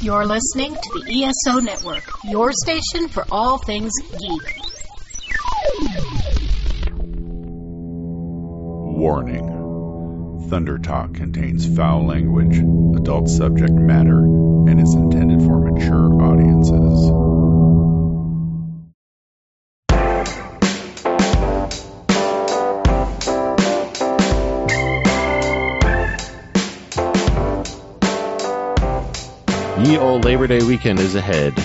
You're 0.00 0.26
listening 0.26 0.74
to 0.74 1.02
the 1.04 1.24
ESO 1.24 1.60
Network, 1.60 2.04
your 2.24 2.52
station 2.52 3.08
for 3.08 3.24
all 3.30 3.58
things 3.58 3.92
geek. 4.12 4.60
Warning 8.98 10.46
Thunder 10.50 10.78
Talk 10.78 11.14
contains 11.14 11.74
foul 11.74 12.06
language, 12.06 12.58
adult 13.00 13.28
subject 13.28 13.72
matter, 13.72 14.18
and 14.18 14.80
is 14.80 14.94
intended 14.94 15.40
for 15.40 15.58
mature 15.58 16.22
audiences. 16.22 17.25
Labor 30.26 30.48
Day 30.48 30.64
weekend 30.64 30.98
is 30.98 31.14
ahead, 31.14 31.56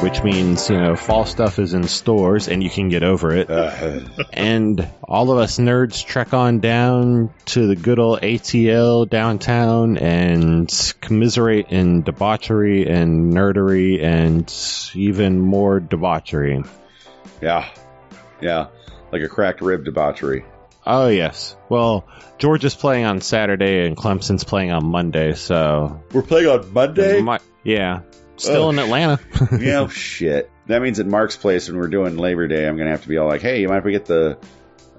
which 0.00 0.22
means, 0.22 0.70
you 0.70 0.80
know, 0.80 0.96
fall 0.96 1.26
stuff 1.26 1.58
is 1.58 1.74
in 1.74 1.86
stores 1.86 2.48
and 2.48 2.62
you 2.62 2.70
can 2.70 2.88
get 2.88 3.02
over 3.02 3.36
it. 3.36 3.50
Uh-huh. 3.50 4.24
and 4.32 4.88
all 5.04 5.30
of 5.30 5.36
us 5.36 5.58
nerds 5.58 6.02
trek 6.02 6.32
on 6.32 6.60
down 6.60 7.28
to 7.44 7.66
the 7.66 7.76
good 7.76 7.98
old 7.98 8.22
ATL 8.22 9.06
downtown 9.06 9.98
and 9.98 10.94
commiserate 11.02 11.66
in 11.68 12.04
debauchery 12.04 12.88
and 12.88 13.34
nerdery 13.34 14.02
and 14.02 14.50
even 14.94 15.38
more 15.38 15.78
debauchery. 15.78 16.62
Yeah. 17.42 17.68
Yeah. 18.40 18.68
Like 19.12 19.20
a 19.20 19.28
cracked 19.28 19.60
rib 19.60 19.84
debauchery. 19.84 20.46
Oh, 20.86 21.08
yes. 21.08 21.56
Well, 21.68 22.06
Georgia's 22.38 22.74
playing 22.74 23.04
on 23.04 23.20
Saturday 23.20 23.86
and 23.86 23.96
Clemson's 23.96 24.44
playing 24.44 24.70
on 24.70 24.86
Monday, 24.86 25.34
so. 25.34 26.02
We're 26.12 26.22
playing 26.22 26.48
on 26.48 26.72
Monday? 26.72 27.20
My- 27.20 27.40
yeah. 27.64 28.00
Still 28.36 28.64
Oh, 28.64 28.70
in 28.70 28.78
Atlanta. 28.78 29.18
yeah, 29.58 29.80
oh, 29.80 29.88
shit. 29.88 30.50
That 30.66 30.82
means 30.82 31.00
at 31.00 31.06
Mark's 31.06 31.36
place 31.36 31.68
when 31.68 31.78
we're 31.78 31.88
doing 31.88 32.16
Labor 32.18 32.46
Day, 32.46 32.68
I'm 32.68 32.76
gonna 32.76 32.90
have 32.90 33.02
to 33.02 33.08
be 33.08 33.16
all 33.16 33.26
like, 33.26 33.40
"Hey, 33.40 33.62
you 33.62 33.68
mind 33.68 33.78
if 33.78 33.84
we 33.86 33.92
get 33.92 34.04
the? 34.04 34.36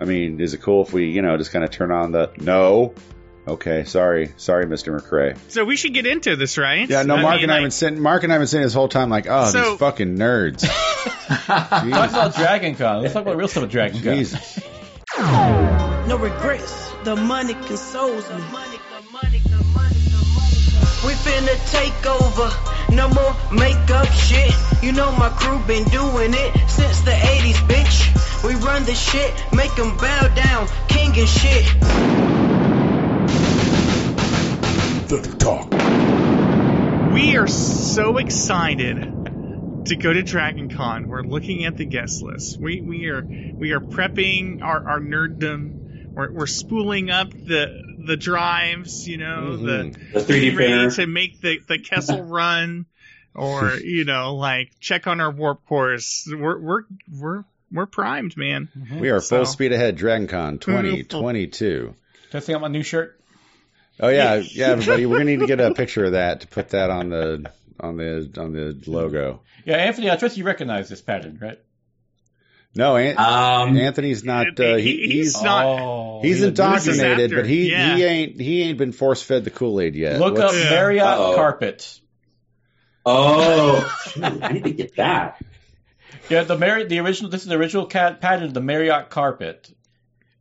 I 0.02 0.06
mean, 0.06 0.42
is 0.42 0.54
it 0.56 0.62
cool 0.64 0.84
if 0.84 0.92
we, 0.92 1.10
you 1.12 1.22
know, 1.22 1.38
just 1.38 1.52
kind 1.52 1.64
of 1.64 1.70
turn 1.70 1.92
on 1.92 2.12
the? 2.12 2.32
No. 2.38 2.96
Okay, 3.48 3.84
sorry, 3.84 4.34
sorry, 4.38 4.66
Mister 4.66 4.92
McCrae. 4.98 5.38
So 5.50 5.66
we 5.66 5.76
should 5.76 5.94
get 5.94 6.08
into 6.08 6.36
this, 6.36 6.58
right? 6.58 6.90
Yeah, 6.90 7.04
no, 7.04 7.16
I 7.16 7.22
Mark 7.22 7.36
mean, 7.36 7.44
and 7.44 7.52
I 7.52 7.56
have 7.56 7.62
like- 7.62 7.66
been 7.66 7.72
sitting. 7.72 8.02
Mark 8.02 8.24
and 8.24 8.32
I 8.32 8.36
have 8.36 8.40
been 8.42 8.48
sitting 8.48 8.64
this 8.66 8.74
whole 8.74 8.88
time 8.90 9.10
like, 9.10 9.28
oh, 9.30 9.46
So- 9.52 9.70
these 9.72 9.80
fucking 9.80 10.18
nerds. 10.18 10.62
Talk 11.46 11.84
about 12.10 12.36
Dragon 12.36 12.74
Con. 12.76 13.02
Let's 13.04 13.14
talk 13.14 13.22
about 13.22 13.38
real 13.38 13.48
stuff 13.48 13.64
with 13.64 13.72
Dragon 13.72 14.02
Con. 14.02 14.16
Jesus. 14.16 14.60
No 15.16 16.18
regrets. 16.20 16.92
The 17.04 17.16
money 17.16 17.54
consoles 17.54 18.30
me. 18.30 18.36
We 21.06 21.14
finna 21.14 21.72
take 21.72 22.06
over. 22.06 22.94
No 22.94 23.08
more 23.10 23.36
makeup 23.52 24.08
shit. 24.08 24.54
You 24.84 24.92
know 24.92 25.12
my 25.14 25.30
crew 25.30 25.60
been 25.66 25.86
doing 25.86 26.34
it 26.34 26.70
since 26.70 27.02
the 27.02 27.12
80s, 27.12 27.56
bitch. 27.68 28.44
We 28.44 28.56
run 28.56 28.84
the 28.84 28.96
shit, 28.96 29.34
make 29.54 29.78
'em 29.80 29.96
bow 29.98 30.28
down, 30.28 30.68
king 30.88 31.18
and 31.18 31.30
shit. 31.30 31.66
The 35.08 35.36
talk. 35.40 35.72
We 37.14 37.38
are 37.38 37.48
so 37.48 38.18
excited 38.18 39.17
to 39.88 39.96
go 39.96 40.12
to 40.12 40.24
Dragon 40.24 40.70
Con. 40.70 41.08
We're 41.08 41.24
looking 41.24 41.66
at 41.66 41.78
the 41.78 41.86
guest 41.86 42.22
list. 42.22 42.60
We 42.60 42.82
we 42.82 43.08
are 43.08 43.24
we 43.24 43.72
are 43.72 43.80
prepping 43.80 44.62
our, 44.62 44.90
our 44.90 45.00
nerddom. 45.00 46.14
We're, 46.14 46.32
we're 46.32 46.48
spooling 46.48 47.10
up 47.10 47.32
the 47.32 47.84
the 48.06 48.18
drives, 48.18 49.08
you 49.08 49.18
know, 49.18 49.58
mm-hmm. 49.58 49.66
the, 50.14 50.20
The 50.20 50.20
3D 50.20 50.30
ready 50.30 50.56
printer. 50.56 50.92
to 50.92 51.08
make 51.08 51.42
the, 51.42 51.60
the 51.68 51.80
Kessel 51.80 52.24
run 52.24 52.86
or, 53.36 53.76
you 53.76 54.06
know, 54.06 54.36
like 54.36 54.72
check 54.80 55.08
on 55.08 55.20
our 55.20 55.32
warp 55.32 55.66
course. 55.66 56.28
We're 56.32 56.58
we're 56.58 56.82
we're 57.12 57.44
we're 57.72 57.86
primed, 57.86 58.38
man. 58.38 58.70
Mm-hmm. 58.78 59.00
We 59.00 59.10
are 59.10 59.22
full 59.22 59.46
speed 59.46 59.74
ahead, 59.74 59.98
DragonCon 59.98 60.62
2022. 60.62 61.94
Testing 62.32 62.56
out 62.56 62.62
my 62.62 62.68
new 62.68 62.84
shirt. 62.84 63.20
Oh 64.00 64.10
yeah, 64.10 64.36
yeah, 64.36 64.68
everybody. 64.68 65.06
We're 65.06 65.18
gonna 65.18 65.32
need 65.32 65.40
to 65.40 65.48
get 65.48 65.60
a 65.60 65.74
picture 65.74 66.06
of 66.06 66.12
that 66.12 66.42
to 66.42 66.48
put 66.48 66.70
that 66.70 66.90
on 66.90 67.10
the 67.10 67.52
on 67.80 67.98
the 67.98 68.30
on 68.38 68.54
the 68.54 68.80
logo. 68.88 69.42
Yeah, 69.66 69.78
Anthony, 69.78 70.10
I 70.12 70.16
trust 70.16 70.38
you 70.38 70.44
recognize 70.44 70.90
this 70.90 71.02
pattern, 71.02 71.38
right? 71.42 71.60
No, 72.76 72.96
An- 72.96 73.18
Um, 73.18 73.78
Anthony's 73.78 74.24
not. 74.24 74.60
Uh, 74.60 74.76
he, 74.76 74.82
He- 74.84 74.98
he's 75.08 75.10
he's 75.36 75.42
not- 75.42 75.66
Oh, 75.66 76.20
he's 76.22 76.44
indoctrinated, 76.44 77.32
but 77.32 77.46
he 77.48 77.72
yeah. 77.72 77.96
he 77.96 78.04
ain't 78.04 78.40
he 78.42 78.62
ain't 78.64 78.78
been 78.78 78.92
force 78.92 79.22
fed 79.24 79.44
the 79.46 79.50
Kool 79.50 79.80
Aid 79.82 79.96
yet. 79.96 80.20
Look 80.20 80.38
up 80.40 80.54
Yeah. 80.54 80.70
Marriott 80.70 81.04
Uh-oh. 81.06 81.36
carpet. 81.36 82.00
oh, 83.06 83.98
shoot, 84.12 84.24
I 84.44 84.52
need 84.54 84.64
to 84.66 84.72
get 84.74 84.96
that. 84.98 85.42
Yeah, 86.30 86.44
the 86.44 86.58
Marriott, 86.58 86.90
the 86.90 87.00
original. 87.00 87.32
This 87.32 87.42
is 87.44 87.48
the 87.48 87.56
original 87.56 87.86
cat 87.86 88.20
pattern 88.22 88.44
of 88.48 88.54
the 88.54 88.62
Marriott 88.62 89.10
carpet, 89.10 89.72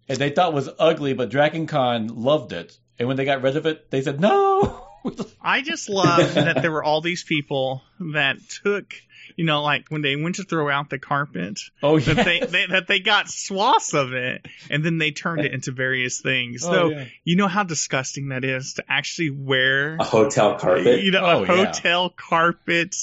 and 0.08 0.18
they 0.18 0.30
thought 0.30 0.48
it 0.50 0.54
was 0.54 0.68
ugly, 0.78 1.14
but 1.14 1.30
Dragon 1.30 1.66
Con 1.66 2.08
loved 2.08 2.53
it. 2.53 2.76
And 2.98 3.06
when 3.08 3.16
they 3.16 3.24
got 3.24 3.42
rid 3.42 3.56
of 3.56 3.66
it, 3.66 3.91
they 3.91 4.03
said 4.03 4.20
no. 4.20 4.82
I 5.42 5.62
just 5.62 5.88
love 5.88 6.34
that 6.34 6.62
there 6.62 6.72
were 6.72 6.82
all 6.84 7.00
these 7.00 7.22
people 7.24 7.82
that 8.00 8.36
took, 8.62 8.94
you 9.36 9.44
know, 9.44 9.62
like 9.62 9.88
when 9.88 10.02
they 10.02 10.16
went 10.16 10.36
to 10.36 10.42
throw 10.44 10.68
out 10.70 10.90
the 10.90 10.98
carpet, 10.98 11.60
oh 11.82 11.98
that 11.98 12.16
yeah, 12.16 12.22
they, 12.22 12.40
they 12.40 12.66
that 12.66 12.86
they 12.88 13.00
got 13.00 13.28
swaths 13.28 13.94
of 13.94 14.12
it 14.12 14.46
and 14.70 14.84
then 14.84 14.98
they 14.98 15.10
turned 15.10 15.40
it 15.44 15.52
into 15.52 15.72
various 15.72 16.20
things. 16.20 16.64
Oh, 16.64 16.70
so 16.72 16.88
yeah. 16.90 17.04
you 17.24 17.36
know 17.36 17.48
how 17.48 17.62
disgusting 17.62 18.28
that 18.28 18.44
is 18.44 18.74
to 18.74 18.84
actually 18.88 19.30
wear 19.30 19.96
A 19.96 20.04
hotel 20.04 20.58
carpet. 20.58 21.02
you 21.02 21.10
know 21.10 21.24
Oh, 21.24 21.44
a 21.44 21.46
yeah. 21.46 21.64
hotel 21.66 22.10
carpet 22.10 22.94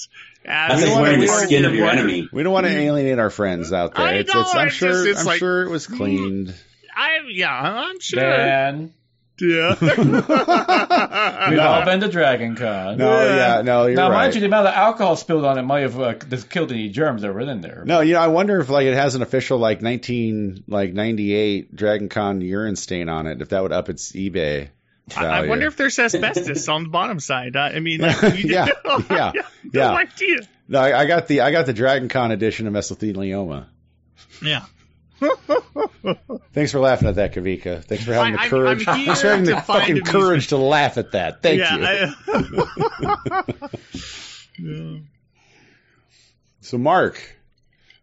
as 0.45 0.81
That's 0.81 0.91
like 0.91 1.01
wearing 1.01 1.19
the 1.21 1.27
skin 1.27 1.65
of 1.65 1.73
your 1.73 1.87
enemy. 1.89 2.27
we 2.31 2.43
don't 2.43 2.51
want 2.53 2.65
to 2.65 2.71
mm. 2.73 2.77
alienate 2.77 3.19
our 3.19 3.29
friends 3.29 3.71
out 3.71 3.95
there. 3.95 4.05
I 4.05 4.13
it's, 4.15 4.33
know, 4.33 4.41
it's, 4.41 4.53
I'm 4.55 4.67
it's 4.67 4.75
sure. 4.75 4.89
just- 4.91 5.07
it's 5.07 5.19
I'm 5.21 5.25
like- 5.25 5.39
sure 5.39 5.63
it 5.63 5.69
was 5.69 5.87
cleaned. 5.87 6.53
I 6.95 7.19
yeah, 7.29 7.51
I'm 7.51 7.99
sure. 7.99 8.19
Dan, 8.21 8.93
Yeah. 9.39 9.75
we've 9.81 11.59
all 11.59 11.85
been 11.85 11.99
to 12.01 12.07
Dragon 12.07 12.55
Con. 12.55 12.97
No, 12.97 13.23
yeah, 13.23 13.61
no, 13.63 13.87
you're 13.87 13.95
now, 13.95 14.09
right. 14.09 14.17
mind 14.25 14.35
you, 14.35 14.41
the 14.41 14.47
amount 14.47 14.67
of 14.67 14.73
alcohol 14.73 15.15
spilled 15.15 15.43
on 15.43 15.57
it 15.57 15.63
might 15.63 15.81
have 15.81 15.99
uh, 15.99 16.13
killed 16.49 16.71
any 16.71 16.89
germs 16.89 17.23
that 17.23 17.33
were 17.33 17.41
in 17.41 17.61
there. 17.61 17.83
no, 17.85 18.01
you 18.01 18.13
know, 18.13 18.19
I 18.19 18.27
wonder 18.27 18.59
if 18.59 18.69
like 18.69 18.85
it 18.85 18.93
has 18.93 19.15
an 19.15 19.21
official 19.21 19.57
like 19.57 19.81
19 19.81 20.65
like 20.67 20.93
98 20.93 21.75
Dragon 21.75 22.09
Con 22.09 22.41
urine 22.41 22.75
stain 22.75 23.09
on 23.09 23.25
it. 23.27 23.41
If 23.41 23.49
that 23.49 23.63
would 23.63 23.71
up 23.71 23.89
its 23.89 24.11
eBay. 24.11 24.69
I, 25.17 25.25
I 25.25 25.47
wonder 25.47 25.67
if 25.67 25.75
there's 25.75 25.99
asbestos 25.99 26.69
on 26.69 26.83
the 26.83 26.89
bottom 26.89 27.19
side. 27.19 27.57
I 27.57 27.71
I 27.71 27.79
mean, 27.79 27.99
like, 28.01 28.21
you 28.21 28.29
Yeah, 28.53 28.67
know, 28.85 29.03
yeah, 29.09 29.31
I 29.33 29.37
have 29.37 29.51
yeah. 29.73 29.87
No 29.87 29.95
idea. 29.97 30.37
No, 30.69 30.79
I, 30.79 31.01
I 31.01 31.05
got 31.05 31.27
the 31.27 31.41
I 31.41 31.51
got 31.51 31.65
the 31.65 31.73
Dragon 31.73 32.07
Con 32.07 32.31
edition 32.31 32.67
of 32.67 32.73
mesothelioma. 32.73 33.65
Yeah. 34.41 34.65
Thanks 36.53 36.71
for 36.71 36.79
laughing 36.79 37.07
at 37.07 37.15
that, 37.15 37.33
Kavika. 37.33 37.83
Thanks 37.83 38.03
for 38.03 38.13
having 38.13 38.33
I- 38.33 38.35
the 38.35 38.41
I'm- 38.41 38.49
courage. 38.49 38.87
I'm 38.87 39.05
Thanks 39.05 39.21
for 39.21 39.27
having 39.29 39.45
to 39.45 39.51
the 39.55 39.61
fucking 39.61 40.01
courage 40.01 40.47
to 40.49 40.57
laugh 40.57 40.97
at 40.97 41.11
that. 41.13 41.41
Thank 41.41 41.59
you. 41.59 41.65
I- 41.65 42.13
Yeah. 44.59 44.97
So, 46.61 46.77
Mark, 46.77 47.21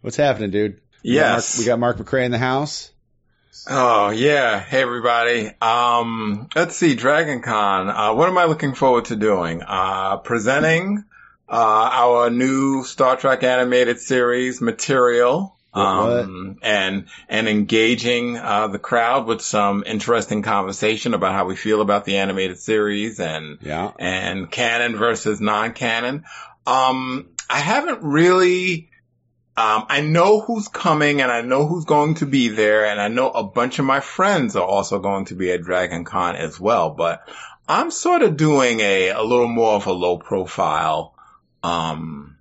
what's 0.03 0.16
happening, 0.19 0.50
dude? 0.50 0.80
We 1.03 1.14
got 1.14 1.20
Yes. 1.36 1.56
Mark, 1.56 1.59
we 1.60 1.66
got 1.66 1.78
Mark 1.78 1.97
McCray 1.98 2.25
in 2.26 2.30
the 2.30 2.38
house. 2.38 2.91
Oh 3.69 4.10
yeah. 4.10 4.59
Hey 4.60 4.82
everybody. 4.82 5.50
Um, 5.60 6.48
let's 6.54 6.76
see, 6.76 6.94
Dragon 6.94 7.41
Con. 7.42 7.88
Uh, 7.88 8.14
what 8.14 8.28
am 8.28 8.36
I 8.38 8.44
looking 8.44 8.75
forward 8.75 9.06
to 9.06 9.16
doing? 9.16 9.62
Uh, 9.66 10.19
presenting, 10.19 11.04
uh, 11.48 11.88
our 11.92 12.30
new 12.30 12.84
Star 12.84 13.16
Trek 13.16 13.42
animated 13.42 13.98
series 14.00 14.60
material. 14.60 15.56
Um, 15.72 16.58
and, 16.62 17.06
and 17.28 17.48
engaging, 17.48 18.36
uh, 18.36 18.66
the 18.69 18.78
crowd 18.81 19.26
with 19.26 19.41
some 19.41 19.84
interesting 19.86 20.42
conversation 20.42 21.14
about 21.14 21.32
how 21.32 21.44
we 21.44 21.54
feel 21.54 21.81
about 21.81 22.04
the 22.04 22.16
animated 22.19 22.58
series 22.58 23.20
and, 23.20 23.58
Yeah. 23.62 23.92
and 23.98 24.50
canon 24.50 24.97
versus 24.97 25.41
non-canon. 25.41 26.24
Um, 26.66 27.28
I 27.48 27.60
haven't 27.60 28.03
really, 28.03 28.91
um, 29.56 29.86
I 29.89 30.00
know 30.00 30.41
who's 30.41 30.66
coming 30.68 31.21
and 31.21 31.30
I 31.30 31.42
know 31.42 31.66
who's 31.66 31.84
going 31.84 32.15
to 32.16 32.27
be 32.27 32.48
there 32.48 32.86
and 32.86 33.00
I 33.00 33.06
know 33.09 33.30
a 33.30 33.44
bunch 33.44 33.78
of 33.78 33.84
my 33.84 34.00
friends 34.00 34.56
are 34.56 34.66
also 34.66 34.98
going 34.98 35.27
to 35.27 35.34
be 35.36 35.53
at 35.53 35.62
Dragon 35.62 36.04
Con 36.04 36.34
as 36.34 36.59
well, 36.59 36.91
but 36.91 37.22
I'm 37.68 37.92
sort 37.92 38.22
of 38.22 38.36
doing 38.36 38.80
a, 38.80 39.10
a 39.10 39.22
little 39.22 39.47
more 39.48 39.74
of 39.74 39.86
a 39.86 39.92
low 39.92 40.18
profile, 40.18 41.15
um, 41.62 42.39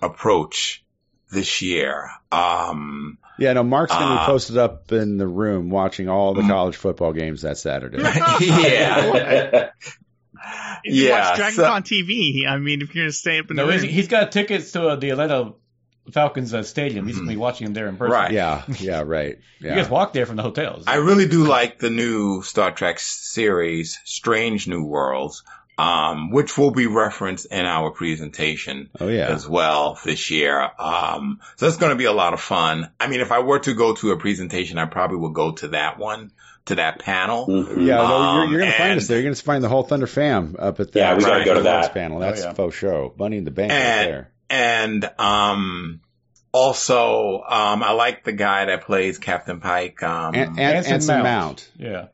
approach 0.00 0.82
this 1.30 1.62
year. 1.62 2.10
Um, 2.32 3.18
Yeah, 3.38 3.52
no, 3.54 3.62
Mark's 3.62 3.92
going 3.92 4.06
to 4.08 4.14
be 4.14 4.20
Uh, 4.20 4.26
posted 4.26 4.58
up 4.58 4.92
in 4.92 5.16
the 5.18 5.26
room 5.26 5.70
watching 5.70 6.08
all 6.08 6.34
the 6.34 6.42
college 6.42 6.76
football 6.76 7.12
games 7.12 7.42
that 7.42 7.56
Saturday. 7.58 7.98
yeah. 8.40 9.70
If 10.84 10.94
you 10.94 11.08
Yeah, 11.08 11.28
watch 11.30 11.36
Dragon 11.36 11.54
so- 11.56 11.64
Con 11.64 11.82
TV, 11.82 12.46
I 12.48 12.56
mean, 12.58 12.82
if 12.82 12.94
you're 12.94 13.04
gonna 13.04 13.12
stay 13.12 13.38
up 13.38 13.50
in 13.50 13.56
the 13.56 13.64
No, 13.64 13.70
he's, 13.70 13.82
room, 13.82 13.90
he's 13.90 14.08
got 14.08 14.32
tickets 14.32 14.72
to 14.72 14.88
uh, 14.88 14.96
the 14.96 15.10
Atlanta 15.10 15.52
Falcons 16.12 16.54
uh, 16.54 16.62
stadium. 16.62 17.06
He's 17.06 17.16
going 17.16 17.28
to 17.28 17.32
be 17.34 17.36
watching 17.36 17.66
him 17.68 17.74
there 17.74 17.86
in 17.86 17.96
person. 17.96 18.12
Right. 18.12 18.32
yeah, 18.32 18.64
yeah, 18.80 19.02
right. 19.04 19.38
You 19.60 19.68
Yeah. 19.68 19.76
guys 19.76 19.88
walk 19.90 20.12
there 20.14 20.24
from 20.26 20.36
the 20.36 20.42
hotels. 20.42 20.84
I 20.86 20.96
really 20.96 21.28
do 21.28 21.44
like 21.44 21.78
the 21.78 21.90
new 21.90 22.42
Star 22.42 22.72
Trek 22.72 22.98
series, 22.98 23.98
Strange 24.04 24.66
New 24.66 24.82
Worlds. 24.84 25.44
Um, 25.80 26.30
which 26.30 26.58
will 26.58 26.70
be 26.72 26.86
referenced 26.86 27.46
in 27.46 27.64
our 27.64 27.90
presentation 27.90 28.90
Oh 29.00 29.08
yeah. 29.08 29.28
as 29.28 29.48
well 29.48 29.98
this 30.04 30.30
year. 30.30 30.68
Um, 30.78 31.40
so 31.56 31.66
it's 31.66 31.76
going 31.78 31.90
to 31.90 31.96
be 31.96 32.04
a 32.04 32.12
lot 32.12 32.34
of 32.34 32.40
fun. 32.40 32.90
I 33.00 33.08
mean, 33.08 33.20
if 33.20 33.32
I 33.32 33.38
were 33.40 33.58
to 33.60 33.74
go 33.74 33.94
to 33.94 34.10
a 34.12 34.16
presentation, 34.18 34.78
I 34.78 34.84
probably 34.86 35.16
would 35.18 35.34
go 35.34 35.52
to 35.52 35.68
that 35.68 35.98
one, 35.98 36.32
to 36.66 36.74
that 36.74 36.98
panel. 36.98 37.46
Mhm. 37.46 37.86
Yeah, 37.86 37.96
no, 37.96 38.02
you're, 38.02 38.42
Um, 38.44 38.50
you're 38.50 38.60
going 38.60 38.72
to 38.72 38.76
find 38.78 38.98
us 38.98 39.06
there. 39.08 39.16
You're 39.18 39.24
going 39.24 39.34
to 39.34 39.42
find 39.42 39.64
the 39.64 39.68
whole 39.68 39.82
Thunder 39.84 40.06
fam 40.06 40.56
up 40.58 40.80
at 40.80 40.92
that. 40.92 40.98
Yeah, 40.98 41.14
we 41.16 41.24
gotta 41.24 41.44
go 41.44 41.54
to 41.54 41.62
that. 41.62 41.94
panel. 41.94 42.18
That's 42.18 42.42
Oh, 42.42 42.44
yeah. 42.44 42.50
a 42.50 42.54
faux 42.54 42.76
show. 42.76 43.14
Money 43.18 43.38
in 43.38 43.44
the 43.44 43.50
bank 43.50 43.72
right 43.72 43.78
And- 43.78 44.08
there. 44.10 44.32
And, 44.50 45.10
um, 45.18 46.00
also, 46.52 47.42
um, 47.48 47.82
I 47.82 47.92
like 47.92 48.24
the 48.24 48.32
guy 48.32 48.64
that 48.66 48.82
plays 48.84 49.18
Captain 49.18 49.60
Pike. 49.60 50.02
Um, 50.02 50.34
An- 50.34 50.48
An- 50.50 50.58
Anson 50.58 50.92
Anson 50.94 51.14
Mount. 51.22 51.24
Mount. 51.24 51.70
Yeah, 51.78 52.06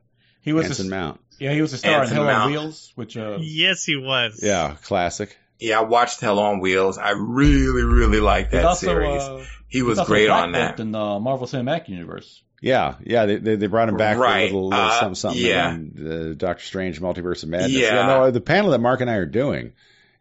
he 0.42 0.52
was. 0.52 0.66
Anson 0.66 0.86
a, 0.88 0.90
Mount. 0.90 1.20
Yeah, 1.38 1.52
he 1.52 1.60
was 1.62 1.72
a 1.72 1.78
star 1.78 2.04
in 2.04 2.08
Hell 2.10 2.28
on 2.28 2.50
Wheels, 2.50 2.92
which 2.94 3.16
uh, 3.16 3.38
Yes, 3.40 3.84
he 3.84 3.96
was. 3.96 4.40
Yeah, 4.42 4.76
classic. 4.84 5.36
yeah, 5.58 5.78
I 5.80 5.82
watched 5.82 6.20
Hell 6.20 6.38
on 6.38 6.60
Wheels. 6.60 6.98
I 6.98 7.10
really, 7.10 7.82
really 7.82 8.20
liked 8.20 8.52
that 8.52 8.64
also 8.64 8.86
series. 8.86 9.22
uh, 9.22 9.44
he 9.68 9.82
was 9.82 9.98
also 9.98 10.08
great 10.10 10.30
on 10.30 10.52
that. 10.52 10.76
Bolt 10.76 10.80
in 10.86 10.92
the 10.92 11.18
Marvel 11.20 11.46
Cinematic 11.46 11.88
Universe. 11.88 12.42
Yeah, 12.62 12.94
yeah, 13.04 13.26
they 13.26 13.36
they, 13.36 13.56
they 13.56 13.66
brought 13.66 13.88
him 13.88 13.96
back 13.98 14.16
Right, 14.16 14.50
for 14.50 14.54
a 14.54 14.58
little, 14.58 14.68
little 14.70 14.84
uh, 14.86 14.98
something, 15.00 15.14
something. 15.14 15.42
yeah. 15.44 15.74
in, 15.74 16.30
uh, 16.30 16.34
Doctor 16.36 16.64
Strange, 16.64 17.00
Multiverse 17.00 17.42
of 17.42 17.50
Madness. 17.50 17.72
Yeah. 17.72 18.06
no, 18.06 18.30
the 18.30 18.40
panel 18.40 18.70
that 18.70 18.78
Mark 18.80 19.00
and 19.02 19.10
I 19.10 19.16
are 19.16 19.26
doing 19.26 19.72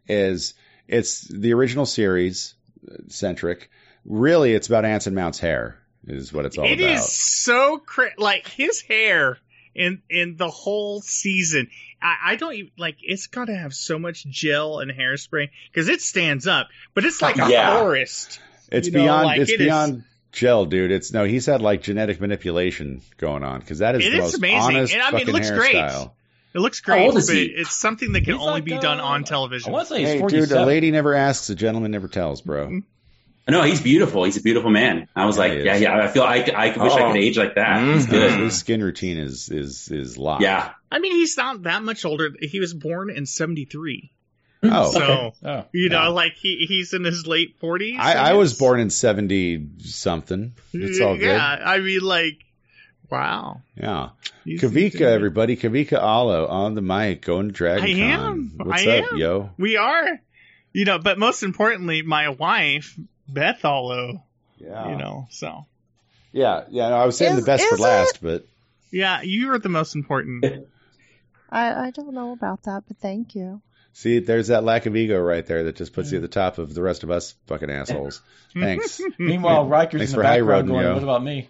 is 0.06 0.54
it's 0.86 1.22
the 1.22 1.54
original 1.54 1.86
series 1.86 2.54
uh, 2.90 2.96
centric. 3.08 3.70
Really, 4.04 4.52
it's 4.52 4.68
about 4.68 4.84
Anson 4.84 5.14
Mount's 5.14 5.38
hair. 5.38 5.78
Is 6.06 6.32
what 6.32 6.44
it's 6.44 6.56
all 6.58 6.64
It 6.66 6.74
about. 6.74 6.84
It 6.90 6.92
is 7.00 7.12
so 7.18 7.78
cra- 7.78 8.12
like 8.18 8.46
his 8.46 8.80
hair 8.82 9.38
in 9.76 10.02
in 10.10 10.36
the 10.36 10.48
whole 10.50 11.00
season. 11.00 11.68
I, 12.02 12.32
I 12.32 12.36
don't 12.36 12.54
even 12.54 12.70
like. 12.76 12.96
It's 13.02 13.26
got 13.28 13.46
to 13.46 13.56
have 13.56 13.72
so 13.74 13.98
much 13.98 14.24
gel 14.26 14.80
and 14.80 14.90
hairspray 14.90 15.50
because 15.72 15.88
it 15.88 16.00
stands 16.00 16.46
up, 16.46 16.68
but 16.94 17.04
it's 17.04 17.22
like 17.22 17.38
a 17.38 17.46
Yeah. 17.50 17.78
forest. 17.78 18.40
It's 18.72 18.88
you 18.88 18.92
know, 18.94 19.02
beyond. 19.04 19.24
like, 19.26 19.40
it's 19.40 19.50
it 19.50 19.60
is- 19.60 19.66
beyond 19.66 20.04
gel, 20.32 20.66
dude. 20.66 20.90
It's 20.90 21.12
no. 21.12 21.24
He's 21.24 21.46
had 21.46 21.62
like 21.62 21.82
genetic 21.82 22.20
manipulation 22.20 23.02
going 23.18 23.44
on 23.44 23.60
because 23.60 23.78
that 23.78 23.94
is 23.94 24.04
It 24.04 24.10
the 24.10 24.16
is 24.16 24.22
most 24.22 24.34
amazing. 24.38 24.58
honest 24.76 24.92
And, 24.94 25.02
I 25.02 25.10
mean, 25.12 25.20
it 25.20 25.26
fucking 25.26 25.34
looks 25.34 25.50
great. 25.50 25.76
hairstyle. 25.76 26.10
It 26.54 26.60
looks 26.60 26.80
How 26.84 26.94
great, 26.94 27.04
old 27.06 27.14
but 27.14 27.24
he? 27.28 27.44
it's 27.44 27.76
something 27.76 28.12
that 28.12 28.24
can 28.24 28.32
He's 28.34 28.40
only 28.42 28.52
like, 28.54 28.64
be 28.64 28.78
done 28.78 28.98
uh, 28.98 29.04
on 29.04 29.20
I 29.20 29.24
television. 29.24 29.72
want 29.72 29.88
to 29.88 29.94
say 29.94 30.00
he's 30.00 30.08
Hey, 30.08 30.14
dude, 30.20 30.30
47. 30.48 30.62
a 30.62 30.66
lady 30.66 30.90
never 30.90 31.14
asks, 31.14 31.50
a 31.50 31.54
gentleman 31.54 31.90
never 31.90 32.08
tells, 32.08 32.40
bro. 32.40 32.80
Mm-hmm. 33.48 33.52
No, 33.52 33.62
he's 33.62 33.80
beautiful. 33.80 34.24
He's 34.24 34.36
a 34.36 34.42
beautiful 34.42 34.70
man. 34.70 35.08
I 35.14 35.24
was 35.26 35.36
Yeah, 35.36 35.42
like, 35.42 35.64
yeah, 35.64 35.76
yeah. 35.76 35.96
I 36.04 36.08
feel 36.08 36.24
I, 36.24 36.38
I 36.38 36.66
wish 36.82 36.92
I 36.92 37.02
Oh. 37.02 37.12
could 37.12 37.16
age 37.20 37.38
like 37.38 37.54
that. 37.54 37.80
He's 37.94 38.06
Mhm. 38.06 38.10
good. 38.10 38.40
His 38.40 38.58
skin 38.58 38.82
routine 38.82 39.18
is 39.18 39.48
is 39.50 39.88
is 39.90 40.18
locked. 40.18 40.42
Yeah. 40.42 40.70
I 40.90 40.98
mean, 40.98 41.12
he's 41.12 41.36
not 41.36 41.62
that 41.62 41.82
much 41.84 42.04
older. 42.04 42.30
He 42.40 42.58
was 42.60 42.74
born 42.74 43.08
in 43.10 43.24
'73, 43.26 44.10
Oh, 44.64 44.90
so 44.90 45.34
Oh. 45.44 45.64
you 45.72 45.88
know, 45.90 46.02
Yeah. 46.02 46.08
like 46.08 46.32
he 46.34 46.66
he's 46.66 46.92
in 46.92 47.04
his 47.04 47.26
late 47.26 47.54
40s. 47.60 47.96
I, 48.00 48.14
I 48.14 48.32
was 48.32 48.54
born 48.54 48.80
in 48.80 48.90
seventy 48.90 49.64
something. 49.78 50.52
It's 50.72 51.00
all 51.00 51.14
good. 51.16 51.26
Yeah, 51.26 51.58
I 51.64 51.78
mean, 51.78 52.00
like, 52.00 52.38
wow. 53.10 53.62
Yeah. 53.76 54.08
He's- 54.44 54.60
Kavika, 54.60 55.02
everybody. 55.02 55.56
Kavika 55.56 55.98
Alo 56.02 56.46
on 56.46 56.74
the 56.74 56.82
mic 56.82 57.22
going 57.22 57.46
to 57.48 57.52
Dragon 57.52 57.84
I 57.84 57.92
Con. 57.92 58.00
am. 58.00 58.52
What's 58.56 58.86
I 58.86 58.98
up, 58.98 59.12
am. 59.12 59.18
yo? 59.18 59.50
We 59.58 59.76
are, 59.76 60.20
you 60.72 60.84
know, 60.84 60.98
but 60.98 61.18
most 61.18 61.42
importantly, 61.44 62.02
my 62.02 62.30
wife 62.30 62.96
Beth 63.28 63.64
Allo. 63.64 64.22
Yeah. 64.58 64.90
You 64.90 64.96
know, 64.96 65.28
so 65.30 65.66
Yeah, 66.32 66.64
yeah. 66.70 66.88
No, 66.88 66.96
I 66.96 67.06
was 67.06 67.16
saying 67.16 67.34
Is- 67.34 67.40
the 67.40 67.46
best 67.46 67.66
for 67.68 67.74
is 67.74 67.80
last, 67.80 68.22
but 68.22 68.46
yeah, 68.90 69.22
you 69.22 69.52
are 69.52 69.58
the 69.58 69.68
most 69.68 69.94
important. 69.94 70.44
I, 71.50 71.86
I 71.86 71.90
don't 71.90 72.14
know 72.14 72.32
about 72.32 72.64
that, 72.64 72.84
but 72.88 72.96
thank 72.98 73.34
you. 73.34 73.60
see, 73.92 74.18
there's 74.18 74.48
that 74.48 74.64
lack 74.64 74.86
of 74.86 74.96
ego 74.96 75.20
right 75.20 75.46
there 75.46 75.64
that 75.64 75.76
just 75.76 75.92
puts 75.92 76.10
you 76.10 76.18
at 76.18 76.22
the 76.22 76.28
mm. 76.28 76.32
top 76.32 76.58
of 76.58 76.74
the 76.74 76.82
rest 76.82 77.04
of 77.04 77.10
us 77.10 77.34
fucking 77.46 77.70
assholes. 77.70 78.20
Thanks. 78.54 79.00
Meanwhile, 79.18 79.66
Riker's 79.66 80.00
Thanks 80.00 80.12
in 80.12 80.16
for 80.16 80.22
the 80.22 80.28
high 80.28 80.38
background 80.38 80.68
going, 80.68 80.84
yo. 80.84 80.94
"What 80.94 81.02
about 81.02 81.22
me?" 81.22 81.48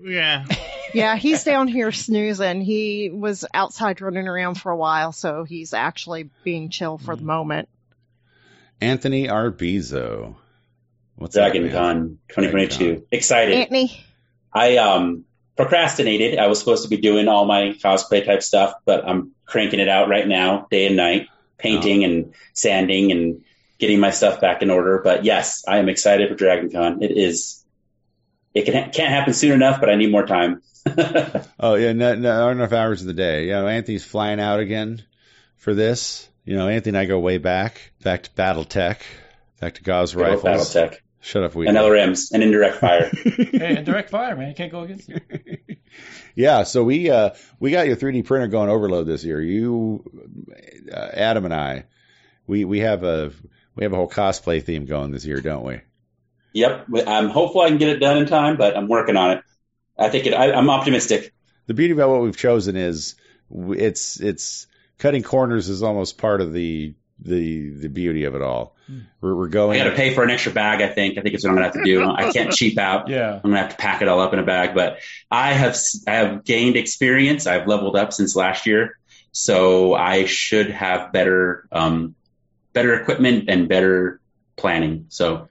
yeah. 0.00 0.44
Yeah, 0.94 1.16
he's 1.16 1.44
down 1.44 1.68
here 1.68 1.92
snoozing. 1.92 2.62
He 2.62 3.10
was 3.12 3.44
outside 3.52 4.00
running 4.00 4.26
around 4.26 4.54
for 4.54 4.72
a 4.72 4.76
while, 4.76 5.12
so 5.12 5.44
he's 5.44 5.74
actually 5.74 6.30
being 6.44 6.70
chill 6.70 6.96
for 6.96 7.14
the 7.14 7.20
mm. 7.20 7.26
moment. 7.26 7.68
Anthony 8.80 9.28
Arbizo. 9.28 10.36
What's 11.18 11.34
Dragon 11.34 11.66
up, 11.66 11.72
man? 11.72 11.82
Con 11.82 12.18
2022. 12.28 12.84
Dragon 12.84 13.06
Excited. 13.10 13.54
Anthony, 13.54 14.04
I 14.52 14.76
um 14.76 15.24
procrastinated. 15.56 16.38
I 16.38 16.46
was 16.46 16.60
supposed 16.60 16.84
to 16.84 16.88
be 16.88 16.96
doing 16.96 17.26
all 17.26 17.44
my 17.44 17.74
cosplay 17.82 18.24
type 18.24 18.42
stuff, 18.42 18.74
but 18.84 19.06
I'm 19.06 19.32
cranking 19.44 19.80
it 19.80 19.88
out 19.88 20.08
right 20.08 20.26
now, 20.26 20.68
day 20.70 20.86
and 20.86 20.96
night, 20.96 21.28
painting 21.58 22.04
and 22.04 22.34
sanding 22.52 23.10
and 23.10 23.42
getting 23.78 23.98
my 23.98 24.10
stuff 24.10 24.40
back 24.40 24.62
in 24.62 24.70
order. 24.70 25.00
But 25.02 25.24
yes, 25.24 25.64
I 25.66 25.78
am 25.78 25.88
excited 25.88 26.28
for 26.28 26.36
Dragon 26.36 26.70
Con. 26.70 27.02
It 27.02 27.10
is. 27.10 27.64
It 28.54 28.64
can, 28.64 28.90
can't 28.92 29.10
happen 29.10 29.34
soon 29.34 29.52
enough, 29.52 29.80
but 29.80 29.90
I 29.90 29.96
need 29.96 30.10
more 30.10 30.26
time. 30.26 30.62
Oh 31.60 31.74
yeah, 31.74 31.92
no, 31.92 32.14
no, 32.14 32.38
not 32.38 32.50
enough 32.52 32.72
hours 32.72 33.00
in 33.00 33.08
the 33.08 33.14
day. 33.14 33.46
You 33.46 33.50
know, 33.50 33.66
Anthony's 33.66 34.04
flying 34.04 34.38
out 34.38 34.60
again 34.60 35.02
for 35.56 35.74
this. 35.74 36.28
You 36.44 36.54
know, 36.54 36.68
Anthony 36.68 36.90
and 36.90 36.98
I 36.98 37.04
go 37.04 37.18
way 37.18 37.38
back, 37.38 37.92
back 38.04 38.22
to 38.22 38.30
BattleTech, 38.30 38.98
back 39.60 39.74
to 39.74 39.82
Gauss 39.82 40.14
Good 40.14 40.24
old 40.24 40.44
rifles. 40.44 40.72
BattleTech 40.72 40.98
Shut 41.20 41.42
up, 41.42 41.54
we. 41.54 41.66
and 41.66 41.76
LRMs 41.76 42.30
and 42.32 42.42
indirect 42.42 42.76
fire. 42.76 43.10
hey, 43.24 43.76
and 43.76 43.84
direct 43.84 44.10
fire, 44.10 44.36
man. 44.36 44.48
You 44.48 44.54
can't 44.54 44.70
go 44.70 44.82
against 44.82 45.08
it. 45.08 45.78
Yeah, 46.34 46.62
so 46.62 46.84
we 46.84 47.10
uh 47.10 47.30
we 47.58 47.72
got 47.72 47.88
your 47.88 47.96
3D 47.96 48.24
printer 48.24 48.46
going 48.46 48.70
overload 48.70 49.08
this 49.08 49.24
year. 49.24 49.40
You, 49.40 50.04
uh, 50.92 51.08
Adam 51.12 51.44
and 51.46 51.52
I, 51.52 51.86
we 52.46 52.64
we 52.64 52.78
have 52.78 53.02
a 53.02 53.32
we 53.74 53.82
have 53.82 53.92
a 53.92 53.96
whole 53.96 54.08
cosplay 54.08 54.62
theme 54.62 54.84
going 54.84 55.10
this 55.10 55.24
year, 55.24 55.40
don't 55.40 55.64
we? 55.64 55.80
yep, 56.52 56.86
I'm 57.06 57.28
hopeful 57.28 57.60
I 57.60 57.68
can 57.68 57.78
get 57.78 57.88
it 57.88 57.98
done 57.98 58.18
in 58.18 58.26
time, 58.26 58.56
but 58.56 58.76
I'm 58.76 58.88
working 58.88 59.16
on 59.16 59.32
it. 59.32 59.44
I 59.98 60.08
think 60.10 60.26
it. 60.26 60.34
I, 60.34 60.52
I'm 60.52 60.70
optimistic. 60.70 61.32
The 61.66 61.74
beauty 61.74 61.92
about 61.92 62.10
what 62.10 62.22
we've 62.22 62.36
chosen 62.36 62.76
is 62.76 63.16
it's 63.50 64.20
it's 64.20 64.66
cutting 64.98 65.22
corners 65.22 65.68
is 65.68 65.82
almost 65.82 66.18
part 66.18 66.40
of 66.40 66.52
the 66.52 66.94
the 67.20 67.70
the 67.70 67.88
beauty 67.88 68.24
of 68.24 68.34
it 68.34 68.42
all. 68.42 68.76
We're, 69.20 69.34
we're 69.34 69.48
I 69.48 69.76
got 69.76 69.84
to 69.84 69.94
pay 69.96 70.14
for 70.14 70.22
an 70.22 70.30
extra 70.30 70.52
bag. 70.52 70.80
I 70.80 70.88
think. 70.88 71.18
I 71.18 71.22
think 71.22 71.34
it's 71.34 71.44
what 71.44 71.50
I'm 71.50 71.56
gonna 71.56 71.66
have 71.66 71.74
to 71.74 71.84
do. 71.84 72.08
I 72.08 72.32
can't 72.32 72.52
cheap 72.52 72.78
out. 72.78 73.08
Yeah. 73.08 73.34
I'm 73.34 73.42
gonna 73.50 73.58
have 73.58 73.70
to 73.70 73.76
pack 73.76 74.00
it 74.02 74.08
all 74.08 74.20
up 74.20 74.32
in 74.32 74.38
a 74.38 74.44
bag. 74.44 74.74
But 74.74 75.00
I 75.30 75.52
have 75.52 75.76
I 76.06 76.12
have 76.12 76.44
gained 76.44 76.76
experience. 76.76 77.46
I've 77.46 77.66
leveled 77.66 77.96
up 77.96 78.12
since 78.12 78.34
last 78.36 78.66
year, 78.66 78.98
so 79.32 79.94
I 79.94 80.24
should 80.24 80.70
have 80.70 81.12
better 81.12 81.68
um, 81.72 82.14
better 82.72 82.94
equipment 82.94 83.50
and 83.50 83.68
better 83.68 84.20
planning. 84.56 85.06
So, 85.08 85.48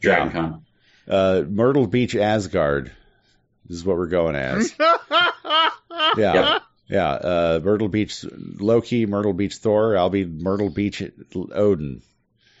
Dragon 0.00 0.30
Con. 0.30 0.64
uh, 1.08 1.42
Myrtle 1.48 1.86
Beach 1.86 2.14
Asgard. 2.14 2.92
This 3.66 3.78
is 3.78 3.84
what 3.84 3.96
we're 3.96 4.06
going 4.06 4.36
as. 4.36 4.74
Yeah. 6.16 6.34
Yep. 6.34 6.62
Yeah, 6.88 7.10
uh, 7.10 7.60
Myrtle 7.62 7.88
Beach 7.88 8.24
Loki, 8.32 9.06
Myrtle 9.06 9.34
Beach 9.34 9.56
Thor. 9.56 9.96
I'll 9.96 10.10
be 10.10 10.24
Myrtle 10.24 10.70
Beach 10.70 11.02
Odin. 11.34 12.02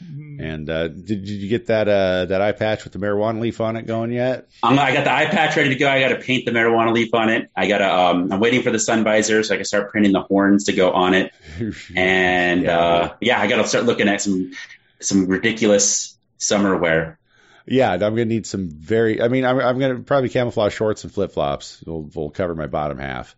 And 0.00 0.70
uh, 0.70 0.86
did, 0.86 1.06
did 1.06 1.28
you 1.28 1.48
get 1.48 1.66
that 1.66 1.88
uh, 1.88 2.26
that 2.26 2.40
eye 2.40 2.52
patch 2.52 2.84
with 2.84 2.92
the 2.92 3.00
marijuana 3.00 3.40
leaf 3.40 3.60
on 3.60 3.74
it 3.76 3.84
going 3.86 4.12
yet? 4.12 4.46
I'm, 4.62 4.78
I 4.78 4.92
got 4.92 5.02
the 5.04 5.12
eye 5.12 5.26
patch 5.26 5.56
ready 5.56 5.70
to 5.70 5.74
go. 5.74 5.88
I 5.90 5.98
got 5.98 6.10
to 6.10 6.16
paint 6.20 6.44
the 6.44 6.52
marijuana 6.52 6.92
leaf 6.92 7.12
on 7.14 7.30
it. 7.30 7.50
I 7.56 7.66
got 7.66 7.78
to. 7.78 7.92
Um, 7.92 8.32
I'm 8.32 8.38
waiting 8.38 8.62
for 8.62 8.70
the 8.70 8.78
sun 8.78 9.02
visor 9.02 9.42
so 9.42 9.54
I 9.54 9.56
can 9.56 9.64
start 9.64 9.90
printing 9.90 10.12
the 10.12 10.20
horns 10.20 10.64
to 10.64 10.72
go 10.72 10.92
on 10.92 11.14
it. 11.14 11.32
And 11.96 12.62
Yeah. 12.62 12.78
uh, 12.78 13.14
yeah, 13.20 13.40
I 13.40 13.48
got 13.48 13.56
to 13.56 13.66
start 13.66 13.86
looking 13.86 14.06
at 14.08 14.20
some 14.20 14.52
some 15.00 15.26
ridiculous 15.26 16.16
summer 16.36 16.76
wear. 16.76 17.18
Yeah, 17.66 17.90
I'm 17.92 17.98
gonna 17.98 18.24
need 18.24 18.46
some 18.46 18.68
very. 18.70 19.20
I 19.20 19.26
mean, 19.28 19.44
I'm, 19.44 19.58
I'm 19.58 19.78
gonna 19.80 19.98
probably 19.98 20.28
camouflage 20.28 20.74
shorts 20.74 21.02
and 21.02 21.12
flip 21.12 21.32
flops. 21.32 21.82
Will 21.84 22.08
will 22.14 22.30
cover 22.30 22.54
my 22.54 22.66
bottom 22.68 22.98
half. 22.98 23.34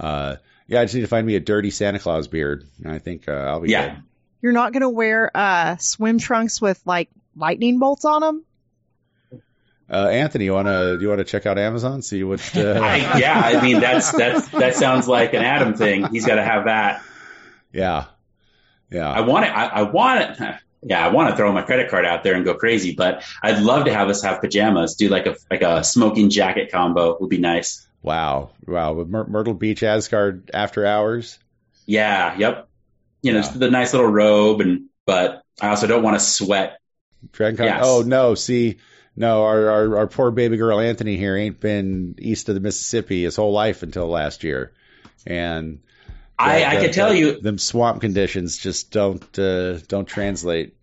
Uh, 0.00 0.36
yeah, 0.66 0.80
I 0.80 0.84
just 0.84 0.94
need 0.94 1.02
to 1.02 1.06
find 1.08 1.26
me 1.26 1.36
a 1.36 1.40
dirty 1.40 1.70
Santa 1.70 1.98
Claus 1.98 2.26
beard, 2.28 2.64
and 2.82 2.90
I 2.92 2.98
think 2.98 3.28
uh, 3.28 3.32
I'll 3.32 3.60
be 3.60 3.68
Yeah. 3.70 3.94
good. 3.94 4.02
you're 4.42 4.52
not 4.52 4.72
going 4.72 4.80
to 4.82 4.88
wear 4.88 5.30
uh, 5.34 5.76
swim 5.76 6.18
trunks 6.18 6.60
with 6.60 6.80
like 6.86 7.10
lightning 7.36 7.78
bolts 7.78 8.04
on 8.04 8.20
them? 8.22 8.44
Uh, 9.92 10.06
Anthony, 10.08 10.44
you 10.44 10.52
wanna 10.52 10.98
you 11.00 11.08
wanna 11.08 11.24
check 11.24 11.46
out 11.46 11.58
Amazon? 11.58 12.00
See 12.02 12.22
what? 12.22 12.40
Uh, 12.56 12.60
I, 12.82 13.18
yeah, 13.18 13.40
I 13.44 13.60
mean 13.60 13.80
that's 13.80 14.12
that's 14.12 14.46
that 14.50 14.76
sounds 14.76 15.08
like 15.08 15.34
an 15.34 15.42
Adam 15.42 15.74
thing. 15.74 16.06
He's 16.12 16.24
got 16.24 16.36
to 16.36 16.44
have 16.44 16.66
that. 16.66 17.02
yeah, 17.72 18.04
yeah. 18.88 19.10
I 19.10 19.22
want 19.22 19.46
it. 19.46 19.48
I, 19.48 19.66
I 19.66 19.82
want 19.82 20.20
it. 20.40 20.54
Yeah, 20.82 21.04
I 21.04 21.08
want 21.10 21.30
to 21.30 21.36
throw 21.36 21.50
my 21.52 21.62
credit 21.62 21.90
card 21.90 22.04
out 22.06 22.22
there 22.22 22.34
and 22.36 22.44
go 22.44 22.54
crazy, 22.54 22.94
but 22.94 23.24
I'd 23.42 23.58
love 23.58 23.86
to 23.86 23.92
have 23.92 24.08
us 24.08 24.22
have 24.22 24.40
pajamas. 24.40 24.94
Do 24.94 25.08
like 25.08 25.26
a 25.26 25.34
like 25.50 25.62
a 25.62 25.82
smoking 25.82 26.30
jacket 26.30 26.70
combo 26.70 27.18
would 27.20 27.28
be 27.28 27.38
nice. 27.38 27.84
Wow, 28.02 28.50
wow. 28.66 28.92
With 28.94 29.08
Myr- 29.08 29.26
Myrtle 29.26 29.54
Beach 29.54 29.82
Asgard 29.82 30.50
After 30.54 30.86
Hours. 30.86 31.38
Yeah, 31.86 32.36
yep. 32.38 32.68
You 33.22 33.32
know, 33.32 33.40
Yeah. 33.40 33.50
the 33.56 33.70
nice 33.70 33.92
little 33.92 34.10
robe, 34.10 34.60
and 34.60 34.86
but 35.06 35.42
I 35.60 35.68
also 35.68 35.86
don't 35.86 36.02
want 36.02 36.18
to 36.18 36.24
sweat. 36.24 36.78
Dragon 37.32 37.56
Con. 37.58 37.66
Yes. 37.66 37.82
Oh 37.84 38.02
no, 38.02 38.34
see, 38.34 38.78
no, 39.16 39.42
our, 39.44 39.68
our 39.68 39.98
our 39.98 40.06
poor 40.06 40.30
baby 40.30 40.56
girl 40.56 40.80
Anthony 40.80 41.16
here 41.16 41.36
ain't 41.36 41.60
been 41.60 42.14
east 42.18 42.48
of 42.48 42.54
the 42.54 42.60
Mississippi 42.60 43.24
his 43.24 43.36
whole 43.36 43.52
life 43.52 43.82
until 43.82 44.08
last 44.08 44.42
year, 44.44 44.72
and 45.26 45.80
I, 46.38 46.64
I 46.64 46.76
The- 46.76 46.84
can 46.86 46.94
tell 46.94 47.10
the- 47.10 47.18
you, 47.18 47.40
them 47.40 47.58
swamp 47.58 48.00
conditions 48.00 48.56
just 48.56 48.90
don't 48.90 49.38
uh, 49.38 49.78
don't 49.88 50.06
translate. 50.06 50.74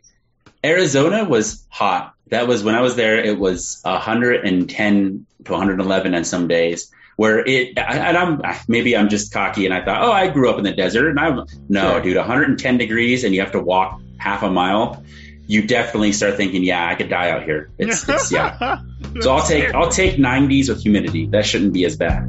Arizona 0.63 1.23
was 1.23 1.65
hot. 1.69 2.13
That 2.29 2.47
was 2.47 2.63
when 2.63 2.75
I 2.75 2.81
was 2.81 2.95
there. 2.95 3.17
It 3.23 3.39
was 3.39 3.79
110 3.83 5.25
to 5.45 5.51
111 5.51 6.13
on 6.15 6.23
some 6.23 6.47
days. 6.47 6.91
Where 7.17 7.39
it, 7.45 7.77
and 7.77 8.15
I'm 8.17 8.41
ah, 8.43 8.61
maybe 8.67 8.95
I'm 8.95 9.09
just 9.09 9.33
cocky, 9.33 9.65
and 9.65 9.73
I 9.73 9.83
thought, 9.83 10.03
oh, 10.03 10.11
I 10.11 10.29
grew 10.29 10.49
up 10.49 10.59
in 10.59 10.63
the 10.63 10.71
desert, 10.71 11.09
and 11.09 11.19
I'm 11.19 11.45
no, 11.67 11.93
Sure. 11.93 12.01
dude, 12.01 12.15
110 12.17 12.77
degrees, 12.77 13.23
and 13.23 13.33
you 13.33 13.41
have 13.41 13.51
to 13.53 13.59
walk 13.59 13.99
half 14.17 14.43
a 14.43 14.49
mile. 14.51 15.03
You 15.47 15.65
definitely 15.65 16.11
start 16.13 16.37
thinking, 16.37 16.63
yeah, 16.63 16.87
I 16.87 16.93
could 16.95 17.09
die 17.09 17.31
out 17.31 17.43
here. 17.43 17.71
It's, 17.79 18.07
it's 18.15 18.31
yeah. 18.31 18.81
So 19.21 19.33
I'll 19.35 19.45
take 19.45 19.73
I'll 19.73 19.89
take 19.89 20.17
90s 20.17 20.69
with 20.69 20.81
humidity. 20.81 21.25
That 21.27 21.45
shouldn't 21.45 21.73
be 21.73 21.85
as 21.85 21.97
bad. 21.97 22.27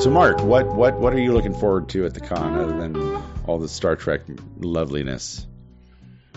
So, 0.00 0.10
Mark, 0.10 0.40
what 0.44 0.66
what 0.76 0.98
what 1.00 1.12
are 1.12 1.18
you 1.18 1.32
looking 1.32 1.52
forward 1.52 1.88
to 1.90 2.06
at 2.06 2.14
the 2.14 2.20
con 2.20 2.54
other 2.54 2.76
than 2.76 2.94
all 3.48 3.58
the 3.58 3.68
Star 3.68 3.96
Trek 3.96 4.20
loveliness? 4.58 5.46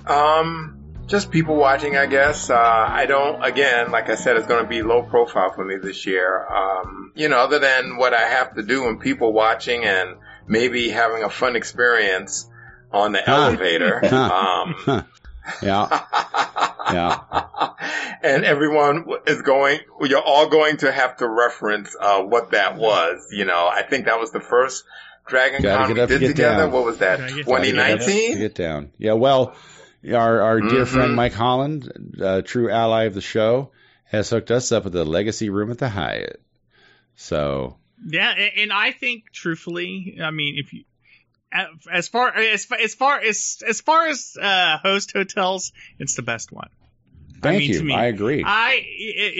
Um, 0.05 0.95
just 1.07 1.29
people 1.29 1.55
watching, 1.55 1.97
I 1.97 2.05
guess. 2.05 2.49
Uh, 2.49 2.55
I 2.57 3.05
don't, 3.05 3.43
again, 3.43 3.91
like 3.91 4.09
I 4.09 4.15
said, 4.15 4.37
it's 4.37 4.47
going 4.47 4.63
to 4.63 4.69
be 4.69 4.81
low 4.81 5.03
profile 5.03 5.51
for 5.51 5.63
me 5.63 5.77
this 5.77 6.05
year. 6.05 6.47
Um, 6.47 7.11
you 7.15 7.29
know, 7.29 7.37
other 7.37 7.59
than 7.59 7.97
what 7.97 8.13
I 8.13 8.21
have 8.27 8.55
to 8.55 8.63
do 8.63 8.87
and 8.87 8.99
people 8.99 9.33
watching 9.33 9.83
and 9.83 10.17
maybe 10.47 10.89
having 10.89 11.23
a 11.23 11.29
fun 11.29 11.55
experience 11.55 12.49
on 12.91 13.11
the 13.11 13.29
elevator. 13.29 14.03
Um, 14.05 15.05
Yeah, 15.61 15.87
yeah. 16.93 17.69
and 18.21 18.45
everyone 18.45 19.05
is 19.25 19.41
going, 19.41 19.79
you're 20.01 20.21
all 20.21 20.49
going 20.49 20.77
to 20.77 20.91
have 20.91 21.17
to 21.17 21.27
reference, 21.27 21.95
uh, 21.99 22.21
what 22.21 22.51
that 22.51 22.77
was. 22.77 23.27
You 23.31 23.45
know, 23.45 23.67
I 23.67 23.81
think 23.81 24.05
that 24.05 24.19
was 24.19 24.31
the 24.31 24.39
first 24.39 24.83
Dragon 25.31 25.61
Gotta 25.63 25.85
Con 25.87 25.93
we 25.95 26.01
up, 26.01 26.09
did 26.09 26.19
get 26.19 26.27
together. 26.27 26.57
down. 26.65 26.71
What 26.71 26.85
was 26.85 26.97
that? 26.99 27.17
Gotta 27.19 27.29
get- 27.33 27.37
get 27.37 27.45
2019? 27.47 28.51
Down. 28.53 28.91
Yeah. 28.99 29.13
Well, 29.13 29.55
our 30.13 30.41
our 30.41 30.59
dear 30.61 30.85
Mhm. 30.85 30.87
friend 30.87 31.15
Mike 31.15 31.33
Holland, 31.33 31.91
uh, 32.21 32.41
true 32.43 32.69
ally 32.69 33.05
of 33.05 33.13
the 33.15 33.21
show, 33.21 33.71
has 34.05 34.29
hooked 34.29 34.51
us 34.51 34.71
up 34.71 34.83
with 34.83 34.95
a 34.95 35.05
legacy 35.05 35.49
room 35.49 35.71
at 35.71 35.77
the 35.79 35.89
Hyatt. 35.89 36.39
So 37.15 37.77
Yeah, 38.07 38.29
and 38.31 38.71
I 38.73 38.91
think 38.91 39.31
truthfully, 39.33 40.17
I 40.21 40.31
mean, 40.31 40.57
if 40.57 40.73
you 40.73 40.83
as 41.91 42.07
far 42.07 42.33
as 42.35 42.67
as 42.79 42.95
far 42.95 43.19
as 43.19 43.61
as 43.67 43.81
far 43.81 44.07
as 44.07 44.37
uh, 44.41 44.77
host 44.77 45.11
hotels, 45.13 45.71
it's 45.99 46.15
the 46.15 46.21
best 46.21 46.51
one. 46.51 46.69
thank 47.41 47.59
mean, 47.59 47.71
you. 47.71 47.77
to 47.79 47.83
me, 47.83 47.93
I 47.93 48.05
agree. 48.05 48.43
I 48.45 48.73
i- 48.75 48.83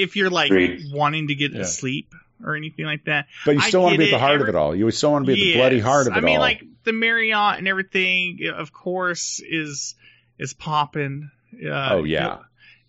if 0.06 0.16
you're 0.16 0.30
like 0.32 0.52
Agreed. 0.52 0.86
wanting 0.92 1.28
to 1.28 1.36
get 1.36 1.54
Yeah. 1.54 1.62
asleep 1.62 2.14
or 2.46 2.56
anything 2.56 2.86
like 2.86 3.06
that, 3.06 3.28
but 3.46 3.56
you 3.56 3.62
still 3.62 3.84
want 3.84 3.94
to 3.94 3.98
be 4.00 4.06
at 4.06 4.12
the 4.12 4.20
heart 4.20 4.42
of 4.42 4.50
it 4.50 4.56
all. 4.56 4.76
You 4.76 4.90
still 4.92 5.12
want 5.12 5.26
to 5.26 5.34
be 5.34 5.40
at 5.40 5.54
the 5.54 5.60
bloody 5.60 5.80
heart 5.80 6.08
of 6.08 6.14
it 6.14 6.18
all. 6.18 6.24
I 6.24 6.26
mean, 6.26 6.36
all. 6.38 6.42
like 6.42 6.64
the 6.84 6.94
Marriott 6.94 7.58
and 7.58 7.68
everything, 7.68 8.40
of 8.54 8.72
course, 8.74 9.42
is 9.48 9.96
is 10.38 10.54
popping. 10.54 11.30
Uh, 11.54 11.90
Oh, 11.92 12.04
yeah. 12.04 12.40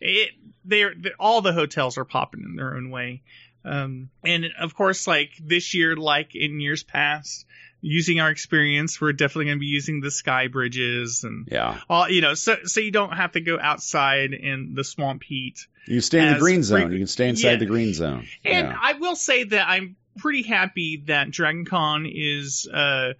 it 0.00 0.30
they're, 0.64 0.94
they 0.97 1.11
all 1.18 1.40
the 1.42 1.52
hotels 1.52 1.99
are 1.99 2.04
popping 2.04 2.42
in 2.44 2.56
their 2.56 2.75
own 2.76 2.90
way, 2.90 3.23
um, 3.64 4.11
and 4.25 4.47
of 4.61 4.75
course, 4.75 5.06
like 5.06 5.30
this 5.40 5.75
year, 5.75 5.97
like 5.97 6.35
in 6.35 6.61
years 6.61 6.82
past, 6.82 7.47
using 7.82 8.20
our 8.20 8.30
experience, 8.30 9.00
we're 9.00 9.12
definitely 9.12 9.46
going 9.46 9.58
to 9.58 9.60
be 9.60 9.66
using 9.66 10.00
the 10.00 10.10
sky 10.10 10.46
bridges 10.46 11.24
and 11.24 11.48
yeah. 11.50 11.80
all 11.90 12.08
you 12.08 12.20
know, 12.20 12.34
so 12.34 12.56
so 12.64 12.80
you 12.80 12.92
don't 12.92 13.12
have 13.12 13.32
to 13.32 13.40
go 13.40 13.58
outside 13.60 14.32
in 14.32 14.74
the 14.74 14.84
swamp 14.84 15.22
heat. 15.24 15.66
You 15.86 16.00
stay 16.00 16.20
in 16.20 16.32
the 16.34 16.38
green 16.38 16.62
zone. 16.62 16.92
You 16.92 16.98
can 16.98 17.06
stay 17.08 17.28
inside 17.28 17.50
Yeah. 17.50 17.56
the 17.56 17.66
green 17.66 17.92
zone. 17.92 18.26
And 18.44 18.68
yeah. 18.68 18.78
I 18.80 18.94
will 18.94 19.16
say 19.16 19.44
that 19.44 19.68
I'm 19.68 19.96
pretty 20.16 20.42
happy 20.42 21.02
that 21.06 21.30
Dragon 21.32 21.64
Con 21.64 22.06
is 22.08 22.68
uh, 22.72 23.14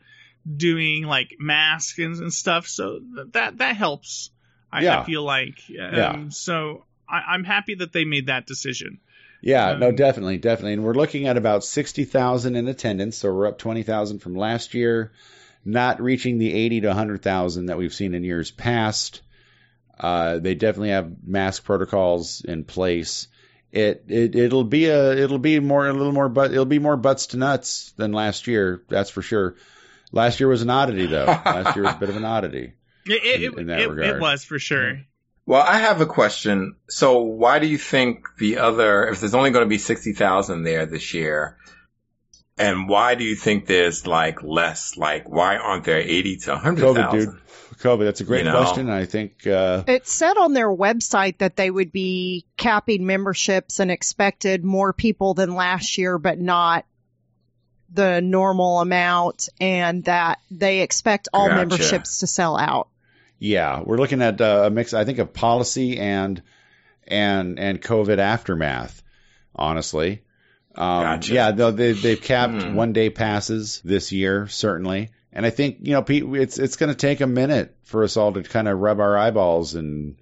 doing 0.57 1.02
like 1.02 1.35
masks 1.40 1.99
and, 1.99 2.16
and 2.16 2.33
stuff. 2.33 2.69
So 2.69 3.00
th- 3.00 3.28
that 3.33 3.59
that 3.59 3.76
helps. 3.76 4.31
I, 4.73 4.83
Yeah. 4.83 5.00
I 5.00 5.04
feel 5.04 5.25
like. 5.25 5.59
Um, 5.71 5.95
Yeah. 5.95 6.28
So 6.28 6.85
I, 7.09 7.35
I'm 7.35 7.42
happy 7.45 7.75
that 7.75 7.92
they 7.92 8.04
made 8.04 8.26
that 8.26 8.47
decision. 8.47 9.00
Yeah, 9.43 9.77
no, 9.77 9.89
Um, 9.89 9.97
definitely, 9.97 10.39
definitely. 10.39 10.75
And 10.75 10.85
we're 10.85 10.95
looking 10.95 11.27
at 11.27 11.37
about 11.37 11.65
60,000 11.65 12.55
in 12.57 12.69
attendance, 12.69 13.17
so 13.17 13.35
we're 13.35 13.49
up 13.49 13.59
20,000 13.59 14.21
from 14.21 14.35
last 14.37 14.73
year, 14.73 15.13
not 15.65 16.01
reaching 16.01 16.39
the 16.39 16.55
80 16.55 16.83
to 16.83 16.89
100,000 16.89 17.67
that 17.67 17.77
we've 17.77 17.93
seen 17.93 18.15
in 18.15 18.23
years 18.25 18.51
past. 18.53 19.21
Uh, 19.99 20.39
they 20.39 20.55
definitely 20.55 20.91
have 20.91 21.13
mask 21.27 21.65
protocols 21.65 22.41
in 22.43 22.65
place. 22.65 23.27
It, 23.73 24.05
it 24.09 24.35
it'll 24.37 24.65
be 24.65 24.87
a 24.87 25.13
it'll 25.13 25.39
be 25.39 25.59
more 25.59 25.89
a 25.89 25.93
little 25.95 26.13
more 26.13 26.29
but 26.29 26.51
it'll 26.51 26.67
be 26.67 26.79
more 26.79 26.97
butts 26.99 27.29
to 27.29 27.39
nuts 27.39 27.93
than 27.97 28.13
last 28.13 28.47
year 28.47 28.83
that's 28.89 29.09
for 29.11 29.23
sure. 29.23 29.55
Last 30.13 30.41
year 30.41 30.49
was 30.49 30.61
an 30.61 30.69
oddity 30.71 31.07
though. 31.07 31.25
last 31.47 31.75
year 31.75 31.85
was 31.87 31.95
a 31.95 31.99
bit 31.99 32.11
of 32.11 32.17
an 32.17 32.25
oddity. 32.25 32.75
It, 33.07 33.25
it, 33.25 33.43
In- 33.43 33.59
in 33.59 33.71
it, 33.71 33.99
it 33.99 34.21
was 34.21 34.45
for 34.45 34.59
sure. 34.59 35.01
Well, 35.45 35.63
I 35.63 35.79
have 35.79 36.01
a 36.01 36.07
question. 36.07 36.77
So 36.89 37.23
why 37.23 37.59
do 37.59 37.67
you 37.67 37.79
think 37.79 38.27
the 38.39 38.59
other, 38.59 39.09
if 39.09 39.21
there's 39.21 39.35
only 39.35 39.51
going 39.51 39.65
to 39.65 39.69
be 39.69 39.79
60,000 39.79 40.63
there 40.63 40.87
this 40.87 41.15
year, 41.15 41.59
and 42.59 42.89
why 42.89 43.17
do 43.17 43.25
you 43.25 43.35
think 43.35 43.67
there's 43.67 44.07
like 44.07 44.43
less? 44.43 44.97
Like, 44.97 45.29
why 45.29 45.57
aren't 45.57 45.85
there 45.85 45.99
80 45.99 46.37
to 46.37 46.51
100,000? 46.53 47.03
COVID, 47.03 47.11
dude. 47.11 47.29
COVID. 47.79 48.05
That's 48.05 48.21
a 48.21 48.25
great 48.25 48.45
You 48.45 48.53
know. 48.53 48.61
question. 48.63 48.89
I 48.89 49.07
think 49.07 49.47
uh, 49.47 49.83
It 49.89 50.07
said 50.07 50.37
on 50.37 50.53
their 50.53 50.69
website 50.69 51.39
that 51.39 51.57
they 51.57 51.71
would 51.71 51.91
be 51.91 52.45
capping 52.57 53.05
memberships 53.07 53.81
and 53.81 53.91
expected 53.91 54.65
more 54.65 54.93
people 54.93 55.35
than 55.35 55.55
last 55.55 55.99
year, 55.99 56.19
but 56.19 56.39
not 56.39 56.85
the 57.93 58.21
normal 58.21 58.81
amount, 58.81 59.49
and 59.61 60.05
that 60.05 60.39
they 60.51 60.81
expect 60.81 61.29
all 61.33 61.49
Gotcha. 61.49 61.59
memberships 61.59 62.19
to 62.19 62.27
sell 62.27 62.57
out. 62.57 62.89
Yeah, 63.45 63.81
we're 63.85 63.97
looking 63.97 64.23
at 64.23 64.41
uh, 64.41 64.63
a 64.67 64.71
mix. 64.71 64.95
I 64.95 65.05
think 65.05 65.19
of 65.19 65.33
policy 65.33 65.99
and 65.99 66.41
and 67.09 67.59
and 67.59 67.83
COVID 67.83 68.19
aftermath. 68.19 69.03
Honestly, 69.55 70.23
um, 70.77 71.03
Gotcha. 71.03 71.35
yeah, 71.35 71.51
though 71.51 71.73
they 71.73 71.93
they've 71.93 72.21
capped 72.23 72.63
Hmm. 72.63 72.75
one 72.77 72.93
day 72.93 73.11
passes 73.11 73.81
this 73.85 74.13
year 74.13 74.47
certainly, 74.47 75.11
and 75.33 75.45
I 75.45 75.51
think 75.51 75.79
you 75.83 75.93
know 75.93 76.03
Pete, 76.03 76.23
it's 76.25 76.61
it's 76.61 76.77
going 76.77 76.91
to 76.91 76.97
take 76.97 77.21
a 77.21 77.27
minute 77.27 77.75
for 77.83 78.05
us 78.05 78.17
all 78.17 78.33
to 78.33 78.45
kind 78.45 78.69
of 78.69 78.79
rub 78.79 79.01
our 79.01 79.19
eyeballs 79.19 79.75
and 79.75 80.15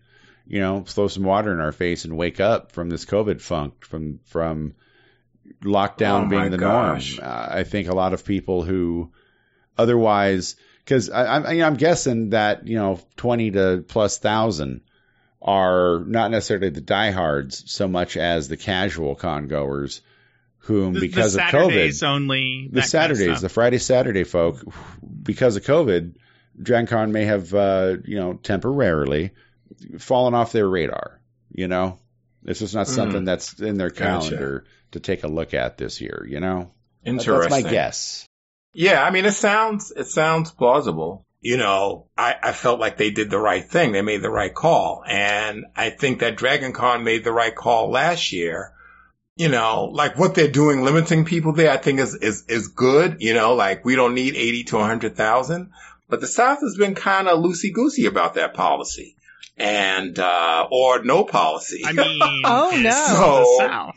you 0.46 0.60
know 0.60 0.82
throw 0.86 1.06
some 1.08 1.24
water 1.24 1.52
in 1.52 1.60
our 1.60 1.72
face 1.72 2.06
and 2.06 2.16
wake 2.16 2.40
up 2.40 2.72
from 2.72 2.88
this 2.88 3.04
COVID 3.04 3.42
funk 3.42 3.84
from 3.84 4.20
from 4.24 4.74
lockdown 5.62 6.24
Oh, 6.24 6.28
being 6.30 6.50
the 6.50 6.56
gosh. 6.58 7.18
norm. 7.18 7.30
Uh, 7.30 7.46
I 7.50 7.64
think 7.64 7.88
a 7.88 7.94
lot 7.94 8.14
of 8.14 8.24
people 8.24 8.62
who 8.62 9.10
otherwise 9.76 10.56
because 10.84 11.10
I'm 11.10 11.46
I- 11.46 11.62
I'm 11.62 11.76
guessing 11.76 12.30
that 12.30 12.66
you 12.66 12.76
know 12.76 13.00
twenty 13.16 13.50
to 13.52 13.84
plus 13.86 14.18
thousand 14.18 14.82
are 15.42 16.02
not 16.06 16.30
necessarily 16.30 16.68
the 16.70 16.80
diehards 16.82 17.70
so 17.70 17.88
much 17.88 18.16
as 18.16 18.48
the 18.48 18.56
casual 18.58 19.14
con 19.14 19.46
goers, 19.48 20.02
whom 20.58 20.92
The, 20.94 21.00
because 21.00 21.32
the 21.34 21.42
of 21.44 21.50
Saturdays 21.50 22.00
COVID, 22.02 22.06
only. 22.08 22.68
the 22.70 22.80
that 22.80 22.90
kind 22.92 23.10
of 23.12 23.16
Saturdays, 23.18 23.40
the 23.40 23.48
Friday 23.48 23.78
Saturday 23.78 24.24
folk, 24.24 24.62
because 25.22 25.56
of 25.56 25.64
COVID, 25.64 26.14
DragonCon 26.60 27.10
may 27.10 27.24
have 27.24 27.54
uh, 27.54 27.96
you 28.04 28.16
know 28.18 28.34
temporarily 28.34 29.30
fallen 29.98 30.34
off 30.34 30.52
their 30.52 30.68
radar. 30.68 31.20
You 31.52 31.68
know, 31.68 31.98
it's 32.44 32.60
just 32.60 32.74
not 32.74 32.86
Mm. 32.86 32.90
something 32.94 33.24
that's 33.24 33.58
in 33.60 33.76
their 33.78 33.88
Gotcha. 33.90 34.02
calendar 34.28 34.64
to 34.92 35.00
take 35.00 35.24
a 35.24 35.28
look 35.28 35.54
at 35.54 35.78
this 35.78 36.00
year. 36.00 36.26
You 36.28 36.40
know, 36.40 36.70
Interesting. 37.04 37.50
that's 37.50 37.64
my 37.64 37.70
guess. 37.70 38.26
Yeah, 38.72 39.02
I 39.02 39.10
mean, 39.10 39.24
it 39.24 39.32
sounds 39.32 39.90
it 39.96 40.06
sounds 40.06 40.50
plausible. 40.50 41.26
You 41.42 41.56
know, 41.56 42.06
I, 42.18 42.34
I 42.42 42.52
felt 42.52 42.80
like 42.80 42.98
they 42.98 43.10
did 43.10 43.30
the 43.30 43.38
right 43.38 43.64
thing. 43.64 43.92
They 43.92 44.02
made 44.02 44.20
the 44.22 44.30
right 44.30 44.54
call, 44.54 45.02
and 45.06 45.64
I 45.74 45.90
think 45.90 46.20
that 46.20 46.36
Dragon 46.36 46.72
Con 46.72 47.02
made 47.02 47.24
the 47.24 47.32
right 47.32 47.54
call 47.54 47.90
last 47.90 48.32
year. 48.32 48.72
You 49.36 49.48
know, 49.48 49.84
like 49.90 50.18
what 50.18 50.34
they're 50.34 50.48
doing, 50.50 50.84
limiting 50.84 51.24
people 51.24 51.54
there, 51.54 51.70
I 51.70 51.78
think 51.78 51.98
is 51.98 52.14
is 52.14 52.44
is 52.48 52.68
good. 52.68 53.16
You 53.20 53.32
know, 53.32 53.54
like 53.54 53.84
we 53.86 53.96
don't 53.96 54.14
need 54.14 54.36
eighty 54.36 54.64
to 54.64 54.78
hundred 54.78 55.16
thousand, 55.16 55.70
but 56.10 56.20
the 56.20 56.26
South 56.26 56.60
has 56.60 56.76
been 56.76 56.94
kind 56.94 57.26
of 57.26 57.42
loosey 57.42 57.72
goosey 57.72 58.04
about 58.04 58.34
that 58.34 58.52
policy, 58.52 59.16
and 59.56 60.18
uh 60.18 60.68
or 60.70 61.02
no 61.02 61.24
policy. 61.24 61.82
I 61.86 61.92
mean, 61.92 62.20
Oh, 62.44 62.70
no. 62.82 62.90
So- 62.90 63.64
the 63.64 63.68
South. 63.68 63.96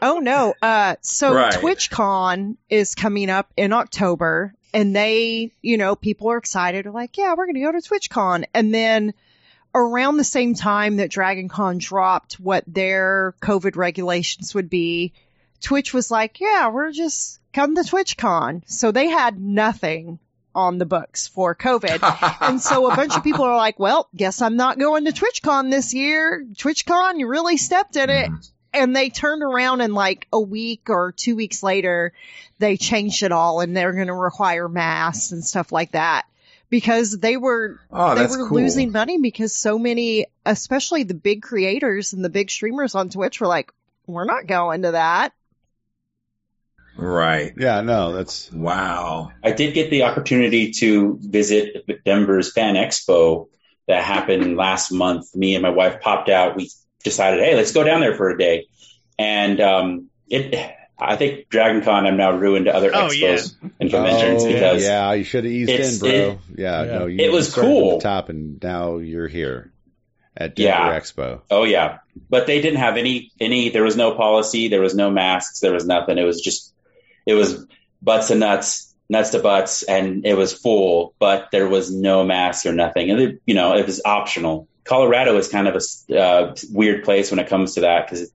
Oh 0.00 0.18
no. 0.18 0.54
Uh, 0.60 0.96
so 1.00 1.34
Right. 1.34 1.52
TwitchCon 1.52 2.56
is 2.68 2.94
coming 2.94 3.30
up 3.30 3.52
in 3.56 3.72
October 3.72 4.54
and 4.74 4.94
they, 4.96 5.52
you 5.62 5.76
know, 5.76 5.94
people 5.94 6.30
are 6.30 6.38
excited. 6.38 6.84
They're 6.84 6.92
like, 6.92 7.16
yeah, 7.18 7.34
we're 7.36 7.46
going 7.46 7.54
to 7.54 7.60
go 7.60 7.72
to 7.72 7.78
TwitchCon. 7.78 8.44
And 8.54 8.74
then 8.74 9.14
around 9.74 10.16
the 10.16 10.24
same 10.24 10.54
time 10.54 10.96
that 10.96 11.10
DragonCon 11.10 11.78
dropped 11.78 12.34
what 12.34 12.64
their 12.66 13.34
COVID 13.40 13.76
regulations 13.76 14.54
would 14.54 14.68
be, 14.68 15.12
Twitch 15.60 15.94
was 15.94 16.10
like, 16.10 16.40
yeah, 16.40 16.68
we're 16.70 16.90
just 16.90 17.40
come 17.52 17.76
to 17.76 17.82
TwitchCon. 17.82 18.62
So 18.66 18.90
they 18.92 19.08
had 19.08 19.40
nothing 19.40 20.18
on 20.54 20.78
the 20.78 20.86
books 20.86 21.28
for 21.28 21.54
COVID. 21.54 22.36
and 22.40 22.60
so 22.60 22.90
a 22.90 22.96
bunch 22.96 23.16
of 23.16 23.22
people 23.24 23.44
are 23.44 23.56
like, 23.56 23.78
well, 23.78 24.08
guess 24.14 24.42
I'm 24.42 24.56
not 24.56 24.78
going 24.78 25.04
to 25.04 25.12
TwitchCon 25.12 25.70
this 25.70 25.94
year. 25.94 26.44
TwitchCon, 26.54 27.18
you 27.18 27.28
really 27.28 27.56
stepped 27.56 27.96
in 27.96 28.10
it. 28.10 28.30
And 28.74 28.96
they 28.96 29.10
turned 29.10 29.42
around 29.42 29.80
and 29.82 29.94
like 29.94 30.26
a 30.32 30.40
week 30.40 30.88
or 30.88 31.12
two 31.12 31.36
weeks 31.36 31.62
later, 31.62 32.12
they 32.58 32.76
changed 32.76 33.22
it 33.22 33.32
all 33.32 33.60
and 33.60 33.76
they're 33.76 33.92
going 33.92 34.06
to 34.06 34.14
require 34.14 34.68
masks 34.68 35.32
and 35.32 35.44
stuff 35.44 35.72
like 35.72 35.92
that 35.92 36.24
because 36.70 37.18
they 37.18 37.36
were 37.36 37.78
Oh, 37.90 38.14
they 38.14 38.26
were 38.26 38.48
cool. 38.48 38.58
losing 38.58 38.92
money 38.92 39.18
because 39.18 39.54
so 39.54 39.78
many, 39.78 40.26
especially 40.46 41.02
the 41.02 41.14
big 41.14 41.42
creators 41.42 42.12
and 42.14 42.24
the 42.24 42.30
big 42.30 42.50
streamers 42.50 42.94
on 42.94 43.10
Twitch 43.10 43.40
were 43.40 43.46
like, 43.46 43.72
we're 44.06 44.24
not 44.24 44.46
going 44.46 44.82
to 44.82 44.92
that. 44.92 45.32
Right. 46.96 47.52
Yeah, 47.56 47.80
no, 47.80 48.12
that's 48.12 48.52
Wow. 48.52 49.32
I 49.42 49.52
did 49.52 49.74
get 49.74 49.90
the 49.90 50.02
opportunity 50.04 50.72
to 50.72 51.18
visit 51.22 52.04
Denver's 52.04 52.52
Fan 52.52 52.74
Expo 52.74 53.48
that 53.88 54.02
happened 54.04 54.56
last 54.56 54.92
month. 54.92 55.34
Me 55.34 55.54
and 55.54 55.62
my 55.62 55.70
wife 55.70 56.00
popped 56.00 56.28
out. 56.28 56.54
We 56.56 56.70
decided, 57.02 57.40
hey, 57.40 57.54
let's 57.56 57.72
go 57.72 57.84
down 57.84 58.00
there 58.00 58.16
for 58.16 58.30
a 58.30 58.38
day. 58.38 58.66
And 59.18 59.60
um, 59.60 60.10
it, 60.28 60.54
I 60.98 61.16
think 61.16 61.48
Dragon 61.48 61.82
Con 61.82 62.06
I'm 62.06 62.16
now 62.16 62.32
ruined 62.32 62.66
to 62.66 62.74
other 62.74 62.90
Oh, 62.94 63.08
expos 63.08 63.54
and 63.80 63.90
conventions 63.90 64.42
oh, 64.44 64.46
because 64.52 64.82
yeah, 64.82 65.12
you 65.12 65.24
should 65.24 65.44
have 65.44 65.52
eased 65.52 65.70
in, 65.70 65.98
bro. 65.98 66.08
it- 66.10 66.38
yeah, 66.58 66.82
Yeah. 66.84 66.98
no, 66.98 67.06
you 67.06 67.24
It 67.24 67.32
was 67.32 67.50
started 67.50 67.68
from 67.68 67.76
cool. 67.80 67.98
the 67.98 68.02
top, 68.02 68.28
and 68.28 68.62
now 68.62 68.98
you're 68.98 69.28
here 69.28 69.72
at 70.36 70.54
Denver 70.56 70.68
Yeah. 70.70 70.98
Expo. 70.98 71.40
Oh 71.50 71.64
yeah, 71.64 71.98
but 72.30 72.46
they 72.46 72.60
didn't 72.62 72.78
have 72.80 72.96
any 72.96 73.30
any. 73.38 73.68
There 73.68 73.82
was 73.84 73.96
no 73.96 74.14
policy. 74.14 74.68
There 74.68 74.80
was 74.80 74.94
no 74.94 75.10
masks. 75.10 75.60
There 75.60 75.72
was 75.72 75.86
nothing. 75.86 76.16
It 76.18 76.24
was 76.24 76.40
just 76.40 76.72
it 77.26 77.34
was 77.34 77.66
butts 78.00 78.30
and 78.30 78.40
nuts, 78.40 78.94
nuts 79.10 79.30
to 79.30 79.40
butts, 79.40 79.82
and 79.82 80.24
it 80.24 80.34
was 80.34 80.52
full. 80.54 81.14
But 81.18 81.48
there 81.52 81.68
was 81.68 81.92
no 81.94 82.24
masks 82.24 82.64
or 82.64 82.72
nothing, 82.72 83.10
and 83.10 83.20
it, 83.20 83.42
you 83.44 83.54
know 83.54 83.76
it 83.76 83.84
was 83.86 84.00
optional. 84.04 84.68
Colorado 84.84 85.36
is 85.36 85.48
kind 85.48 85.68
of 85.68 85.76
a 86.10 86.18
uh, 86.18 86.54
weird 86.70 87.04
place 87.04 87.30
when 87.30 87.38
it 87.40 87.48
comes 87.48 87.74
to 87.74 87.82
that 87.82 88.08
because 88.10 88.30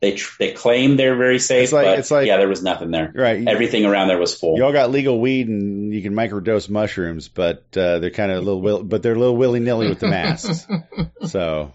they 0.00 0.12
tr- 0.14 0.36
they 0.38 0.52
claim 0.52 0.96
they're 0.96 1.16
very 1.16 1.38
safe, 1.38 1.64
It's 1.64 1.72
like- 1.72 1.86
but 1.86 1.98
it's 1.98 2.10
like- 2.10 2.26
yeah, 2.26 2.36
there 2.36 2.48
was 2.48 2.62
nothing 2.62 2.90
there. 2.90 3.12
Right. 3.14 3.40
you- 3.40 3.48
Everything 3.48 3.84
around 3.86 4.08
there 4.08 4.18
was 4.18 4.34
full. 4.38 4.56
You 4.56 4.64
all 4.64 4.72
got 4.72 4.90
legal 4.90 5.18
weed 5.20 5.48
and 5.48 5.92
you 5.94 6.02
can 6.02 6.14
microdose 6.14 6.68
mushrooms, 6.68 7.28
but 7.28 7.64
uh, 7.76 7.98
they're 7.98 8.10
kind 8.10 8.30
of 8.30 8.38
a 8.38 8.40
little, 8.40 8.60
will, 8.60 8.82
but 8.82 9.02
they're 9.02 9.14
a 9.14 9.18
little 9.18 9.36
willy 9.36 9.60
nilly 9.60 9.88
with 9.88 10.00
the 10.00 10.08
masks. 10.08 10.66
so, 11.26 11.72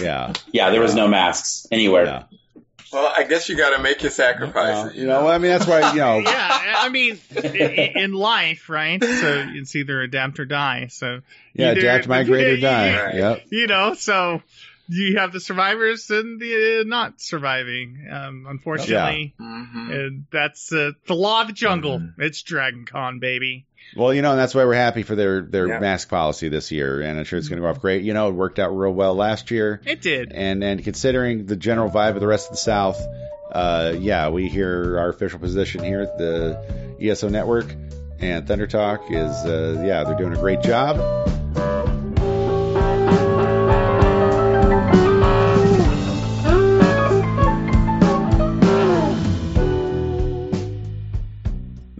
yeah, 0.00 0.32
yeah, 0.52 0.70
there 0.70 0.80
was 0.80 0.94
no 0.94 1.08
masks 1.08 1.66
anywhere. 1.70 2.04
yeah. 2.04 2.22
Well, 2.92 3.12
I 3.16 3.24
guess 3.24 3.48
you 3.48 3.56
got 3.56 3.76
to 3.76 3.82
make 3.82 4.02
your 4.02 4.10
sacrifices. 4.10 4.96
You 4.96 5.06
know, 5.06 5.26
I 5.26 5.38
mean, 5.38 5.50
that's 5.50 5.66
why 5.66 5.92
you 5.92 5.98
know. 5.98 6.18
yeah, 6.24 6.74
I 6.78 6.88
mean, 6.88 7.18
i- 7.36 7.40
i- 7.46 7.92
in 7.96 8.12
life, 8.12 8.68
right? 8.68 9.02
So 9.02 9.44
it's 9.54 9.74
either 9.76 10.00
adapt 10.02 10.38
or 10.40 10.44
die. 10.44 10.86
So 10.90 11.20
Yeah, 11.52 11.72
either- 11.72 11.80
adapt, 11.80 12.08
migrate, 12.08 12.46
or 12.46 12.56
die. 12.60 13.04
Right. 13.06 13.14
Yep. 13.16 13.42
you 13.50 13.66
know, 13.66 13.94
so 13.94 14.40
you 14.88 15.18
have 15.18 15.32
the 15.32 15.40
survivors 15.40 16.08
and 16.10 16.40
the 16.40 16.80
uh, 16.80 16.84
not 16.86 17.20
surviving. 17.20 18.06
Um, 18.10 18.46
unfortunately, 18.48 19.34
Mhm. 19.40 19.90
and 19.92 20.24
that's 20.30 20.72
uh, 20.72 20.92
the 21.08 21.14
law 21.14 21.40
of 21.42 21.48
the 21.48 21.52
jungle. 21.52 22.00
It's 22.18 22.40
Dragon 22.42 22.84
Con, 22.86 23.18
baby. 23.18 23.65
Well, 23.94 24.12
you 24.12 24.20
know, 24.22 24.32
and 24.32 24.38
that's 24.38 24.54
why 24.54 24.64
we're 24.64 24.74
happy 24.74 25.02
for 25.02 25.14
their 25.14 25.40
their 25.42 25.68
Yeah. 25.68 25.78
mask 25.78 26.08
policy 26.10 26.48
this 26.48 26.70
year, 26.72 27.00
and 27.00 27.18
I'm 27.18 27.24
sure 27.24 27.38
it's 27.38 27.48
going 27.48 27.60
to 27.60 27.66
go 27.66 27.70
off 27.70 27.80
great. 27.80 28.02
You 28.02 28.12
know, 28.14 28.28
it 28.28 28.32
worked 28.32 28.58
out 28.58 28.76
real 28.76 28.92
well 28.92 29.14
last 29.14 29.50
year, 29.50 29.80
It 29.86 30.02
did. 30.02 30.32
and 30.32 30.62
and 30.64 30.82
considering 30.82 31.46
the 31.46 31.56
general 31.56 31.90
vibe 31.90 32.14
of 32.14 32.20
the 32.20 32.26
rest 32.26 32.48
of 32.48 32.52
the 32.52 32.60
South, 32.62 33.00
uh, 33.52 33.94
yeah, 33.98 34.28
we 34.30 34.48
hear 34.48 34.98
our 34.98 35.08
official 35.08 35.38
position 35.38 35.82
here 35.84 36.00
at 36.02 36.18
the 36.18 36.96
ESO 37.00 37.28
Network 37.28 37.66
and 38.18 38.46
Thunder 38.48 38.66
Talk 38.66 39.10
is, 39.10 39.30
uh, 39.44 39.82
yeah, 39.86 40.04
they're 40.04 40.16
doing 40.16 40.32
a 40.32 40.40
great 40.40 40.62
job. 40.62 40.96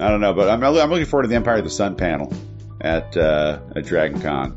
I 0.07 0.11
don't 0.11 0.21
know, 0.21 0.35
but 0.35 0.49
I'm, 0.49 0.62
I'm 0.62 0.88
looking 0.90 1.05
forward 1.07 1.25
to 1.25 1.29
the 1.29 1.35
Empire 1.35 1.57
of 1.57 1.64
the 1.64 1.71
Sun 1.71 1.97
panel 1.97 2.33
at 2.81 3.16
uh, 3.16 3.59
at 3.75 3.85
Dragon 3.87 4.21
Con. 4.21 4.57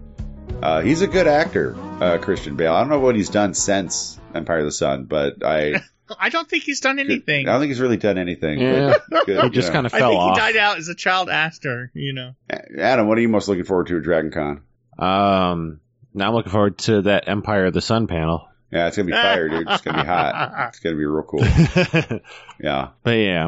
Uh, 0.62 0.82
he's 0.82 1.02
a 1.02 1.08
good 1.08 1.26
actor, 1.26 1.76
uh, 2.00 2.20
Christian 2.20 2.56
Bale. 2.56 2.72
I 2.74 2.82
don't 2.82 2.90
know 2.90 3.00
what 3.00 3.16
he's 3.16 3.30
done 3.30 3.56
since 3.56 4.20
Empire 4.36 4.60
of 4.60 4.66
the 4.66 4.72
Sun, 4.72 5.06
but 5.06 5.44
I 5.44 5.82
I 6.20 6.30
don't 6.30 6.48
think 6.48 6.66
he's 6.66 6.82
done 6.82 7.00
anything. 7.00 7.48
I 7.48 7.54
don't 7.54 7.62
think 7.62 7.70
he's 7.72 7.80
really 7.80 7.98
done 7.98 8.20
anything. 8.20 8.60
Yeah. 8.60 8.98
good, 9.26 9.44
He 9.46 9.50
just 9.50 9.70
you 9.70 9.72
know. 9.72 9.74
kind 9.74 9.86
of 9.88 9.94
I 9.96 10.00
think 10.02 10.20
off. 10.20 10.36
he 10.36 10.40
died 10.40 10.58
out 10.58 10.78
as 10.78 10.88
a 10.88 10.94
child 10.94 11.30
actor. 11.32 11.90
You 11.96 12.14
know. 12.14 12.36
Adam, 12.78 13.08
what 13.08 13.18
are 13.18 13.22
you 13.22 13.30
most 13.30 13.48
looking 13.48 13.64
forward 13.66 13.88
to 13.88 13.98
at 13.98 14.04
Dragon 14.04 14.30
Con? 14.30 14.62
Um, 15.00 15.80
now 16.14 16.28
I'm 16.28 16.36
looking 16.36 16.52
forward 16.52 16.78
to 16.80 17.02
that 17.04 17.28
Empire 17.28 17.66
of 17.66 17.74
the 17.74 17.82
Sun 17.82 18.06
panel. 18.06 18.48
Yeah, 18.72 18.86
it's 18.88 18.98
gonna 18.98 19.08
be 19.08 19.14
fire, 19.14 19.50
dude. 19.50 19.68
It's 19.68 19.82
gonna 19.82 20.04
be 20.04 20.08
hot. 20.08 20.68
It's 20.70 20.80
gonna 20.80 20.96
be 20.96 21.06
real 21.06 21.24
cool. 21.24 21.42
Yeah. 22.62 22.90
But 23.02 23.12
Yeah, 23.12 23.48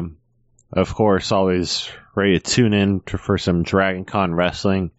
of 0.72 0.94
course, 0.94 1.32
always 1.32 1.88
ready 2.14 2.38
to 2.38 2.44
tune 2.44 2.72
in 2.74 3.00
for 3.00 3.38
some 3.38 3.62
Dragon 3.62 4.04
Con 4.04 4.34
wrestling. 4.34 4.90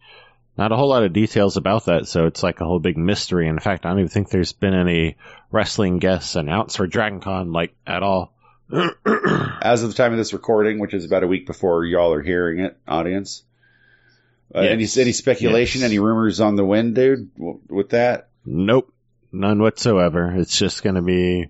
Not 0.58 0.72
a 0.72 0.76
whole 0.76 0.90
lot 0.90 1.04
of 1.04 1.14
details 1.14 1.58
about 1.58 1.86
that, 1.86 2.08
so 2.08 2.28
it's 2.28 2.44
like 2.44 2.62
a 2.62 2.66
whole 2.66 2.80
big 2.80 2.98
mystery. 2.98 3.48
In 3.48 3.58
fact, 3.60 3.86
I 3.86 3.90
don't 3.90 4.00
even 4.00 4.10
think 4.10 4.30
there's 4.30 4.54
been 4.54 4.76
any 4.76 5.16
wrestling 5.52 5.98
guests 5.98 6.36
announced 6.36 6.78
for 6.78 6.86
Dragon 6.86 7.22
Con, 7.22 7.52
like, 7.52 7.74
at 7.88 8.04
all. 8.04 8.34
as 8.72 9.84
of 9.84 9.90
the 9.90 9.96
time 9.96 10.12
of 10.12 10.18
this 10.18 10.34
recording, 10.34 10.80
which 10.80 10.94
is 10.94 11.06
about 11.06 11.24
a 11.24 11.28
week 11.28 11.48
before 11.48 11.86
y'all 11.86 12.14
are 12.14 12.22
hearing 12.22 12.60
it, 12.60 12.78
audience. 12.88 13.44
Uh, 14.54 14.60
any 14.60 14.84
Yes. 14.84 14.98
any 14.98 15.12
speculation, 15.12 15.82
Yes. 15.82 15.90
any 15.90 15.98
rumors 16.00 16.40
on 16.40 16.56
the 16.56 16.64
wind, 16.66 16.94
dude? 16.96 17.32
With 17.38 17.90
that, 17.90 18.30
Nope. 18.46 18.94
None 19.32 19.60
whatsoever. 19.60 20.32
It's 20.38 20.56
just 20.58 20.84
going 20.84 20.96
to 20.96 21.02
be 21.02 21.48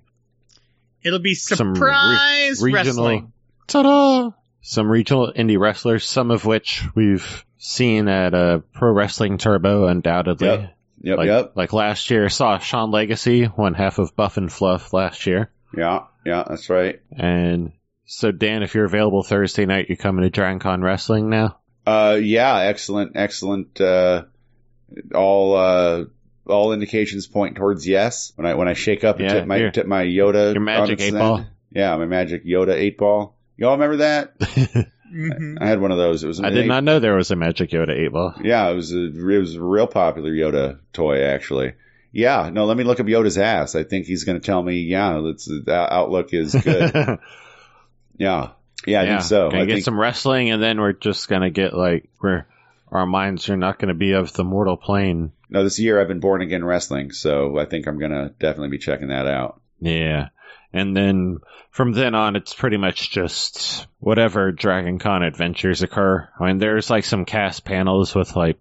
It'll 1.04 1.20
be 1.20 1.34
Some 1.36 1.74
re- 1.74 1.76
surprise 1.76 2.62
regional, 2.62 2.84
wrestling. 2.86 3.34
Ta-da! 3.68 4.32
Some 4.62 4.90
regional 4.90 5.34
indie 5.36 5.60
wrestlers, 5.60 6.06
some 6.06 6.32
of 6.32 6.46
which 6.46 6.84
we've 6.96 7.46
seen 7.58 8.08
at 8.08 8.34
uh, 8.34 8.60
Pro 8.74 8.92
Wrestling 8.92 9.38
Turbo, 9.38 9.88
undoubtedly. 9.88 10.48
Yep. 10.48 10.76
yep, 11.02 11.18
like, 11.18 11.28
yep, 11.28 11.52
like 11.56 11.74
last 11.74 12.10
year, 12.10 12.30
saw 12.30 12.58
Sean 12.60 12.92
Legacy, 12.92 13.46
one 13.46 13.74
half 13.74 14.00
of 14.00 14.16
Buff 14.16 14.38
and 14.38 14.52
Fluff 14.52 14.94
last 14.94 15.26
year. 15.28 15.52
yeah, 15.76 16.06
yeah, 16.26 16.44
that's 16.48 16.70
right. 16.70 17.02
And 17.12 17.74
so, 18.06 18.32
Dan, 18.32 18.64
if 18.64 18.74
you're 18.74 18.86
available 18.86 19.24
Thursday 19.24 19.66
night, 19.66 19.88
you're 19.90 19.98
coming 19.98 20.24
to 20.24 20.30
Dragon 20.30 20.60
Con 20.60 20.82
Wrestling 20.82 21.30
now? 21.30 21.58
Uh, 21.86 22.18
yeah, 22.22 22.60
excellent, 22.60 23.14
excellent. 23.16 23.82
Uh, 23.82 24.24
all 25.14 25.56
uh, 25.58 26.04
all 26.48 26.72
indications 26.74 27.28
point 27.28 27.56
towards 27.58 27.86
yes. 27.88 28.32
When 28.36 28.46
I 28.46 28.54
when 28.54 28.68
I 28.70 28.74
shake 28.74 29.04
up 29.04 29.18
and 29.20 29.26
Yeah, 29.26 29.34
tip 29.34 29.48
my 29.48 29.58
your- 29.58 29.72
tip 29.72 29.88
my 29.88 30.06
Yoda, 30.06 30.54
your 30.54 30.62
magic 30.64 31.02
eight 31.02 31.14
ball. 31.14 31.46
Yeah, 31.72 31.98
my 31.98 32.06
magic 32.06 32.46
Yoda 32.46 32.74
eight 32.74 32.98
ball. 32.98 33.36
Y'all 33.58 33.74
remember 33.74 33.98
that? 33.98 34.38
Mhm. 35.14 35.60
I 35.62 35.68
had 35.68 35.80
one 35.80 35.92
of 35.92 36.00
those. 36.00 36.24
It 36.24 36.28
was. 36.28 36.40
I 36.42 36.50
did 36.50 36.64
eight- 36.64 36.68
not 36.68 36.84
know 36.84 37.00
there 37.00 37.14
was 37.14 37.30
a 37.30 37.36
Magic 37.36 37.70
Yoda 37.70 37.92
8 37.92 38.08
ball. 38.12 38.34
Yeah, 38.44 38.68
it 38.72 38.74
was 38.74 38.92
a 38.92 39.06
it 39.06 39.40
was 39.40 39.54
a 39.54 39.62
real 39.62 39.86
popular 39.86 40.32
Yoda 40.32 40.80
toy 40.92 41.22
actually. 41.22 41.74
Yeah, 42.12 42.50
no, 42.52 42.66
let 42.66 42.76
me 42.78 42.84
look 42.84 43.00
up 43.00 43.06
Yoda's 43.06 43.38
ass. 43.38 43.76
I 43.76 43.84
think 43.84 44.08
he's 44.08 44.24
going 44.24 44.40
to 44.42 44.44
tell 44.44 44.64
me, 44.64 44.80
yeah, 44.82 45.22
that's 45.24 45.46
the 45.46 45.72
outlook 45.94 46.34
is 46.34 46.56
good. 46.56 46.92
yeah, 48.18 48.50
yeah, 48.88 49.02
I 49.02 49.06
think 49.06 49.22
so. 49.22 49.50
Gonna 49.52 49.62
I 49.64 49.66
get 49.66 49.74
think 49.74 49.86
some 49.86 50.00
wrestling, 50.00 50.50
and 50.50 50.62
then 50.62 50.80
we're 50.80 50.94
just 50.94 51.28
gonna 51.30 51.52
get 51.52 51.76
like 51.76 52.10
where 52.20 52.48
our 52.92 53.06
minds 53.06 53.50
are 53.50 53.58
not 53.58 53.78
gonna 53.78 53.94
be 53.94 54.14
of 54.14 54.34
the 54.34 54.44
mortal 54.44 54.78
plane. 54.78 55.32
no, 55.50 55.64
this 55.64 55.78
year 55.80 56.02
I've 56.02 56.08
been 56.08 56.20
born 56.22 56.42
again 56.42 56.64
wrestling, 56.66 57.12
so 57.12 57.58
I 57.60 57.66
think 57.66 57.86
I'm 57.88 58.00
going 58.00 58.12
to 58.12 58.34
definitely 58.40 58.70
be 58.70 58.80
checking 58.80 59.10
that 59.10 59.28
out. 59.28 59.62
Yeah. 59.80 60.30
And 60.74 60.98
then 60.98 61.38
from 61.70 61.94
then 61.94 62.16
on, 62.16 62.36
it's 62.36 62.54
pretty 62.54 62.78
much 62.78 63.12
just 63.12 63.86
whatever 64.00 64.52
Dragon 64.52 64.98
Con 64.98 65.22
adventures 65.22 65.84
occur. 65.84 66.28
I 66.40 66.48
mean, 66.48 66.58
there's 66.58 66.90
like 66.90 67.06
some 67.06 67.26
cast 67.26 67.64
panels 67.64 68.16
with 68.16 68.36
like 68.36 68.58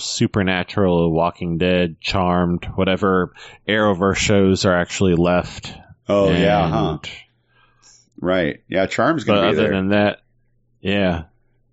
Supernatural, 0.00 1.12
Walking 1.12 1.58
Dead, 1.58 2.00
Charmed, 2.00 2.64
whatever 2.74 3.32
Arrowverse 3.68 4.16
shows 4.16 4.64
are 4.64 4.74
actually 4.76 5.14
left. 5.14 5.72
Oh 6.08 6.30
yeah, 6.32 6.68
huh? 6.68 6.98
Right. 8.20 8.62
Yeah, 8.68 8.86
Charm's 8.86 9.24
going 9.24 9.40
to 9.40 9.42
be 9.42 9.48
other 9.56 9.68
there. 9.68 9.76
than 9.76 9.88
that, 9.90 10.22
yeah, 10.80 11.24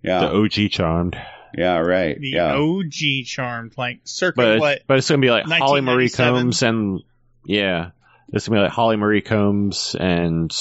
yeah, 0.02 0.20
the 0.20 0.32
OG 0.32 0.70
Charmed. 0.70 1.16
yeah, 1.56 1.78
right. 1.78 2.18
The 2.18 2.30
yeah, 2.30 2.54
OG 2.54 3.26
charmed, 3.26 3.72
like 3.76 4.00
circa 4.04 4.36
But 4.36 4.60
what? 4.60 4.82
but 4.86 4.98
it's 4.98 5.08
gonna 5.08 5.20
be 5.20 5.30
like 5.30 5.46
Holly 5.46 5.80
Marie 5.80 6.08
Combs 6.08 6.62
and 6.62 7.02
yeah, 7.44 7.90
it's 8.32 8.48
gonna 8.48 8.60
be 8.60 8.62
like 8.64 8.72
Holly 8.72 8.96
Marie 8.96 9.20
Combs 9.20 9.94
and 9.98 10.54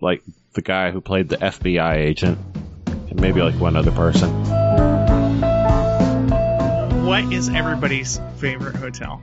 like 0.00 0.22
the 0.54 0.62
guy 0.62 0.90
who 0.90 1.00
played 1.00 1.28
the 1.28 1.36
FBI 1.38 1.94
agent, 1.96 2.38
and 2.86 3.20
maybe 3.20 3.40
like 3.42 3.54
one 3.54 3.76
other 3.76 3.92
person. 3.92 4.30
What 7.06 7.32
is 7.32 7.48
everybody's 7.48 8.20
favorite 8.38 8.76
hotel? 8.76 9.20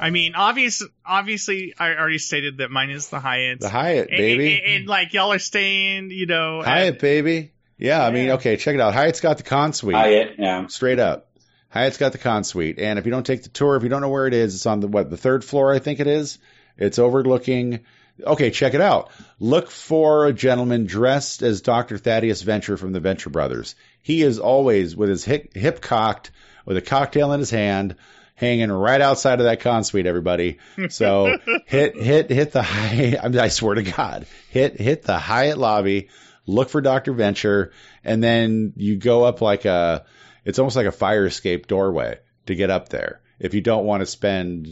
I 0.00 0.10
mean, 0.10 0.34
obvious, 0.34 0.82
obviously, 1.04 1.74
I 1.78 1.90
already 1.94 2.18
stated 2.18 2.58
that 2.58 2.70
mine 2.70 2.90
is 2.90 3.08
the 3.08 3.20
Hyatt. 3.20 3.60
the 3.60 3.68
Hyatt, 3.68 4.08
And- 4.10 4.16
baby. 4.16 4.54
And, 4.62 4.74
and, 4.76 4.86
like 4.88 5.12
y'all 5.12 5.32
are 5.32 5.38
staying, 5.38 6.10
you 6.10 6.26
know, 6.26 6.60
at- 6.60 6.66
Hyatt, 6.66 6.98
baby. 7.00 7.52
Yeah, 7.78 8.04
I 8.04 8.10
mean, 8.10 8.30
okay, 8.32 8.56
check 8.56 8.74
it 8.74 8.80
out. 8.80 8.92
Hyatt's 8.94 9.20
got 9.20 9.36
the 9.38 9.42
con 9.42 9.72
suite. 9.72 9.96
Hyatt, 9.96 10.34
yeah. 10.38 10.66
Straight 10.66 10.98
up. 10.98 11.28
Hyatt's 11.70 11.96
got 11.98 12.12
the 12.12 12.18
con 12.18 12.44
suite. 12.44 12.78
And 12.78 12.98
if 12.98 13.04
you 13.06 13.10
don't 13.10 13.24
take 13.24 13.42
the 13.42 13.48
tour, 13.48 13.76
if 13.76 13.82
you 13.82 13.88
don't 13.88 14.00
know 14.02 14.08
where 14.10 14.26
it 14.26 14.34
is, 14.34 14.54
it's 14.54 14.66
on 14.66 14.80
the 14.80 14.88
what, 14.88 15.08
the 15.08 15.16
third 15.16 15.44
floor, 15.44 15.72
I 15.72 15.78
think 15.78 16.00
it 16.00 16.06
is. 16.06 16.38
It's 16.80 16.98
overlooking 16.98 17.80
Okay, 18.26 18.50
check 18.50 18.74
it 18.74 18.80
out. 18.80 19.10
Look 19.38 19.70
for 19.70 20.26
a 20.26 20.32
gentleman 20.32 20.86
dressed 20.86 21.42
as 21.42 21.60
Dr. 21.60 21.98
Thaddeus 21.98 22.42
Venture 22.42 22.76
from 22.76 22.92
the 22.92 23.00
Venture 23.00 23.30
Brothers. 23.30 23.74
He 24.02 24.22
is 24.22 24.38
always 24.38 24.96
with 24.96 25.08
his 25.08 25.24
hip, 25.24 25.54
hip 25.54 25.80
cocked, 25.80 26.30
with 26.64 26.76
a 26.76 26.82
cocktail 26.82 27.32
in 27.32 27.40
his 27.40 27.50
hand, 27.50 27.96
hanging 28.34 28.70
right 28.70 29.00
outside 29.00 29.40
of 29.40 29.44
that 29.44 29.60
con 29.60 29.84
suite, 29.84 30.06
everybody. 30.06 30.58
So 30.88 31.38
hit, 31.66 31.96
hit, 31.96 32.30
hit 32.30 32.52
the 32.52 32.62
high, 32.62 33.18
I, 33.22 33.28
mean, 33.28 33.40
I 33.40 33.48
swear 33.48 33.74
to 33.74 33.82
God, 33.82 34.26
hit, 34.50 34.80
hit 34.80 35.02
the 35.02 35.18
Hyatt 35.18 35.58
lobby, 35.58 36.08
look 36.46 36.68
for 36.70 36.80
Dr. 36.80 37.12
Venture, 37.12 37.72
and 38.04 38.22
then 38.22 38.72
you 38.76 38.96
go 38.96 39.24
up 39.24 39.40
like 39.40 39.64
a, 39.64 40.04
it's 40.44 40.58
almost 40.58 40.76
like 40.76 40.86
a 40.86 40.92
fire 40.92 41.26
escape 41.26 41.66
doorway 41.66 42.18
to 42.46 42.54
get 42.54 42.70
up 42.70 42.88
there. 42.88 43.20
If 43.38 43.54
you 43.54 43.60
don't 43.60 43.86
want 43.86 44.00
to 44.00 44.06
spend 44.06 44.68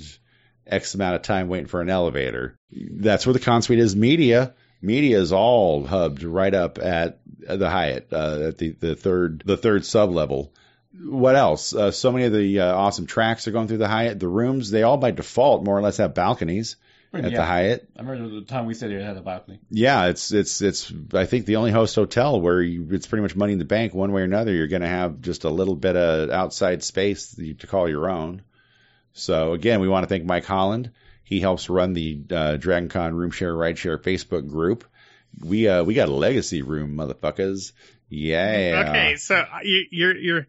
X 0.68 0.94
amount 0.94 1.16
of 1.16 1.22
time 1.22 1.48
waiting 1.48 1.66
for 1.66 1.80
an 1.80 1.90
elevator, 1.90 2.58
that's 2.72 3.26
where 3.26 3.32
the 3.32 3.40
con 3.40 3.62
suite 3.62 3.78
is. 3.78 3.96
Media, 3.96 4.54
media 4.82 5.18
is 5.18 5.32
all 5.32 5.84
hubbed 5.86 6.22
right 6.22 6.54
up 6.54 6.78
at 6.78 7.20
the 7.48 7.68
Hyatt, 7.70 8.08
uh, 8.12 8.48
at 8.48 8.58
the, 8.58 8.70
the 8.72 8.94
third, 8.94 9.42
the 9.46 9.56
third 9.56 9.84
sub 9.86 10.10
level. 10.10 10.52
What 11.00 11.36
else? 11.36 11.74
Uh, 11.74 11.90
so 11.90 12.12
many 12.12 12.24
of 12.24 12.32
the 12.32 12.60
uh, 12.60 12.74
awesome 12.74 13.06
tracks 13.06 13.46
are 13.46 13.52
going 13.52 13.68
through 13.68 13.78
the 13.78 13.88
Hyatt. 13.88 14.18
The 14.18 14.28
rooms, 14.28 14.70
they 14.70 14.82
all 14.82 14.96
by 14.96 15.10
default 15.12 15.64
more 15.64 15.78
or 15.78 15.82
less 15.82 15.98
have 15.98 16.12
balconies 16.14 16.76
at 17.14 17.24
Yeah. 17.30 17.38
the 17.38 17.44
Hyatt. 17.44 17.88
I 17.96 18.02
remember 18.02 18.40
the 18.40 18.46
time 18.46 18.66
we 18.66 18.74
stayed 18.74 18.90
here 18.90 18.98
it 19.00 19.04
had 19.04 19.16
a 19.16 19.22
balcony. 19.22 19.60
Yeah, 19.70 20.06
it's 20.06 20.32
it's 20.32 20.60
it's 20.60 20.92
I 21.14 21.24
think 21.26 21.46
the 21.46 21.56
only 21.56 21.70
host 21.70 21.94
hotel 21.94 22.40
where 22.40 22.60
you, 22.60 22.88
it's 22.90 23.06
pretty 23.06 23.22
much 23.22 23.36
money 23.36 23.52
in 23.52 23.58
the 23.58 23.64
bank 23.64 23.94
one 23.94 24.12
way 24.12 24.22
or 24.22 24.24
another. 24.24 24.52
You're 24.52 24.66
going 24.66 24.82
to 24.82 24.88
have 24.88 25.20
just 25.20 25.44
a 25.44 25.50
little 25.50 25.76
bit 25.76 25.96
of 25.96 26.30
outside 26.30 26.82
space 26.82 27.34
to 27.36 27.66
call 27.66 27.88
your 27.88 28.10
own. 28.10 28.42
So 29.12 29.52
again, 29.52 29.80
we 29.80 29.88
want 29.88 30.04
to 30.04 30.08
thank 30.08 30.24
Mike 30.24 30.44
Holland. 30.44 30.90
He 31.24 31.40
helps 31.40 31.68
run 31.68 31.92
the 31.92 32.20
uh, 32.30 32.56
Dragon 32.56 32.88
Con 32.88 33.14
Room 33.14 33.30
Share 33.30 33.54
Rideshare 33.54 34.02
Facebook 34.02 34.48
group. 34.48 34.84
We 35.40 35.68
uh 35.68 35.84
we 35.84 35.94
got 35.94 36.08
a 36.08 36.12
legacy 36.12 36.62
room, 36.62 36.96
motherfuckers. 36.96 37.72
Yeah. 38.08 38.86
Okay, 38.88 39.16
so 39.16 39.36
uh, 39.36 39.58
you, 39.62 39.84
you're 39.90 40.16
you're 40.16 40.46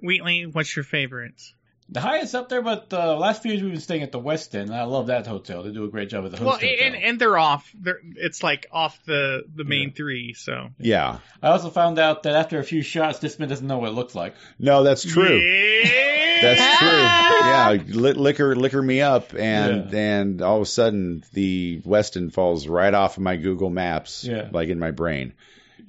Wheatley. 0.00 0.46
What's 0.46 0.74
your 0.76 0.84
favorite? 0.84 1.40
The 1.88 2.00
highest 2.00 2.34
up 2.34 2.48
there, 2.48 2.62
but 2.62 2.90
uh, 2.92 3.16
last 3.18 3.42
few 3.42 3.50
years 3.52 3.62
we've 3.62 3.72
been 3.72 3.80
staying 3.80 4.02
at 4.02 4.12
the 4.12 4.20
Westin, 4.20 4.62
and 4.62 4.74
I 4.74 4.84
love 4.84 5.08
that 5.08 5.26
hotel. 5.26 5.62
They 5.62 5.72
do 5.72 5.84
a 5.84 5.88
great 5.88 6.08
job 6.08 6.24
at 6.24 6.30
the 6.30 6.38
host 6.38 6.46
Well, 6.46 6.54
hotel. 6.58 6.86
and 6.86 6.96
and 6.96 7.18
they're 7.20 7.36
off. 7.36 7.70
They're 7.78 8.00
it's 8.16 8.42
like 8.42 8.66
off 8.72 8.98
the 9.04 9.44
the 9.54 9.64
main 9.64 9.92
three. 9.92 10.32
So 10.32 10.70
Yeah. 10.78 11.18
I 11.42 11.48
also 11.48 11.68
found 11.68 11.98
out 11.98 12.22
that 12.22 12.34
after 12.34 12.58
a 12.58 12.64
few 12.64 12.80
shots, 12.82 13.18
this 13.18 13.38
man 13.38 13.48
doesn't 13.50 13.66
know 13.66 13.78
what 13.78 13.90
it 13.90 13.94
looks 13.94 14.14
like. 14.14 14.34
No, 14.58 14.84
that's 14.84 15.04
true. 15.04 15.36
Yeah. 15.36 16.40
That's 16.40 16.78
true. 16.78 16.88
Yeah, 16.88 17.78
li- 18.00 18.12
liquor, 18.14 18.56
liquor 18.56 18.80
me 18.82 19.00
up, 19.02 19.34
and 19.34 19.92
Yeah. 19.92 19.98
and 19.98 20.42
all 20.42 20.56
of 20.56 20.62
a 20.62 20.66
sudden 20.66 21.22
the 21.34 21.82
Westin 21.84 22.32
falls 22.32 22.66
right 22.66 22.94
off 22.94 23.16
of 23.18 23.22
my 23.22 23.36
Google 23.36 23.70
Maps, 23.70 24.24
Yeah. 24.24 24.48
like 24.50 24.70
in 24.70 24.78
my 24.78 24.92
brain. 24.92 25.34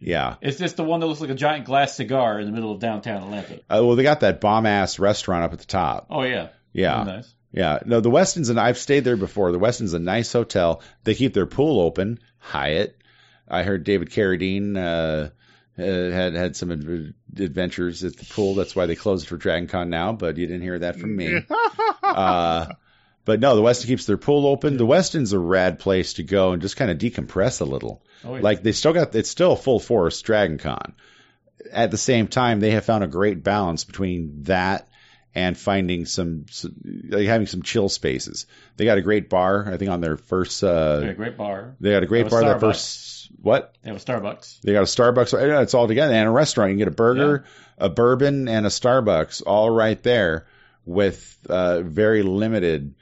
Yeah. 0.04 0.36
It's 0.42 0.58
just 0.58 0.76
the 0.78 0.84
one 0.84 1.00
that 1.00 1.08
looks 1.08 1.22
like 1.22 1.30
a 1.30 1.36
giant 1.36 1.66
glass 1.66 1.96
cigar 1.96 2.40
in 2.40 2.46
the 2.46 2.52
middle 2.52 2.72
of 2.72 2.80
downtown 2.80 3.24
Atlanta. 3.24 3.56
Uh, 3.70 3.84
well, 3.86 3.96
they 3.96 4.04
got 4.04 4.20
that 4.20 4.42
bomb 4.42 4.66
ass 4.66 5.00
restaurant 5.00 5.46
up 5.46 5.54
at 5.54 5.60
the 5.60 5.66
top. 5.66 6.08
Oh 6.10 6.24
yeah, 6.24 6.50
Yeah. 6.74 7.00
Really 7.00 7.18
nice. 7.18 7.34
Yeah. 7.52 7.80
No, 7.86 8.02
the 8.02 8.10
Westin's 8.10 8.50
and 8.50 8.60
I've 8.60 8.78
stayed 8.78 9.06
there 9.06 9.16
before. 9.16 9.52
The 9.52 9.60
Westin's 9.60 9.94
a 9.94 10.00
nice 10.00 10.32
hotel. 10.34 10.82
They 11.04 11.16
keep 11.16 11.34
their 11.34 11.46
pool 11.46 11.80
open. 11.80 12.20
Hyatt. 12.40 12.98
I 13.48 13.64
heard 13.64 13.84
David 13.84 14.10
Carradine 14.10 14.76
uh, 14.78 15.30
uh, 15.82 15.84
had 15.84 16.34
had 16.34 16.56
some 16.56 16.72
adv- 16.72 17.14
adventures 17.40 18.04
at 18.04 18.18
the 18.18 18.26
pool. 18.26 18.56
That's 18.56 18.76
why 18.76 18.86
they 18.86 18.96
closed 18.96 19.26
it 19.26 19.30
for 19.30 19.38
Dragon 19.38 19.68
Con 19.68 19.90
now. 19.90 20.12
But 20.14 20.38
you 20.38 20.48
didn't 20.48 20.64
hear 20.64 20.80
that 20.80 21.00
from 21.00 21.16
me. 21.16 21.42
uh, 22.04 22.68
but 23.26 23.40
no, 23.40 23.56
the 23.56 23.62
Westin 23.62 23.88
keeps 23.88 24.06
their 24.06 24.18
pool 24.18 24.48
open. 24.48 24.78
The 24.78 24.86
Westin's 24.86 25.34
a 25.34 25.40
rad 25.40 25.80
place 25.80 26.14
to 26.16 26.24
go 26.24 26.52
and 26.52 26.62
just 26.62 26.76
kind 26.78 26.92
of 26.92 26.98
decompress 26.98 27.62
a 27.62 27.66
little. 27.66 28.02
Oh, 28.26 28.36
yeah. 28.36 28.42
Like 28.42 28.64
they 28.64 28.72
still 28.72 28.94
got 28.94 29.16
it's 29.16 29.30
still 29.30 29.54
a 29.54 29.58
full 29.58 29.80
force 29.80 30.22
Dragon 30.22 30.58
Con. 30.58 30.94
At 31.72 31.92
the 31.92 31.98
same 31.98 32.28
time, 32.28 32.60
they 32.60 32.72
have 32.72 32.86
found 32.86 33.04
a 33.04 33.08
great 33.08 33.44
balance 33.44 33.84
between 33.86 34.44
that 34.44 34.88
and 35.36 35.58
finding 35.58 36.06
some, 36.06 36.46
some 36.52 36.74
like 37.10 37.26
having 37.28 37.48
some 37.48 37.64
chill 37.64 37.90
spaces. 37.90 38.46
They 38.78 38.86
got 38.86 38.98
a 38.98 39.02
great 39.02 39.30
bar, 39.30 39.68
I 39.72 39.78
think, 39.78 39.90
on 39.90 40.02
their 40.02 40.18
first. 40.18 40.62
They 40.62 40.68
Uh, 40.68 41.00
a 41.02 41.14
great 41.14 41.38
bar. 41.38 41.76
they 41.80 41.92
got 41.92 42.04
a 42.04 42.06
great 42.08 42.30
bar. 42.30 42.42
Their 42.42 42.60
first 42.60 43.30
what? 43.42 43.74
They 43.82 43.90
have 43.90 43.98
a 43.98 44.04
Starbucks. 44.04 44.62
They 44.62 44.74
got 44.74 44.82
a 44.82 44.86
Starbucks. 44.86 45.34
uh, 45.34 45.62
It's 45.62 45.74
all 45.74 45.88
together 45.88 46.14
and 46.14 46.28
a 46.28 46.32
restaurant. 46.32 46.70
You 46.70 46.74
can 46.74 46.80
get 46.80 46.88
a 46.90 46.96
burger, 46.96 47.46
a 47.78 47.90
bourbon, 47.90 48.48
and 48.48 48.66
a 48.66 48.70
Starbucks 48.70 49.42
all 49.46 49.70
right 49.70 50.02
there 50.04 50.46
with 50.86 51.38
uh, 51.50 51.82
very 51.82 52.22
limited 52.24 52.94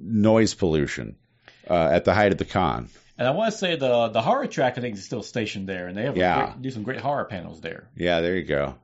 noise 0.00 0.54
pollution 0.54 1.16
uh, 1.68 1.88
at 1.92 2.04
the 2.04 2.14
height 2.14 2.32
of 2.32 2.38
the 2.38 2.44
con. 2.44 2.88
And 3.18 3.26
I 3.26 3.32
want 3.32 3.52
to 3.52 3.58
say 3.58 3.76
the 3.76 4.08
the 4.08 4.22
horror 4.22 4.46
track 4.46 4.78
I 4.78 4.80
think 4.80 4.96
is 4.96 5.04
still 5.04 5.22
stationed 5.22 5.68
there, 5.68 5.88
and 5.88 5.96
they 5.96 6.04
have 6.04 6.16
a 6.16 6.18
Yeah. 6.18 6.44
great, 6.46 6.62
do 6.62 6.70
some 6.70 6.84
great 6.84 7.00
horror 7.00 7.24
panels 7.24 7.60
there. 7.60 7.88
Yeah, 7.96 8.20
there 8.20 8.36
you 8.36 8.44
go. 8.44 8.76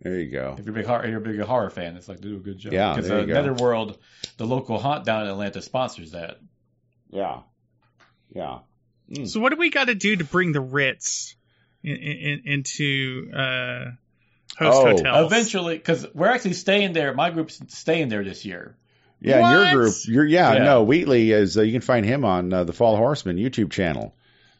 There 0.00 0.18
you 0.18 0.30
go. 0.32 0.56
If 0.58 0.64
you're 0.64 0.74
a 0.74 0.78
big 0.78 0.86
horror, 0.86 1.06
you're 1.06 1.18
a 1.18 1.20
big 1.20 1.38
horror 1.40 1.70
fan, 1.70 1.96
it's 1.96 2.08
like 2.08 2.20
they 2.20 2.28
do 2.28 2.36
a 2.36 2.40
good 2.40 2.58
job. 2.58 2.72
Yeah, 2.72 2.94
because 2.94 3.08
there 3.08 3.20
uh. 3.20 3.24
Netherworld, 3.26 3.98
the 4.38 4.46
local 4.46 4.78
haunt 4.78 5.04
down 5.04 5.22
in 5.24 5.28
Atlanta, 5.28 5.62
sponsors 5.62 6.12
that. 6.12 6.38
Yeah. 7.10 7.40
Yeah. 8.34 8.60
So 9.26 9.40
what 9.40 9.50
do 9.50 9.56
we 9.58 9.70
got 9.70 9.88
to 9.88 9.94
do 9.94 10.16
to 10.16 10.24
bring 10.24 10.52
the 10.52 10.60
Ritz 10.60 11.36
in, 11.84 11.96
in, 11.96 12.42
into 12.46 13.30
uh, 13.32 13.84
host 14.56 14.78
Oh, 14.78 14.86
hotels? 14.96 15.26
Eventually, 15.30 15.76
because 15.76 16.06
we're 16.14 16.28
actually 16.30 16.54
staying 16.54 16.94
there. 16.94 17.12
My 17.12 17.30
group's 17.30 17.60
staying 17.68 18.08
there 18.08 18.24
this 18.24 18.44
year. 18.46 18.74
Yeah, 19.22 19.38
in 19.62 19.72
your 19.74 19.82
group, 19.82 19.94
you're 20.06 20.26
yeah, 20.26 20.54
Yeah. 20.54 20.64
no, 20.64 20.82
Wheatley 20.82 21.30
is. 21.32 21.56
Uh, 21.56 21.62
you 21.62 21.72
can 21.72 21.80
find 21.80 22.04
him 22.04 22.24
on 22.24 22.52
uh, 22.52 22.64
the 22.64 22.72
Fall 22.72 22.96
Horseman 22.96 23.36
YouTube 23.36 23.70
channel, 23.70 24.14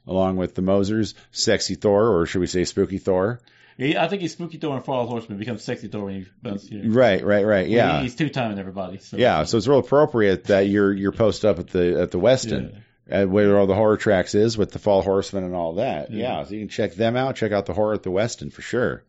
along 0.07 0.37
with 0.37 0.55
the 0.55 0.63
Mosers, 0.63 1.15
Sexy 1.33 1.75
Thor, 1.75 2.17
or 2.19 2.27
should 2.27 2.41
we 2.41 2.47
say 2.47 2.65
Spooky 2.65 2.99
Thor? 2.99 3.41
Yeah, 3.79 4.05
I 4.05 4.09
think 4.09 4.23
he's 4.23 4.33
Spooky 4.33 4.59
Thor 4.59 4.77
and 4.77 4.85
Fall 4.85 5.07
Horseman 5.07 5.39
becomes 5.39 5.65
Sexy 5.65 5.89
Thor 5.89 6.05
when 6.05 6.15
he 6.15 6.27
runs. 6.45 6.71
You 6.71 6.83
know, 6.83 6.95
Right, 6.95 7.25
right, 7.25 7.45
right. 7.45 7.67
Yeah, 7.69 8.03
he's 8.03 8.15
two 8.15 8.29
timing 8.29 8.59
everybody. 8.59 8.99
So. 8.99 9.17
yeah. 9.17 9.45
So 9.45 9.57
it's 9.57 9.67
real 9.67 9.79
appropriate 9.79 10.45
that 10.45 10.69
you're 10.69 10.93
you're 10.93 11.13
post 11.13 11.45
up 11.45 11.59
at 11.59 11.69
the 11.69 12.03
at 12.03 12.11
the 12.11 12.19
Westin, 12.21 12.83
uh, 13.11 13.25
where 13.25 13.59
all 13.59 13.67
the 13.67 13.75
horror 13.75 13.97
tracks 13.97 14.35
is 14.35 14.59
with 14.59 14.73
the 14.73 14.79
Fall 14.79 15.03
Horseman 15.03 15.45
and 15.45 15.55
all 15.55 15.75
that. 15.77 16.11
Yeah. 16.13 16.39
Yeah. 16.41 16.45
so 16.45 16.55
you 16.55 16.61
can 16.61 16.69
check 16.69 16.95
them 16.95 17.17
out. 17.17 17.35
Check 17.37 17.53
out 17.53 17.67
the 17.67 17.73
horror 17.73 17.95
at 17.95 18.03
the 18.03 18.11
Westin 18.11 18.53
for 18.53 18.63
sure. 18.63 19.03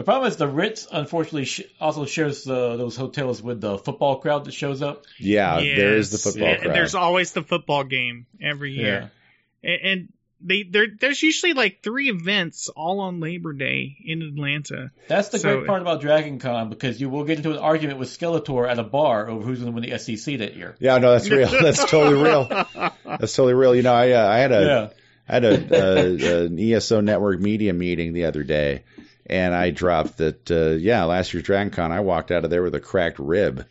The 0.00 0.04
problem 0.04 0.28
is 0.30 0.36
the 0.38 0.48
Ritz, 0.48 0.88
unfortunately, 0.90 1.44
sh- 1.44 1.60
also 1.78 2.06
shares 2.06 2.48
uh, 2.48 2.76
those 2.78 2.96
hotels 2.96 3.42
with 3.42 3.60
the 3.60 3.76
football 3.76 4.16
crowd 4.16 4.46
that 4.46 4.54
shows 4.54 4.80
up. 4.80 5.04
Yeah, 5.18 5.56
there 5.60 5.94
is 5.96 6.10
the 6.10 6.16
football 6.16 6.48
And 6.48 6.62
crowd. 6.62 6.74
There's 6.74 6.94
always 6.94 7.32
the 7.32 7.42
football 7.42 7.84
game 7.84 8.24
every 8.40 8.72
year, 8.72 9.10
and, 9.62 9.80
and 9.84 10.08
they 10.40 10.62
there 10.62 10.86
there's 10.98 11.22
usually 11.22 11.52
like 11.52 11.82
three 11.82 12.08
events 12.08 12.70
all 12.70 13.00
on 13.00 13.20
Labor 13.20 13.52
Day 13.52 13.94
in 14.02 14.22
Atlanta. 14.22 14.90
That's 15.06 15.28
the 15.28 15.38
So- 15.38 15.56
great 15.58 15.66
part 15.66 15.82
about 15.82 16.00
Dragon 16.00 16.38
Con 16.38 16.70
because 16.70 16.98
you 16.98 17.10
will 17.10 17.24
get 17.24 17.36
into 17.36 17.50
an 17.50 17.58
argument 17.58 17.98
with 17.98 18.08
Skeletor 18.08 18.66
at 18.66 18.78
a 18.78 18.82
bar 18.82 19.28
over 19.28 19.44
who's 19.44 19.58
going 19.60 19.70
to 19.74 19.78
win 19.78 19.90
the 19.90 19.98
SEC 19.98 20.38
that 20.38 20.56
year. 20.56 20.76
yeah, 20.80 20.96
no, 20.96 21.12
that's 21.12 21.28
real. 21.28 21.48
That's 21.62 21.84
totally 21.84 22.22
real. 22.22 22.44
That's 23.04 23.34
totally 23.34 23.52
real. 23.52 23.74
You 23.76 23.82
know, 23.82 23.92
I 23.92 24.12
uh, 24.12 24.26
I 24.26 24.38
had 24.38 24.52
a 24.52 24.64
Yeah. 24.64 24.88
I 25.28 25.32
had 25.34 25.44
a, 25.44 25.74
a 25.74 26.44
an 26.46 26.58
ESO 26.58 27.02
network 27.02 27.38
media 27.38 27.74
meeting 27.74 28.14
the 28.14 28.24
other 28.24 28.42
day, 28.44 28.82
and 29.26 29.54
I 29.54 29.70
dropped 29.70 30.18
that. 30.18 30.50
Uh, 30.50 30.76
yeah, 30.76 31.04
last 31.04 31.32
year's 31.32 31.44
Dragon 31.44 31.70
Con, 31.72 31.92
I 31.92 32.00
walked 32.00 32.30
out 32.30 32.44
of 32.44 32.50
there 32.50 32.62
with 32.62 32.74
a 32.74 32.80
cracked 32.80 33.18
rib, 33.18 33.66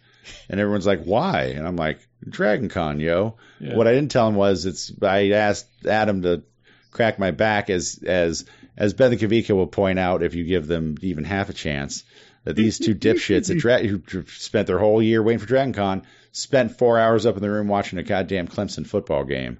and 0.49 0.59
everyone's 0.59 0.87
like, 0.87 1.03
"Why?" 1.03 1.53
And 1.55 1.67
I'm 1.67 1.75
like, 1.75 1.99
"Dragon 2.27 2.69
Con, 2.69 2.99
yo." 2.99 3.35
Yeah. 3.59 3.75
What 3.75 3.87
I 3.87 3.93
didn't 3.93 4.11
tell 4.11 4.27
him 4.27 4.35
was 4.35 4.65
it's. 4.65 4.91
I 5.01 5.31
asked 5.31 5.67
Adam 5.85 6.21
to 6.23 6.43
crack 6.91 7.19
my 7.19 7.31
back 7.31 7.69
as 7.69 7.99
as 8.05 8.45
as 8.77 8.93
Ben 8.93 9.11
Kavika 9.11 9.55
will 9.55 9.67
point 9.67 9.99
out 9.99 10.23
if 10.23 10.35
you 10.35 10.43
give 10.43 10.67
them 10.67 10.95
even 11.01 11.23
half 11.23 11.49
a 11.49 11.53
chance. 11.53 12.03
That 12.45 12.55
these 12.55 12.79
two 12.79 12.95
dipshits 12.95 13.51
at 13.51 13.57
Dra- 13.57 13.85
who 13.85 14.01
spent 14.27 14.67
their 14.67 14.79
whole 14.79 15.01
year 15.03 15.21
waiting 15.21 15.39
for 15.39 15.45
Dragon 15.45 15.73
Con 15.73 16.03
spent 16.31 16.77
four 16.77 16.97
hours 16.97 17.25
up 17.25 17.35
in 17.35 17.41
the 17.41 17.49
room 17.49 17.67
watching 17.67 17.99
a 17.99 18.03
goddamn 18.03 18.47
Clemson 18.47 18.87
football 18.87 19.25
game. 19.25 19.59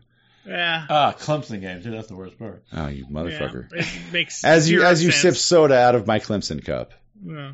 Yeah, 0.50 0.86
Ah, 0.90 1.16
Clemson 1.18 1.62
game 1.62 1.84
too. 1.84 1.92
That's 1.92 2.08
the 2.08 2.16
worst 2.16 2.40
part. 2.40 2.64
Oh, 2.74 2.88
you 2.88 3.06
motherfucker! 3.06 3.68
Yeah, 3.72 3.82
it 3.84 4.14
makes 4.14 4.44
As 4.46 4.70
you 4.70 4.84
as 4.84 5.04
you 5.04 5.12
sip 5.12 5.36
soda 5.36 5.78
out 5.78 5.94
of 5.96 6.08
my 6.08 6.20
Clemson 6.20 6.66
cup. 6.66 6.92
Yeah. 7.24 7.52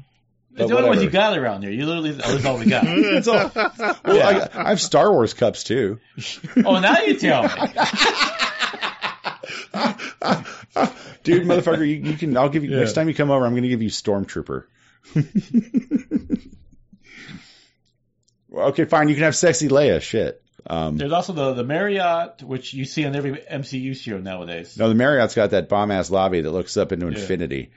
But 0.52 0.62
It's 0.62 0.70
the 0.72 0.78
only 0.78 0.90
ones 0.90 1.04
you 1.04 1.10
got 1.10 1.38
around 1.38 1.64
here. 1.64 1.72
You 1.72 1.86
literally, 1.86 2.12
oh, 2.12 2.32
that's 2.34 2.46
all 2.46 2.58
we 2.58 2.68
got. 2.68 2.86
That's 2.86 3.28
all. 3.28 3.52
Well, 4.06 4.16
Yeah. 4.16 4.48
I, 4.54 4.64
I 4.68 4.70
have 4.70 4.80
Star 4.80 5.12
Wars 5.12 5.34
cups 5.34 5.64
too. 5.66 6.00
oh, 6.66 6.80
now 6.80 7.00
you 7.02 7.18
tell 7.20 7.44
me. 7.44 7.50
Dude, 11.24 11.44
motherfucker, 11.46 11.80
you, 11.86 11.96
you 12.12 12.14
can. 12.16 12.38
I'll 12.38 12.48
give 12.50 12.64
you 12.64 12.72
Yeah. 12.72 12.78
next 12.80 12.94
time 12.94 13.10
you 13.10 13.14
come 13.16 13.32
over. 13.32 13.46
I'm 13.46 13.52
going 13.54 13.64
to 13.64 13.70
give 13.70 13.82
you 13.82 13.90
Stormtrooper. 13.90 14.64
okay, 18.54 18.86
fine. 18.86 19.10
You 19.10 19.16
can 19.16 19.24
have 19.24 19.36
sexy 19.36 19.68
Leia. 19.68 20.02
Shit, 20.02 20.42
Um, 20.68 20.98
There's 20.98 21.12
also 21.12 21.34
the 21.34 21.54
the 21.54 21.64
Marriott, 21.64 22.42
which 22.44 22.74
you 22.74 22.86
see 22.86 23.06
on 23.06 23.16
every 23.16 23.34
MCU 23.34 23.96
show 23.96 24.18
nowadays. 24.18 24.78
no, 24.78 24.90
the 24.90 24.96
Marriott's 24.96 25.36
got 25.36 25.52
that 25.52 25.70
bomb 25.70 25.92
ass 25.92 26.10
lobby 26.10 26.42
that 26.42 26.52
looks 26.52 26.76
up 26.78 26.92
into 26.92 27.06
Yeah. 27.08 27.12
infinity. 27.14 27.72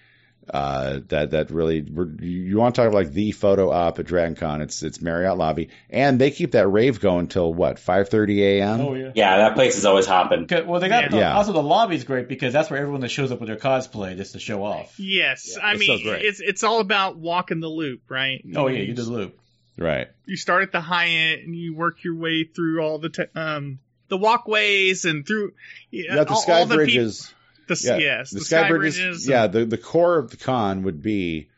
Uh, 0.51 1.01
that 1.09 1.33
that 1.33 1.51
really 1.51 1.87
you 2.23 2.57
want 2.57 2.75
to 2.75 2.81
talk 2.81 2.89
about 2.89 2.97
like 3.05 3.13
the 3.13 3.33
photo 3.33 3.71
op 3.71 3.99
at 3.99 4.07
Dragon 4.07 4.35
Con? 4.35 4.63
It's 4.63 4.83
it's 4.83 4.99
Marriott 5.03 5.37
lobby, 5.37 5.69
and 5.91 6.19
they 6.19 6.31
keep 6.31 6.53
that 6.53 6.67
rave 6.69 7.01
going 7.01 7.27
till 7.27 7.53
what 7.53 7.77
5:30 7.77 8.39
a.m. 8.41 8.81
Oh 8.81 8.95
yeah. 8.95 9.11
Yeah, 9.15 9.37
that 9.37 9.55
place 9.57 9.77
is 9.77 9.85
always 9.85 10.07
hopping. 10.07 10.45
Okay, 10.45 10.63
Well, 10.63 10.81
they 10.81 10.89
got 10.89 11.11
the, 11.11 11.19
Yeah. 11.19 11.35
also 11.37 11.53
the 11.53 11.63
lobby's 11.63 12.05
great 12.05 12.29
because 12.29 12.55
that's 12.55 12.71
where 12.71 12.81
everyone 12.81 13.03
that 13.03 13.11
shows 13.11 13.31
up 13.31 13.41
with 13.41 13.49
their 13.49 13.59
cosplay 13.59 14.17
just 14.17 14.33
to 14.33 14.39
show 14.39 14.65
off. 14.65 14.99
Yes, 14.99 15.55
Yeah, 15.59 15.67
I 15.67 15.75
it's 15.75 15.85
so 15.87 15.93
mean 15.93 16.07
great. 16.07 16.25
it's 16.25 16.41
it's 16.41 16.63
all 16.65 16.81
about 16.81 17.19
walking 17.19 17.61
the 17.61 17.69
loop, 17.69 18.01
right? 18.09 18.43
Oh 18.57 18.69
yeah, 18.69 18.79
you 18.81 18.95
do 18.95 19.03
the 19.03 19.11
loop. 19.11 19.39
Right. 19.79 20.09
you 20.27 20.37
start 20.37 20.63
at 20.65 20.73
the 20.73 20.81
Hyatt 20.81 21.45
and 21.45 21.55
you 21.55 21.75
work 21.75 22.03
your 22.05 22.17
way 22.17 22.45
through 22.45 22.81
all 22.83 22.99
the 22.99 23.11
te- 23.11 23.33
um 23.35 23.79
the 24.09 24.17
walkways 24.17 25.05
and 25.05 25.27
through 25.27 25.53
yeah, 25.91 26.17
You 26.17 26.25
the 26.25 26.31
all, 26.31 26.41
sky 26.43 26.61
all 26.61 26.67
the 26.67 26.75
bridges. 26.77 27.33
the, 27.69 27.73
s- 27.73 27.85
yeah, 27.85 27.97
yes, 27.99 28.31
the, 28.31 28.39
the, 28.41 28.45
sky, 28.45 28.69
bridges. 28.69 28.99
and- 29.25 29.31
yeah, 29.31 29.47
the 29.47 29.65
the 29.65 29.79
core 29.79 30.19
of 30.19 30.31
the 30.31 30.37
con 30.37 30.83
would 30.85 31.03
be 31.03 31.49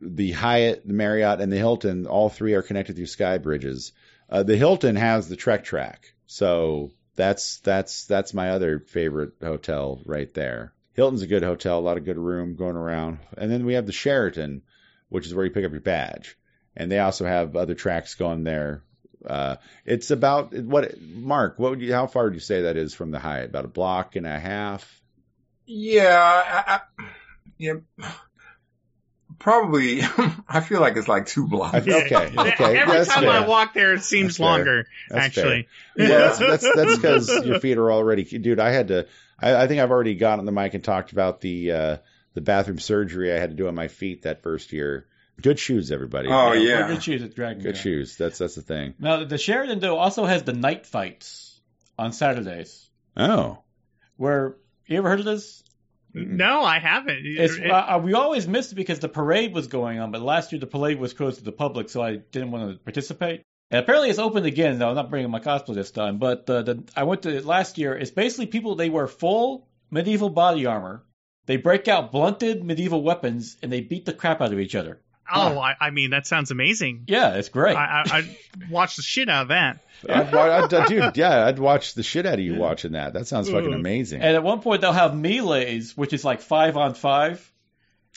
the 0.00 0.32
Hyatt, 0.32 0.86
the 0.86 0.94
Marriott, 0.94 1.40
and 1.40 1.52
the 1.52 1.58
Hilton. 1.58 2.06
All 2.06 2.30
three 2.30 2.54
are 2.54 2.62
connected 2.62 2.96
through 2.96 3.06
sky 3.06 3.36
bridges. 3.38 3.92
Uh, 4.30 4.42
the 4.44 4.56
Hilton 4.56 4.96
has 4.96 5.28
the 5.28 5.36
Trek 5.36 5.64
track, 5.64 6.14
so 6.26 6.92
that's 7.16 7.58
that's 7.58 8.06
that's 8.06 8.32
my 8.32 8.50
other 8.50 8.78
favorite 8.78 9.32
hotel 9.42 10.00
right 10.06 10.32
there. 10.32 10.72
Hilton's 10.94 11.22
a 11.22 11.26
good 11.26 11.42
hotel, 11.42 11.78
a 11.78 11.80
lot 11.80 11.98
of 11.98 12.04
good 12.04 12.16
room 12.16 12.54
going 12.56 12.76
around, 12.76 13.18
and 13.36 13.50
then 13.50 13.66
we 13.66 13.74
have 13.74 13.86
the 13.86 13.92
Sheraton, 13.92 14.62
which 15.08 15.26
is 15.26 15.34
where 15.34 15.44
you 15.44 15.50
pick 15.50 15.64
up 15.64 15.72
your 15.72 15.80
badge, 15.80 16.36
and 16.76 16.90
they 16.90 16.98
also 16.98 17.26
have 17.26 17.56
other 17.56 17.74
tracks 17.74 18.14
going 18.14 18.44
there. 18.44 18.82
Uh, 19.24 19.56
it's 19.84 20.10
about 20.10 20.54
what 20.54 21.00
Mark? 21.00 21.58
What 21.58 21.70
would 21.70 21.80
you? 21.80 21.92
How 21.92 22.06
far 22.06 22.24
would 22.24 22.34
you 22.34 22.40
say 22.40 22.62
that 22.62 22.76
is 22.76 22.94
from 22.94 23.10
the 23.10 23.18
Hyatt? 23.18 23.50
About 23.50 23.66
a 23.66 23.68
block 23.68 24.16
and 24.16 24.26
a 24.26 24.38
half. 24.38 25.00
Yeah, 25.66 26.18
I, 26.18 26.74
I, 26.74 27.04
yeah, 27.58 27.74
probably. 29.38 30.00
I 30.48 30.60
feel 30.60 30.80
like 30.80 30.96
it's 30.96 31.08
like 31.08 31.26
two 31.26 31.46
blocks. 31.46 31.74
I- 31.74 31.78
okay, 32.04 32.32
okay. 32.38 32.78
Every 32.78 32.96
that's 32.96 33.08
time 33.08 33.24
fair. 33.24 33.30
I 33.30 33.46
walk 33.46 33.74
there, 33.74 33.92
it 33.94 34.02
seems 34.02 34.34
That's 34.34 34.40
longer. 34.40 34.86
That's 35.10 35.24
actually, 35.26 35.68
Well, 35.96 36.08
that's 36.08 36.38
that's 36.38 36.74
that's 36.74 36.96
because 36.96 37.46
your 37.46 37.60
feet 37.60 37.78
are 37.78 37.92
already, 37.92 38.24
dude. 38.24 38.60
I 38.60 38.70
had 38.70 38.88
to. 38.88 39.06
I, 39.38 39.64
I 39.64 39.66
think 39.68 39.80
I've 39.80 39.90
already 39.90 40.14
gotten 40.14 40.40
on 40.40 40.46
the 40.46 40.52
mic 40.52 40.74
and 40.74 40.82
talked 40.82 41.12
about 41.12 41.40
the 41.40 41.72
uh, 41.72 41.96
the 42.34 42.40
bathroom 42.40 42.78
surgery 42.78 43.32
I 43.32 43.38
had 43.38 43.50
to 43.50 43.56
do 43.56 43.68
on 43.68 43.74
my 43.74 43.88
feet 43.88 44.22
that 44.22 44.42
first 44.42 44.72
year. 44.72 45.06
Good 45.40 45.58
shoes, 45.58 45.90
everybody. 45.92 46.28
Oh, 46.28 46.50
We're 46.50 46.56
yeah. 46.56 46.86
Good 46.88 47.02
shoes 47.02 47.22
at 47.22 47.34
Dragon. 47.34 47.62
good 47.62 47.74
Con. 47.74 47.82
shoes. 47.82 48.16
That's 48.16 48.38
that's 48.38 48.54
the 48.56 48.62
thing. 48.62 48.94
Now 48.98 49.24
the 49.24 49.38
Sheraton 49.38 49.78
though 49.80 49.98
also 49.98 50.24
has 50.24 50.42
the 50.42 50.52
night 50.52 50.86
fights 50.86 51.60
on 51.98 52.12
Saturdays. 52.12 52.88
Oh, 53.16 53.58
Where 54.16 54.56
you 54.86 54.98
ever 54.98 55.08
heard 55.08 55.20
of 55.20 55.24
this? 55.26 55.62
no, 56.12 56.62
I 56.62 56.78
haven't. 56.80 57.20
It's, 57.24 57.54
It- 57.56 57.70
uh, 57.70 57.98
we 58.02 58.14
always 58.14 58.48
missed 58.48 58.72
it 58.72 58.74
because 58.74 58.98
the 58.98 59.08
parade 59.08 59.54
was 59.54 59.68
going 59.68 60.00
on, 60.00 60.10
but 60.10 60.20
last 60.22 60.50
year 60.52 60.58
the 60.60 60.66
parade 60.66 60.98
was 60.98 61.12
closed 61.14 61.38
to 61.38 61.44
the 61.44 61.52
public, 61.52 61.88
so 61.88 62.02
I 62.02 62.16
didn't 62.16 62.50
want 62.50 62.72
to 62.72 62.78
participate. 62.78 63.42
And 63.70 63.78
apparently 63.80 64.10
it's 64.10 64.18
open 64.18 64.44
again. 64.44 64.78
though. 64.80 64.88
I'm 64.88 64.96
not 64.96 65.10
bringing 65.10 65.30
my 65.30 65.38
cosplay 65.38 65.74
this 65.76 65.92
time, 65.92 66.18
but 66.18 66.50
uh, 66.50 66.62
the, 66.62 66.84
I 66.96 67.04
went 67.04 67.22
to 67.22 67.36
it 67.36 67.44
last 67.44 67.78
year. 67.78 67.96
It's 67.96 68.10
basically 68.10 68.46
people 68.46 68.74
they 68.74 68.90
wear 68.90 69.06
full 69.06 69.68
medieval 69.90 70.30
body 70.30 70.66
armor. 70.66 71.04
They 71.46 71.56
break 71.56 71.86
out 71.86 72.10
blunted 72.12 72.64
medieval 72.64 73.02
weapons 73.02 73.56
and 73.62 73.72
they 73.72 73.80
beat 73.80 74.04
the 74.04 74.12
crap 74.12 74.40
out 74.40 74.52
of 74.52 74.58
each 74.58 74.74
other. 74.74 75.00
Oh, 75.34 75.58
I, 75.58 75.74
I 75.80 75.90
mean 75.90 76.10
that 76.10 76.26
sounds 76.26 76.50
amazing. 76.50 77.04
Yeah, 77.06 77.34
it's 77.34 77.48
great. 77.48 77.76
I, 77.76 78.02
I, 78.06 78.16
I'd 78.18 78.36
watch 78.70 78.96
the 78.96 79.02
shit 79.02 79.28
out 79.28 79.42
of 79.42 79.48
that. 79.48 79.80
I'd, 80.08 80.32
wa- 80.32 80.40
I'd, 80.64 80.72
uh, 80.72 80.86
dude, 80.86 81.16
yeah, 81.16 81.46
I'd 81.46 81.58
watch 81.58 81.94
the 81.94 82.02
shit 82.02 82.24
out 82.26 82.34
of 82.34 82.40
you 82.40 82.54
watching 82.56 82.92
that. 82.92 83.12
That 83.12 83.26
sounds 83.26 83.50
fucking 83.50 83.72
amazing. 83.74 84.22
and 84.22 84.34
at 84.34 84.42
one 84.42 84.60
point 84.60 84.80
they'll 84.80 84.92
have 84.92 85.12
melees, 85.12 85.96
which 85.96 86.12
is 86.12 86.24
like 86.24 86.40
five 86.40 86.76
on 86.76 86.94
five. 86.94 87.46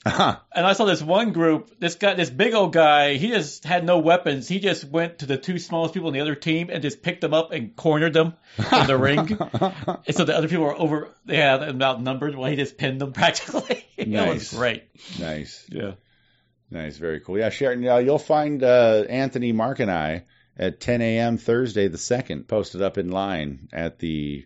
Huh. 0.06 0.36
And 0.54 0.66
I 0.66 0.74
saw 0.74 0.84
this 0.84 1.02
one 1.02 1.32
group, 1.32 1.80
this 1.80 1.96
guy, 1.96 2.14
this 2.14 2.30
big 2.30 2.54
old 2.54 2.74
guy, 2.74 3.14
he 3.14 3.30
just 3.30 3.64
had 3.64 3.86
no 3.86 4.00
weapons. 4.00 4.50
He 4.50 4.60
just 4.60 4.84
went 4.84 5.20
to 5.20 5.26
the 5.26 5.38
two 5.38 5.58
smallest 5.58 5.94
people 5.94 6.10
in 6.10 6.14
the 6.14 6.20
other 6.20 6.36
team 6.36 6.70
and 6.70 6.82
just 6.82 7.02
picked 7.02 7.22
them 7.22 7.34
up 7.34 7.54
and 7.54 7.74
cornered 7.74 8.12
them 8.12 8.34
in 8.58 8.88
the 8.88 8.98
ring. 8.98 9.38
And 10.06 10.14
so 10.16 10.26
the 10.26 10.36
other 10.36 10.50
people 10.50 10.66
were 10.66 10.78
over, 10.78 11.08
they 11.26 11.38
had 11.38 11.58
them 11.62 11.82
outnumbered. 11.82 12.36
Well, 12.36 12.50
he 12.50 12.58
just 12.58 12.78
pinned 12.78 13.00
them 13.00 13.14
practically. 13.14 13.86
That 13.98 14.28
was 14.28 14.52
great. 14.54 14.84
nice, 15.22 15.66
Yeah. 15.70 15.94
Nice, 16.74 16.98
very 16.98 17.20
cool. 17.20 17.38
Yeah, 17.38 17.50
Sharon, 17.50 17.84
you'll 17.84 18.18
find 18.18 18.64
uh, 18.64 19.04
Anthony, 19.08 19.52
Mark, 19.52 19.80
and 19.80 19.92
I 19.92 20.26
at 20.58 20.80
10 20.80 21.02
a.m. 21.04 21.38
Thursday 21.38 21.88
the 21.88 22.00
second, 22.00 22.48
posted 22.48 22.82
up 22.82 22.98
in 22.98 23.12
line 23.12 23.70
at 23.72 24.00
the 24.00 24.46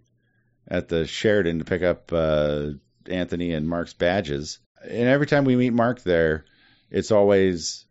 at 0.67 0.89
the 0.89 1.07
Sheraton 1.07 1.59
to 1.59 1.65
pick 1.65 1.83
up 1.83 2.11
uh, 2.11 2.71
Anthony 3.09 3.53
and 3.53 3.67
Mark's 3.67 3.93
badges. 3.93 4.59
And 4.83 5.07
every 5.07 5.25
time 5.25 5.45
we 5.45 5.55
meet 5.55 5.71
Mark 5.71 6.03
there, 6.03 6.43
it's 6.91 7.11
always 7.11 7.85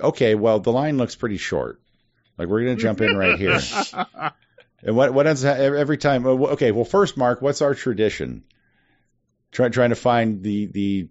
okay. 0.00 0.34
Well, 0.34 0.60
the 0.60 0.72
line 0.72 0.96
looks 0.96 1.14
pretty 1.14 1.36
short. 1.36 1.82
Like 2.38 2.48
we're 2.48 2.60
gonna 2.64 2.76
jump 2.76 3.02
in 3.02 3.14
right 3.16 3.38
here. 3.38 3.60
And 4.86 4.96
what 4.96 5.14
what 5.14 5.26
ends 5.26 5.42
every 5.44 5.96
time? 5.96 6.26
oh, 6.26 6.48
Okay, 6.48 6.70
well, 6.70 6.84
first, 6.84 7.16
Mark, 7.16 7.40
what's 7.40 7.62
our 7.62 7.74
tradition? 7.74 8.44
Try, 9.50 9.70
trying 9.70 9.88
to 9.90 9.96
find 9.96 10.42
the 10.42 10.66
the 10.66 11.08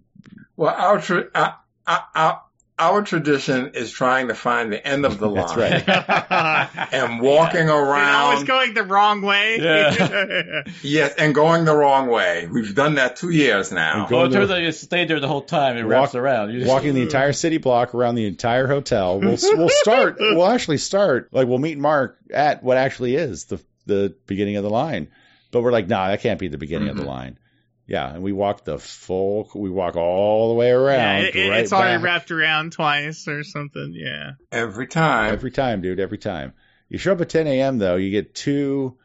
Well, 0.56 0.72
our, 0.72 1.00
tra- 1.00 1.28
uh, 1.34 1.52
uh, 1.84 1.98
our, 2.14 2.42
our 2.78 3.02
tradition 3.02 3.72
is 3.74 3.92
trying 3.92 4.28
to 4.28 4.34
find 4.34 4.72
the 4.72 4.84
end 4.86 5.04
of 5.06 5.18
the 5.18 5.28
line. 5.28 5.46
That's 5.46 5.56
right. 5.56 6.90
And 6.92 7.20
walking 7.20 7.62
And 7.62 7.70
always 7.70 8.40
around. 8.40 8.46
going 8.46 8.74
the 8.74 8.82
wrong 8.82 9.22
way. 9.22 9.58
Yeah. 9.60 10.62
Yes, 10.82 11.14
and 11.16 11.34
going 11.34 11.64
the 11.64 11.74
wrong 11.74 12.08
way. 12.08 12.48
We've 12.50 12.74
done 12.74 12.96
that 12.96 13.16
two 13.16 13.30
years 13.30 13.70
now. 13.70 14.06
Go- 14.06 14.18
Well, 14.18 14.26
it 14.26 14.32
turns 14.32 14.50
out 14.50 14.60
you 14.60 14.72
stayed 14.72 15.08
there 15.08 15.20
the 15.20 15.28
whole 15.28 15.42
time. 15.42 15.76
It 15.76 15.84
Walk- 15.84 15.90
wraps 15.90 16.14
around. 16.14 16.52
You 16.52 16.60
just- 16.60 16.70
walking 16.70 16.94
the 16.94 17.02
entire 17.02 17.32
city 17.32 17.58
block 17.58 17.94
around 17.94 18.16
the 18.16 18.26
entire 18.26 18.66
hotel. 18.66 19.20
We'll 19.20 19.38
we'll 19.56 19.68
start. 19.68 20.16
We'll 20.18 20.46
actually 20.46 20.78
start 20.78 21.28
like 21.32 21.46
we'll 21.46 21.58
meet 21.58 21.78
Mark 21.78 22.18
at 22.32 22.62
what 22.62 22.76
actually 22.76 23.14
is 23.16 23.44
the 23.44 23.60
the 23.86 24.14
beginning 24.26 24.56
of 24.56 24.64
the 24.64 24.70
line, 24.70 25.08
but 25.50 25.62
we're 25.62 25.72
like, 25.72 25.88
nah, 25.88 26.08
that 26.08 26.20
can't 26.20 26.40
be 26.40 26.48
the 26.48 26.58
beginning 26.58 26.88
of 26.88 26.96
the 26.96 27.02
mm-hmm. 27.02 27.10
line. 27.10 27.38
Yeah, 27.86 28.14
and 28.14 28.22
we 28.22 28.32
walk 28.32 28.64
the 28.64 28.78
full. 28.78 29.50
We 29.54 29.68
walk 29.68 29.96
all 29.96 30.48
the 30.48 30.54
way 30.54 30.70
around. 30.70 31.22
Yeah, 31.22 31.28
it, 31.28 31.36
it- 31.36 31.50
right 31.50 31.60
it's 31.60 31.72
already 31.72 31.96
back. 31.98 32.04
wrapped 32.04 32.30
around 32.30 32.72
twice 32.72 33.28
or 33.28 33.44
something. 33.44 33.92
Yeah. 33.94 34.32
Every 34.50 34.86
time. 34.86 35.32
Every 35.32 35.50
time, 35.50 35.82
dude. 35.82 36.00
Every 36.00 36.18
time. 36.18 36.54
You 36.88 36.96
show 36.98 37.12
up 37.12 37.20
at 37.20 37.28
10 37.28 37.46
a.m. 37.46 37.78
though, 37.78 37.96
you 37.96 38.10
get 38.10 38.34
two. 38.34 38.96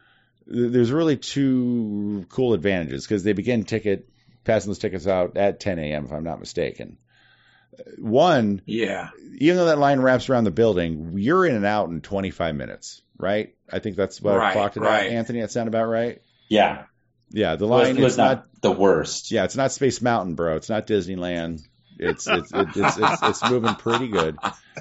There's 0.46 0.90
really 0.92 1.16
two 1.16 2.24
cool 2.30 2.54
advantages 2.54 3.04
because 3.06 3.22
they 3.22 3.34
begin 3.34 3.64
ticket 3.64 4.08
passing 4.44 4.70
those 4.70 4.78
tickets 4.78 5.06
out 5.06 5.36
at 5.36 5.60
10 5.60 5.78
a.m. 5.78 6.06
If 6.06 6.12
I'm 6.12 6.24
not 6.24 6.40
mistaken. 6.40 6.96
One, 7.98 8.62
yeah. 8.66 9.10
even 9.38 9.56
though 9.56 9.66
that 9.66 9.78
line 9.78 10.00
wraps 10.00 10.28
around 10.28 10.44
the 10.44 10.50
building, 10.50 11.12
you're 11.16 11.46
in 11.46 11.54
and 11.54 11.64
out 11.64 11.88
in 11.88 12.00
25 12.00 12.54
minutes, 12.54 13.02
right? 13.16 13.54
I 13.72 13.78
think 13.78 13.96
that's 13.96 14.20
what 14.20 14.34
I 14.34 14.38
Right, 14.38 14.52
clocked 14.52 14.76
it 14.76 14.80
right. 14.80 15.06
out. 15.06 15.12
Anthony, 15.12 15.40
that 15.40 15.50
sound 15.52 15.68
about 15.68 15.86
right? 15.86 16.20
Yeah, 16.48 16.84
Yeah, 17.30 17.56
the 17.56 17.66
it 17.66 17.68
was, 17.68 17.86
line 17.86 18.02
was 18.02 18.12
is 18.12 18.18
not, 18.18 18.36
not 18.36 18.60
the 18.60 18.72
worst. 18.72 19.30
Yeah, 19.30 19.44
it's 19.44 19.56
not 19.56 19.72
Space 19.72 20.02
Mountain, 20.02 20.34
bro. 20.34 20.56
It's 20.56 20.68
not 20.68 20.86
Disneyland. 20.86 21.62
It's 21.98 22.26
it's 22.26 22.50
it's 22.52 22.76
it's, 22.76 22.98
it's, 22.98 23.22
it's 23.22 23.50
moving 23.50 23.74
pretty 23.74 24.08
good. 24.08 24.38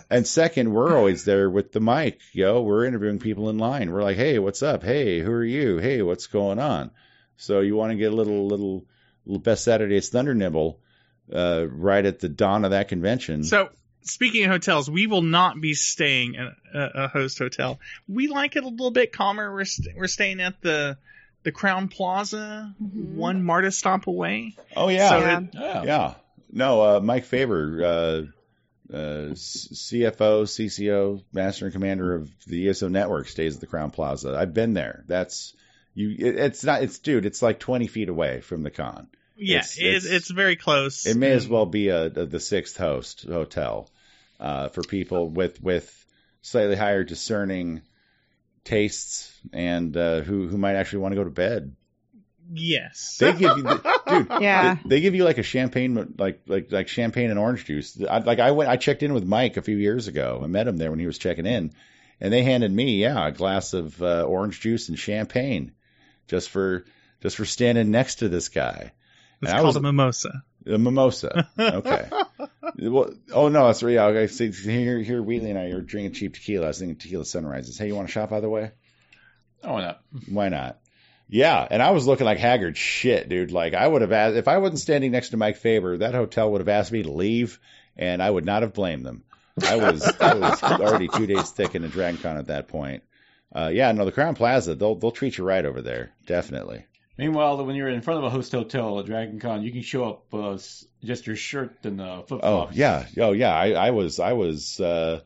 And 0.10 0.26
second, 0.26 0.72
we're 0.72 0.98
always 0.98 1.26
there 1.26 1.50
with 1.50 1.74
the 1.74 1.82
mic, 1.82 2.22
yo. 2.32 2.62
We're 2.62 2.86
interviewing 2.86 3.20
people 3.20 3.50
in 3.50 3.58
line. 3.58 3.92
We're 3.92 4.04
like, 4.04 4.16
hey, 4.16 4.40
what's 4.40 4.64
up? 4.64 4.84
Hey, 4.84 5.20
who 5.20 5.32
are 5.32 5.44
you? 5.44 5.80
Hey, 5.80 6.02
what's 6.02 6.28
going 6.28 6.60
on? 6.60 6.92
So 7.38 7.60
you 7.60 7.76
want 7.76 7.92
to 7.92 7.98
get 7.98 8.12
a 8.12 8.16
little 8.16 8.48
little 8.48 8.86
little 9.26 9.42
best 9.42 9.66
Saturday's 9.66 10.10
Thunder 10.10 10.34
nibble 10.34 10.80
uh, 11.32 11.66
right 11.70 12.06
at 12.06 12.20
the 12.20 12.30
dawn 12.30 12.66
of 12.66 12.72
that 12.72 12.88
convention. 12.88 13.44
So 13.44 13.70
speaking 14.02 14.46
of 14.46 14.52
hotels, 14.52 14.90
we 14.90 15.06
will 15.06 15.22
not 15.22 15.60
be 15.60 15.74
staying 15.74 16.38
at 16.38 16.48
a, 16.74 17.04
a 17.04 17.08
host 17.10 17.38
hotel. 17.38 17.80
We 18.08 18.28
like 18.28 18.56
it 18.56 18.64
a 18.64 18.68
little 18.68 18.92
bit 18.92 19.12
calmer. 19.12 19.54
We're 19.54 19.66
st- 19.66 19.96
we're 19.96 20.08
staying 20.08 20.40
at 20.40 20.62
the 20.62 20.98
the 21.44 21.52
Crowne 21.52 21.90
Plaza, 21.90 22.74
one 22.80 23.44
MARTA 23.44 23.72
stop 23.72 24.08
away. 24.08 24.56
oh 24.76 24.90
yeah, 24.90 25.10
So 25.10 25.20
Yeah. 25.20 25.40
it- 25.40 25.50
Yeah. 25.54 25.84
Yeah. 25.84 26.14
No, 26.52 26.82
uh, 26.82 27.00
Mike 27.00 27.26
Faber, 27.26 27.84
uh, 27.86 28.96
uh, 28.96 29.36
CFO, 29.36 30.44
CCO, 30.48 31.22
Master 31.32 31.66
and 31.66 31.74
Commander 31.74 32.16
of 32.16 32.32
the 32.48 32.68
ESO 32.70 32.88
Network, 32.88 33.28
stays 33.28 33.56
at 33.56 33.62
the 33.62 33.68
Crowne 33.68 33.94
Plaza. 33.94 34.36
I've 34.36 34.54
been 34.54 34.74
there. 34.74 35.04
That's 35.08 35.54
you. 35.94 36.10
It, 36.18 36.36
it's 36.38 36.64
not. 36.64 36.82
It's 36.84 36.98
dude. 37.00 37.26
It's 37.26 37.42
like 37.42 37.60
twenty 37.60 37.88
feet 37.88 38.10
away 38.10 38.42
from 38.42 38.64
the 38.64 38.72
con. 38.72 39.08
yeah, 39.38 39.58
It's- 39.60 39.78
it's, 39.78 40.06
it's, 40.06 40.06
it's- 40.06 40.32
very 40.32 40.56
close. 40.56 41.06
It 41.06 41.18
may 41.18 41.32
as 41.32 41.48
well 41.48 41.66
be 41.68 41.90
a, 41.90 42.06
a 42.06 42.26
the 42.26 42.40
sixth 42.40 42.78
host 42.78 43.26
hotel 43.28 43.90
uh, 44.40 44.70
for 44.70 44.82
people 44.82 45.30
with 45.30 45.62
with 45.62 46.06
slightly 46.42 46.76
higher 46.76 47.04
discerning 47.04 47.82
tastes 48.64 49.32
and 49.54 49.96
uh, 49.96 50.22
who 50.22 50.48
who 50.48 50.58
might 50.58 50.76
actually 50.76 51.00
want 51.00 51.12
to 51.14 51.16
go 51.18 51.24
to 51.24 51.30
bed. 51.30 51.76
Yes. 52.52 53.18
They 53.20 53.34
give 53.34 53.58
you, 53.58 53.64
dude. 53.64 53.82
Yeah. 54.42 54.76
They, 54.84 54.90
they 54.90 55.02
give 55.02 55.14
you 55.14 55.24
like 55.24 55.38
a 55.38 55.44
champagne, 55.44 56.16
like 56.18 56.42
like 56.48 56.72
like 56.72 56.88
champagne 56.88 57.30
and 57.30 57.38
orange 57.40 57.66
juice. 57.66 57.98
I, 58.10 58.20
like 58.20 58.40
I 58.40 58.52
went, 58.52 58.70
I 58.72 58.78
checked 58.78 59.04
in 59.04 59.14
with 59.14 59.24
Mike 59.26 59.58
a 59.58 59.62
few 59.62 59.78
years 59.78 60.08
ago. 60.08 60.42
I 60.44 60.48
met 60.48 60.68
him 60.68 60.78
there 60.78 60.90
when 60.90 61.00
he 61.00 61.06
was 61.06 61.20
checking 61.20 61.46
in, 61.46 61.74
and 62.20 62.34
they 62.34 62.42
handed 62.44 62.72
me 62.72 63.02
yeah 63.02 63.28
a 63.28 63.32
glass 63.32 63.74
of 63.74 64.02
uh, 64.02 64.24
orange 64.24 64.62
juice 64.62 64.90
and 64.90 64.98
champagne 64.98 65.74
just 66.28 66.50
for 66.50 66.86
just 67.22 67.38
for 67.38 67.46
standing 67.46 67.92
next 67.92 68.16
to 68.16 68.30
this 68.30 68.50
guy. 68.50 68.94
It's 69.42 69.52
And 69.52 69.62
called 69.62 69.66
was- 69.68 69.76
a 69.76 69.82
mimosa. 69.82 70.44
A 70.66 70.78
mimosa. 70.78 71.48
Okay. 71.60 72.10
Well, 72.78 73.14
oh 73.34 73.50
no, 73.50 73.68
that's 73.68 73.84
right. 73.84 73.96
Yeah, 73.96 74.06
okay. 74.06 74.28
See, 74.28 74.52
here, 74.52 75.00
here, 75.00 75.22
Wheatley 75.22 75.50
and 75.50 75.60
I 75.60 75.66
are 75.66 75.82
drinking 75.82 76.14
cheap 76.14 76.34
tequila. 76.34 76.66
I 76.66 76.68
was 76.70 76.80
thinking 76.80 76.96
tequila 76.96 77.26
sunrises. 77.26 77.78
Hey, 77.78 77.88
you 77.88 77.96
want 77.96 78.08
to 78.08 78.12
shop 78.12 78.30
by 78.30 78.40
the 78.40 78.50
way? 78.50 78.72
Oh, 79.64 79.74
why 79.74 79.82
not? 79.82 80.02
Why 80.30 80.50
not? 80.50 80.80
Yeah, 81.28 81.68
and 81.70 81.82
I 81.82 81.92
was 81.92 82.08
looking 82.08 82.26
like 82.26 82.40
haggard 82.40 82.78
shit, 82.78 83.30
dude. 83.30 83.52
Like 83.52 83.74
I 83.74 83.88
would 83.88 84.02
have 84.02 84.12
asked 84.12 84.38
if 84.38 84.48
I 84.48 84.58
wasn't 84.58 84.80
standing 84.80 85.12
next 85.12 85.30
to 85.30 85.38
Mike 85.38 85.58
Faber, 85.58 85.98
that 85.98 86.16
hotel 86.16 86.52
would 86.52 86.62
have 86.62 86.70
asked 86.70 86.92
me 86.92 87.04
to 87.04 87.12
leave, 87.12 87.60
and 87.98 88.24
I 88.24 88.30
would 88.30 88.46
not 88.46 88.64
have 88.64 88.74
blamed 88.74 89.06
them. 89.06 89.24
I 89.64 89.76
was 89.76 90.04
I 90.20 90.36
was 90.36 90.64
already 90.64 91.08
two 91.08 91.28
days 91.28 91.52
thick 91.52 91.76
in 91.76 91.84
a 91.84 91.88
Dragon 91.88 92.20
Con 92.20 92.38
at 92.38 92.48
that 92.48 92.68
point. 92.68 93.04
Uh, 93.54 93.70
yeah, 93.74 93.92
no, 93.92 94.06
the 94.06 94.12
Crowne 94.12 94.36
Plaza, 94.36 94.76
they'll 94.76 94.96
they'll 94.96 95.12
treat 95.12 95.38
you 95.38 95.44
right 95.44 95.66
over 95.66 95.82
there, 95.82 96.12
definitely. 96.26 96.86
Meanwhile, 97.20 97.66
when 97.66 97.76
you're 97.76 97.90
in 97.90 98.00
front 98.00 98.20
of 98.20 98.24
a 98.24 98.30
host 98.30 98.54
hotel 98.54 98.98
at 98.98 99.06
Dragon 99.06 99.42
Con, 99.42 99.62
you 99.62 99.74
can 99.74 99.82
show 99.82 100.06
up 100.06 100.34
uh, 100.34 100.58
just 101.04 101.28
your 101.28 101.36
shirt 101.36 101.76
and 101.84 102.00
uh, 102.00 102.22
flip 102.22 102.40
Oh 102.44 102.70
yeah, 102.72 103.08
oh 103.18 103.34
yeah. 103.34 103.54
I, 103.54 103.72
I 103.72 103.92
was 103.92 104.22
I 104.22 104.32
was 104.32 104.80
uh, 104.80 105.20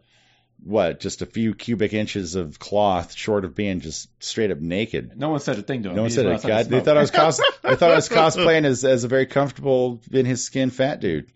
what 0.63 0.99
just 0.99 1.21
a 1.21 1.27
few 1.27 1.53
cubic 1.53 1.93
inches 1.93 2.33
of 2.33 2.57
cloth 2.57 3.13
short 3.13 3.45
of 3.45 3.53
being 3.53 3.79
just 3.79 4.09
straight 4.23 4.49
up 4.49 4.59
naked. 4.59 5.15
No 5.15 5.29
one 5.29 5.39
said 5.39 5.59
a 5.59 5.61
thing 5.61 5.83
to 5.83 5.89
him. 5.89 5.95
No 5.95 6.01
one 6.01 6.09
said 6.09 6.25
it. 6.25 6.41
God, 6.41 6.65
they 6.65 6.79
thought 6.79 6.97
I 6.97 7.01
was 7.01 7.11
cos. 7.11 7.39
I 7.63 7.75
thought 7.75 7.91
I 7.91 7.95
was 7.95 8.09
cosplaying 8.09 8.65
as 8.65 8.83
as 8.83 9.03
a 9.03 9.07
very 9.07 9.27
comfortable 9.27 10.01
in 10.11 10.25
his 10.25 10.43
skin 10.43 10.71
fat 10.71 10.99
dude, 10.99 11.27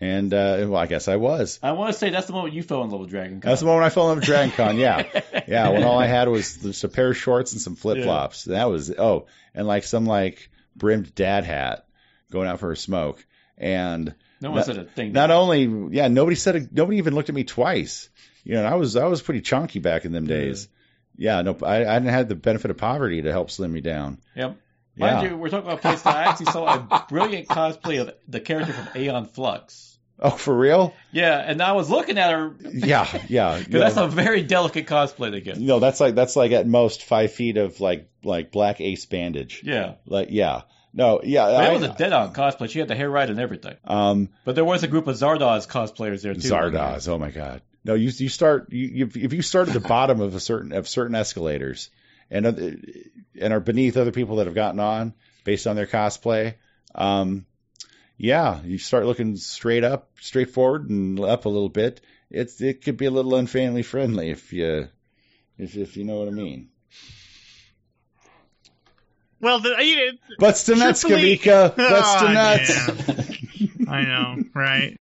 and 0.00 0.32
uh, 0.32 0.66
well, 0.68 0.76
I 0.76 0.86
guess 0.86 1.08
I 1.08 1.16
was. 1.16 1.58
I 1.62 1.72
want 1.72 1.92
to 1.92 1.98
say 1.98 2.10
that's 2.10 2.26
the 2.26 2.32
moment 2.32 2.54
you 2.54 2.62
fell 2.62 2.82
in 2.84 2.90
love 2.90 3.00
with 3.00 3.10
Dragon 3.10 3.40
Con. 3.40 3.50
That's 3.50 3.60
the 3.60 3.66
moment 3.66 3.84
I 3.84 3.90
fell 3.90 4.04
in 4.04 4.08
love 4.10 4.18
with 4.18 4.26
Dragon 4.26 4.50
Con. 4.50 4.76
Yeah, 4.76 5.04
yeah. 5.48 5.70
When 5.70 5.84
all 5.84 5.98
I 5.98 6.06
had 6.06 6.28
was 6.28 6.56
just 6.56 6.84
a 6.84 6.88
pair 6.88 7.10
of 7.10 7.16
shorts 7.16 7.52
and 7.52 7.60
some 7.60 7.76
flip 7.76 8.02
flops. 8.04 8.44
That 8.44 8.68
was 8.68 8.90
oh, 8.90 9.26
and 9.54 9.66
like 9.66 9.84
some 9.84 10.04
like 10.04 10.50
brimmed 10.74 11.14
dad 11.14 11.44
hat 11.44 11.86
going 12.30 12.48
out 12.48 12.60
for 12.60 12.72
a 12.72 12.76
smoke. 12.76 13.24
And 13.56 14.14
no 14.40 14.50
one 14.50 14.58
not- 14.58 14.66
said 14.66 14.76
a 14.78 14.84
thing. 14.84 15.12
not 15.12 15.30
only 15.30 15.96
yeah, 15.96 16.08
nobody 16.08 16.36
said 16.36 16.56
a, 16.56 16.68
nobody 16.70 16.98
even 16.98 17.14
looked 17.14 17.30
at 17.30 17.34
me 17.34 17.44
twice. 17.44 18.10
You 18.44 18.54
know, 18.54 18.64
and 18.64 18.68
I 18.68 18.76
was 18.76 18.96
I 18.96 19.06
was 19.06 19.22
pretty 19.22 19.40
chunky 19.40 19.78
back 19.78 20.04
in 20.04 20.12
them 20.12 20.26
days. 20.26 20.68
Yeah, 21.16 21.40
no, 21.40 21.56
I, 21.62 21.86
I 21.86 21.98
didn't 21.98 22.12
have 22.12 22.28
the 22.28 22.34
benefit 22.34 22.70
of 22.70 22.76
poverty 22.76 23.22
to 23.22 23.32
help 23.32 23.50
slim 23.50 23.72
me 23.72 23.80
down. 23.80 24.18
Yep. 24.34 24.56
Mind 24.96 25.22
Yeah. 25.22 25.30
you, 25.30 25.36
we're 25.36 25.48
talking 25.48 25.66
about 25.66 25.78
a 25.78 25.82
place 25.82 26.02
that 26.02 26.16
I 26.16 26.24
actually 26.24 26.46
saw 26.46 26.74
a 26.74 27.06
brilliant 27.08 27.48
cosplay 27.48 28.00
of 28.00 28.14
the 28.28 28.40
character 28.40 28.72
from 28.72 28.88
Aeon 29.00 29.26
Flux. 29.26 29.98
Oh, 30.18 30.30
for 30.30 30.56
real? 30.56 30.94
Yeah, 31.12 31.36
and 31.38 31.60
I 31.60 31.72
was 31.72 31.90
looking 31.90 32.16
at 32.16 32.32
her 32.32 32.48
because 32.48 32.74
Yeah, 32.74 33.06
yeah. 33.28 33.62
that's 33.68 33.98
a 33.98 34.08
very 34.08 34.42
delicate 34.42 34.86
cosplay 34.86 35.32
to 35.32 35.40
get. 35.42 35.58
No, 35.58 35.78
that's 35.78 36.00
like 36.00 36.14
that's 36.14 36.36
like 36.36 36.52
at 36.52 36.66
most 36.66 37.04
five 37.04 37.32
feet 37.32 37.58
of 37.58 37.80
like 37.80 38.08
like 38.24 38.50
black 38.50 38.80
ace 38.80 39.04
bandage. 39.04 39.60
Yeah, 39.62 39.96
Like 40.06 40.28
yeah, 40.30 40.62
no, 40.94 41.20
yeah. 41.22 41.44
but 41.44 41.54
I, 41.56 41.72
was 41.74 41.82
a 41.82 41.94
dead-on 41.94 42.32
cosplay. 42.32 42.70
She 42.70 42.78
had 42.78 42.88
the 42.88 42.94
hair 42.94 43.10
right 43.10 43.28
and 43.28 43.38
everything. 43.38 43.76
um 43.84 44.30
But 44.46 44.54
there 44.54 44.64
was 44.64 44.82
a 44.82 44.88
group 44.88 45.06
of 45.06 45.16
Zardoz 45.16 45.68
cosplayers 45.68 46.22
there 46.22 46.32
too. 46.32 46.40
Zardoz. 46.40 47.06
Oh 47.08 47.18
my 47.18 47.30
god. 47.30 47.60
No, 47.84 47.92
you 47.92 48.10
you 48.16 48.30
start 48.30 48.72
you, 48.72 48.86
you 48.86 49.10
if 49.14 49.34
you 49.34 49.42
start 49.42 49.68
at 49.68 49.74
the 49.74 49.80
bottom 49.80 50.22
of 50.22 50.34
a 50.34 50.40
certain 50.40 50.72
of 50.72 50.88
certain 50.88 51.14
escalators 51.14 51.90
and 52.30 52.46
other, 52.46 52.76
and 53.40 53.52
are 53.52 53.60
beneath 53.60 53.96
other 53.96 54.12
people 54.12 54.36
that 54.36 54.46
have 54.46 54.54
gotten 54.54 54.80
on 54.80 55.14
based 55.44 55.66
on 55.66 55.76
their 55.76 55.86
cosplay. 55.86 56.54
Um, 56.94 57.46
yeah, 58.16 58.62
you 58.62 58.78
start 58.78 59.06
looking 59.06 59.36
straight 59.36 59.84
up, 59.84 60.10
straight 60.20 60.50
forward, 60.50 60.88
and 60.88 61.20
up 61.20 61.44
a 61.44 61.48
little 61.50 61.68
bit. 61.68 62.00
It's 62.30 62.60
it 62.60 62.82
could 62.82 62.96
be 62.96 63.06
a 63.06 63.10
little 63.10 63.32
unfamily 63.32 63.84
friendly 63.84 64.30
if 64.30 64.52
you 64.52 64.88
if 65.58 65.76
if 65.76 65.96
you 65.96 66.04
know 66.04 66.16
what 66.16 66.28
I 66.28 66.32
mean. 66.32 66.70
Well, 69.38 69.60
the, 69.60 69.76
you, 69.84 70.12
Butts 70.38 70.64
to 70.64 70.76
nuts, 70.76 71.02
Truthfully- 71.02 71.36
Kavika. 71.36 71.76
Butts 71.76 72.14
to 72.14 72.26
Aw, 72.26 72.32
nuts. 72.32 73.78
I 73.88 74.02
know, 74.02 74.42
right? 74.54 74.96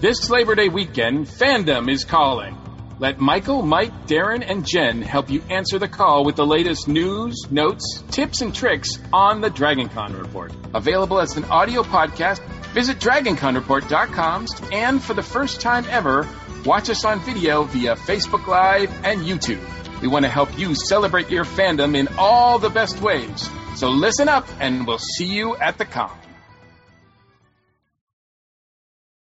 This 0.00 0.30
Labor 0.30 0.54
Day 0.54 0.68
weekend, 0.68 1.26
fandom 1.26 1.90
is 1.90 2.04
calling. 2.04 2.56
Let 3.00 3.20
Michael, 3.20 3.62
Mike, 3.62 4.08
Darren, 4.08 4.44
and 4.44 4.66
Jen 4.66 5.02
help 5.02 5.30
you 5.30 5.40
answer 5.48 5.78
the 5.78 5.86
call 5.86 6.24
with 6.24 6.34
the 6.34 6.44
latest 6.44 6.88
news, 6.88 7.46
notes, 7.48 8.02
tips, 8.10 8.40
and 8.40 8.52
tricks 8.52 8.98
on 9.12 9.40
the 9.40 9.50
DragonCon 9.50 10.20
Report. 10.20 10.52
Available 10.74 11.20
as 11.20 11.36
an 11.36 11.44
audio 11.44 11.84
podcast, 11.84 12.40
visit 12.72 12.98
DragonConReport.com 12.98 14.46
and 14.72 15.00
for 15.00 15.14
the 15.14 15.22
first 15.22 15.60
time 15.60 15.84
ever, 15.88 16.28
watch 16.64 16.90
us 16.90 17.04
on 17.04 17.20
video 17.20 17.62
via 17.62 17.94
Facebook 17.94 18.48
Live 18.48 18.92
and 19.04 19.20
YouTube. 19.20 19.62
We 20.02 20.08
want 20.08 20.24
to 20.24 20.30
help 20.30 20.58
you 20.58 20.74
celebrate 20.74 21.30
your 21.30 21.44
fandom 21.44 21.96
in 21.96 22.08
all 22.18 22.58
the 22.58 22.70
best 22.70 23.00
ways. 23.00 23.48
So 23.76 23.90
listen 23.90 24.28
up 24.28 24.48
and 24.58 24.88
we'll 24.88 24.98
see 24.98 25.26
you 25.26 25.54
at 25.56 25.78
the 25.78 25.84
con. 25.84 26.10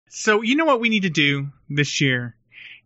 So 0.08 0.42
you 0.42 0.56
know 0.56 0.64
what 0.64 0.80
we 0.80 0.88
need 0.88 1.02
to 1.02 1.10
do 1.10 1.50
this 1.70 2.00
year 2.00 2.34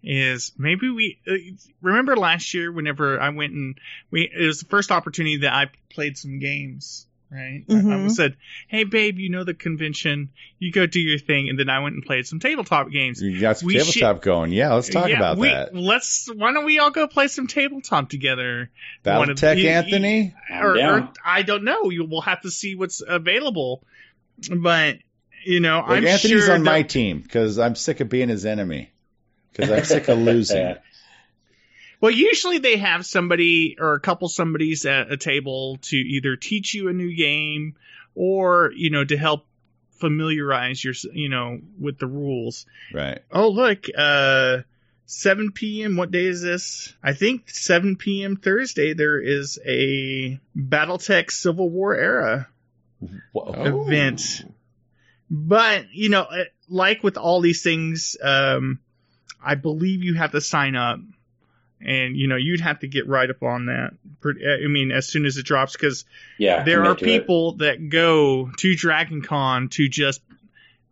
is 0.06 0.52
maybe 0.56 0.88
we 0.88 1.18
uh, 1.28 1.34
remember 1.82 2.16
last 2.16 2.54
year 2.54 2.70
whenever 2.70 3.20
I 3.20 3.30
went 3.30 3.52
and 3.52 3.76
we 4.10 4.22
it 4.22 4.46
was 4.46 4.60
the 4.60 4.66
first 4.66 4.90
opportunity 4.92 5.38
that 5.38 5.52
I 5.52 5.66
played 5.90 6.16
some 6.16 6.38
games. 6.38 7.06
Right, 7.28 7.64
I- 7.68 7.72
I, 7.72 7.76
Mhm. 7.78 8.10
said, 8.12 8.36
"Hey, 8.68 8.84
babe, 8.84 9.18
you 9.18 9.30
know 9.30 9.42
the 9.42 9.52
convention. 9.52 10.28
You 10.60 10.70
go 10.70 10.86
do 10.86 11.00
your 11.00 11.18
thing," 11.18 11.48
and 11.48 11.58
then 11.58 11.68
I 11.68 11.80
went 11.80 11.96
and 11.96 12.04
played 12.06 12.24
some 12.24 12.38
tabletop 12.38 12.88
games. 12.92 13.20
You 13.20 13.40
got 13.40 13.58
some 13.58 13.66
We 13.66 13.78
tabletop 13.78 14.22
going. 14.22 14.52
Yeah, 14.52 14.74
let's 14.74 14.88
talk 14.88 15.08
Yeah, 15.08 15.16
about 15.16 15.36
we- 15.36 15.48
that. 15.48 15.74
Let's. 15.74 16.28
Why 16.32 16.52
don't 16.52 16.64
we 16.64 16.78
all 16.78 16.92
go 16.92 17.08
play 17.08 17.26
some 17.26 17.48
tabletop 17.48 18.10
together? 18.10 18.70
One 19.02 19.28
of- 19.30 19.36
Battletech 19.38 19.56
you- 19.56 19.64
you- 19.64 19.68
Anthony? 19.70 20.34
or, 20.52 20.74
down. 20.76 21.02
or 21.02 21.12
I 21.24 21.42
don't 21.42 21.64
know. 21.64 21.90
You 21.90 22.04
will 22.04 22.20
have 22.20 22.42
to 22.42 22.50
see 22.52 22.76
what's 22.76 23.02
available, 23.04 23.82
but 24.48 24.98
you 25.44 25.58
know, 25.58 25.78
Look, 25.80 25.98
I'm 25.98 26.06
Anthony's 26.06 26.44
sure 26.44 26.54
on 26.54 26.62
that- 26.62 26.70
my 26.70 26.82
team 26.82 27.18
because 27.18 27.58
I'm 27.58 27.74
sick 27.74 27.98
of 27.98 28.08
being 28.08 28.28
his 28.28 28.46
enemy. 28.46 28.90
Because 29.56 29.70
I'm 29.70 29.84
sick 29.84 30.08
of 30.08 30.18
losing. 30.18 30.76
Well, 31.98 32.10
usually 32.10 32.58
they 32.58 32.76
have 32.76 33.06
somebody 33.06 33.78
or 33.80 33.94
a 33.94 34.00
couple 34.00 34.28
somebodies 34.28 34.84
at 34.84 35.10
a 35.10 35.16
table 35.16 35.78
to 35.84 35.96
either 35.96 36.36
teach 36.36 36.74
you 36.74 36.88
a 36.88 36.92
new 36.92 37.16
game 37.16 37.74
or 38.14 38.70
you 38.76 38.90
know 38.90 39.02
to 39.02 39.16
help 39.16 39.46
familiarize 39.92 40.84
your 40.84 40.92
you 41.14 41.30
know 41.30 41.58
with 41.80 41.98
the 41.98 42.06
rules. 42.06 42.66
Right. 42.92 43.20
Oh 43.32 43.48
look, 43.48 43.86
uh 43.96 44.58
7 45.06 45.52
p.m. 45.52 45.96
What 45.96 46.10
day 46.10 46.26
is 46.26 46.42
this? 46.42 46.92
I 47.02 47.14
think 47.14 47.48
7 47.48 47.96
p.m. 47.96 48.36
Thursday 48.36 48.92
there 48.92 49.20
is 49.20 49.58
a 49.64 50.38
BattleTech 50.56 51.30
Civil 51.30 51.70
War 51.70 51.94
era 51.94 52.48
Whoa. 53.32 53.86
event. 53.86 54.44
But, 55.30 55.92
you 55.92 56.08
know, 56.08 56.26
like 56.68 57.02
with 57.02 57.16
all 57.16 57.40
these 57.40 57.62
things, 57.62 58.16
um, 58.22 58.80
I 59.42 59.54
believe 59.54 60.02
you 60.02 60.14
have 60.14 60.32
to 60.32 60.40
sign 60.40 60.76
up. 60.76 60.98
And, 61.78 62.16
you 62.16 62.26
know, 62.26 62.36
you'd 62.36 62.62
have 62.62 62.78
to 62.80 62.88
get 62.88 63.06
right 63.06 63.28
up 63.28 63.42
on 63.42 63.66
that. 63.66 63.92
I 64.24 64.66
mean, 64.66 64.92
as 64.92 65.06
soon 65.06 65.26
as 65.26 65.36
it 65.36 65.44
drops, 65.44 65.74
because 65.74 66.06
Yeah, 66.38 66.64
there 66.64 66.82
are 66.86 66.94
to 66.94 67.04
it. 67.04 67.06
people 67.06 67.52
that 67.56 67.90
go 67.90 68.50
to 68.56 68.74
Dragon 68.74 69.20
Con 69.20 69.68
to 69.68 69.86
just, 69.86 70.22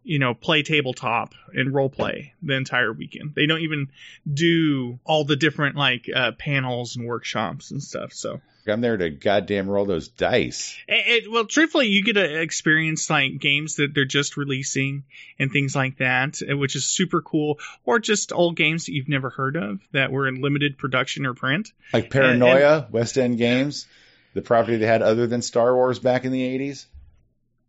you 0.02 0.18
know, 0.18 0.34
play 0.34 0.62
tabletop 0.62 1.34
and 1.54 1.72
role 1.72 1.88
play 1.88 2.34
the 2.42 2.52
entire 2.52 2.92
weekend. 2.92 3.34
They 3.34 3.46
don't 3.46 3.62
even 3.62 3.88
do 4.30 4.98
all 5.04 5.24
the 5.24 5.36
different, 5.36 5.76
like, 5.76 6.06
uh, 6.14 6.32
panels 6.32 6.96
and 6.96 7.06
workshops 7.06 7.70
and 7.70 7.82
stuff. 7.82 8.12
So, 8.12 8.42
I'm 8.68 8.80
there 8.80 8.96
to 8.96 9.10
goddamn 9.10 9.68
roll 9.68 9.84
those 9.84 10.08
dice. 10.08 10.76
it, 10.88 11.24
it- 11.24 11.30
well, 11.30 11.44
truthfully, 11.44 11.88
you 11.88 12.02
get 12.02 12.14
to 12.14 12.40
experience 12.40 13.08
like 13.10 13.38
games 13.38 13.76
that 13.76 13.94
they're 13.94 14.04
just 14.04 14.36
releasing 14.36 15.04
and 15.38 15.50
things 15.52 15.74
like 15.76 15.98
that, 15.98 16.40
uh, 16.42 16.56
which 16.56 16.76
is 16.76 16.84
super 16.84 17.20
cool. 17.22 17.58
Or 17.84 17.98
just 17.98 18.32
old 18.32 18.56
games 18.56 18.86
that 18.86 18.92
you've 18.92 19.08
never 19.08 19.30
heard 19.30 19.56
of 19.56 19.80
that 19.92 20.10
were 20.12 20.26
in 20.28 20.40
limited 20.40 20.78
production 20.78 21.26
or 21.26 21.34
print. 21.34 21.72
Like 21.92 22.10
Paranoia, 22.10 22.88
West 22.90 23.18
End 23.18 23.38
Games, 23.38 23.86
the 24.34 24.42
property 24.42 24.76
they 24.78 24.86
had 24.86 25.02
other 25.02 25.26
than 25.26 25.42
Star 25.42 25.74
Wars 25.74 25.98
back 25.98 26.24
in 26.24 26.32
the 26.32 26.58
80s. 26.58 26.86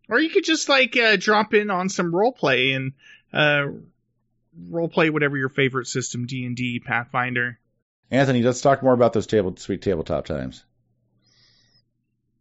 Or 0.09 0.19
you 0.19 0.29
could 0.29 0.43
just 0.45 0.69
like 0.69 0.95
uh, 0.95 1.15
drop 1.19 1.53
in 1.53 1.69
on 1.71 1.89
some 1.89 2.13
role 2.15 2.31
play 2.31 2.71
and 2.73 2.93
uh, 3.33 3.65
role 4.69 4.87
play 4.87 5.09
whatever 5.09 5.35
your 5.35 5.49
favorite 5.49 5.87
system, 5.87 6.25
D 6.27 6.45
and 6.45 6.55
D, 6.55 6.79
Pathfinder. 6.79 7.59
Anthony, 8.11 8.43
let's 8.43 8.61
talk 8.61 8.83
more 8.83 8.93
about 8.93 9.13
those 9.13 9.25
table 9.27 9.55
sweet 9.57 9.81
tabletop 9.81 10.25
times. 10.25 10.63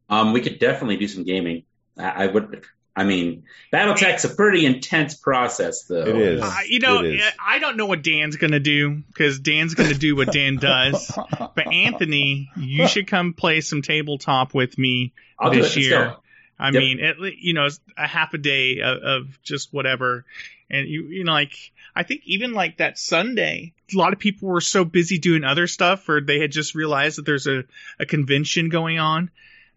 Um, 0.08 0.32
we 0.32 0.40
could 0.40 0.58
definitely 0.58 0.96
do 0.96 1.08
some 1.08 1.24
gaming. 1.24 1.64
I, 1.98 2.24
I 2.24 2.26
would. 2.26 2.62
I 2.96 3.02
mean, 3.02 3.42
BattleTech's 3.72 4.24
a 4.24 4.28
pretty 4.28 4.64
intense 4.64 5.16
process, 5.16 5.82
though. 5.84 6.06
It 6.06 6.14
is. 6.16 6.42
Uh, 6.42 6.58
you 6.68 6.78
know, 6.78 7.00
It 7.02 7.14
is. 7.16 7.24
I 7.44 7.58
don't 7.58 7.76
know 7.76 7.86
what 7.86 8.02
Dan's 8.04 8.36
gonna 8.36 8.60
do 8.60 9.02
because 9.08 9.40
Dan's 9.40 9.74
gonna 9.74 9.94
do 9.94 10.14
what 10.14 10.32
Dan 10.32 10.56
does. 10.56 11.10
But 11.56 11.72
Anthony, 11.72 12.50
you 12.56 12.86
should 12.88 13.06
come 13.06 13.32
play 13.32 13.60
some 13.60 13.82
tabletop 13.82 14.54
with 14.54 14.76
me 14.78 15.12
I'll 15.38 15.50
do 15.50 15.62
this 15.62 15.76
it. 15.76 15.80
Year. 15.84 16.14
I 16.58 16.66
Yep. 16.70 16.74
mean, 16.74 17.00
at 17.00 17.18
le- 17.18 17.30
you 17.36 17.52
know, 17.52 17.68
a 17.96 18.06
half 18.06 18.32
a 18.34 18.38
day 18.38 18.80
of, 18.80 18.98
of 19.02 19.42
just 19.42 19.72
whatever, 19.72 20.24
And 20.70 20.88
you, 20.88 21.04
you 21.08 21.24
know, 21.24 21.32
like 21.32 21.52
I 21.96 22.02
think 22.04 22.22
even 22.26 22.52
like 22.52 22.76
that 22.78 22.96
Sunday, 22.98 23.72
a 23.92 23.98
lot 23.98 24.12
of 24.12 24.18
people 24.20 24.48
were 24.48 24.60
so 24.60 24.84
busy 24.84 25.18
doing 25.18 25.42
other 25.44 25.66
stuff, 25.66 26.08
or 26.08 26.20
they 26.20 26.38
had 26.40 26.52
just 26.52 26.74
realized 26.76 27.18
that 27.18 27.26
there's 27.26 27.46
a, 27.48 27.64
a 27.98 28.06
convention 28.06 28.68
going 28.68 28.98
on. 29.00 29.30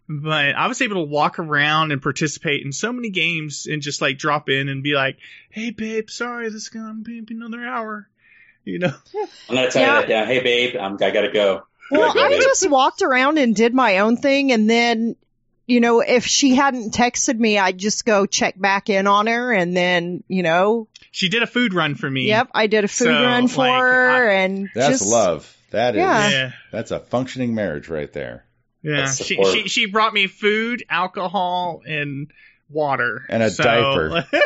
But 0.08 0.54
I 0.56 0.68
was 0.68 0.80
able 0.80 0.96
to 1.04 1.10
walk 1.10 1.38
around 1.38 1.92
and 1.92 2.00
participate 2.00 2.64
in 2.64 2.72
so 2.72 2.92
many 2.92 3.10
games 3.10 3.66
and 3.70 3.82
just 3.82 4.00
like 4.00 4.16
drop 4.18 4.48
in 4.48 4.68
and 4.68 4.82
be 4.82 4.94
like, 4.94 5.18
"Hey, 5.50 5.70
babe, 5.70 6.08
sorry, 6.08 6.46
this 6.46 6.62
is 6.62 6.68
gonna 6.70 6.94
be 6.94 7.22
another 7.30 7.64
hour." 7.64 8.08
You 8.64 8.78
know, 8.80 8.94
I'm 9.48 9.54
gonna 9.54 9.70
tell 9.70 9.82
Yeah. 9.82 9.94
you 9.96 10.00
that 10.02 10.08
down. 10.08 10.26
Hey, 10.26 10.40
babe, 10.40 10.76
I'm, 10.80 10.94
I 10.94 11.10
gotta 11.10 11.30
go. 11.32 11.62
Well, 11.90 12.12
Gotta 12.14 12.30
go, 12.30 12.36
I 12.36 12.38
just 12.40 12.68
walked 12.70 13.02
around 13.02 13.38
and 13.38 13.54
did 13.56 13.72
my 13.74 13.98
own 14.00 14.16
thing, 14.18 14.52
and 14.52 14.68
then, 14.68 15.16
you 15.66 15.80
know, 15.80 16.00
if 16.00 16.26
she 16.26 16.54
hadn't 16.54 16.92
texted 16.92 17.38
me, 17.38 17.58
I'd 17.58 17.78
just 17.78 18.04
go 18.04 18.26
check 18.26 18.60
back 18.60 18.90
in 18.90 19.06
on 19.06 19.26
her, 19.26 19.52
and 19.52 19.74
then, 19.76 20.22
you 20.28 20.42
know, 20.42 20.88
she 21.12 21.28
did 21.30 21.42
a 21.42 21.46
food 21.46 21.72
run 21.72 21.94
for 21.94 22.10
me. 22.10 22.26
yep, 22.28 22.48
I 22.54 22.66
did 22.66 22.84
a 22.84 22.88
food 22.88 23.04
So, 23.06 23.10
run 23.12 23.48
for 23.48 23.58
like, 23.58 23.80
her, 23.80 24.30
I- 24.30 24.34
and 24.42 24.68
That's 24.74 24.98
just, 25.00 25.10
love. 25.10 25.54
That 25.70 25.96
is. 25.96 26.00
Yeah. 26.00 26.28
Yeah. 26.30 26.52
That's 26.72 26.90
a 26.90 27.00
functioning 27.00 27.54
marriage 27.54 27.88
right 27.88 28.12
there. 28.12 28.44
Yeah, 28.88 29.10
she, 29.12 29.42
she 29.44 29.68
she 29.68 29.86
brought 29.86 30.12
me 30.14 30.26
food, 30.26 30.84
alcohol, 30.88 31.82
and 31.86 32.30
water, 32.70 33.24
And 33.28 33.42
a 33.42 33.50
So- 33.50 33.62
diaper. 33.64 34.26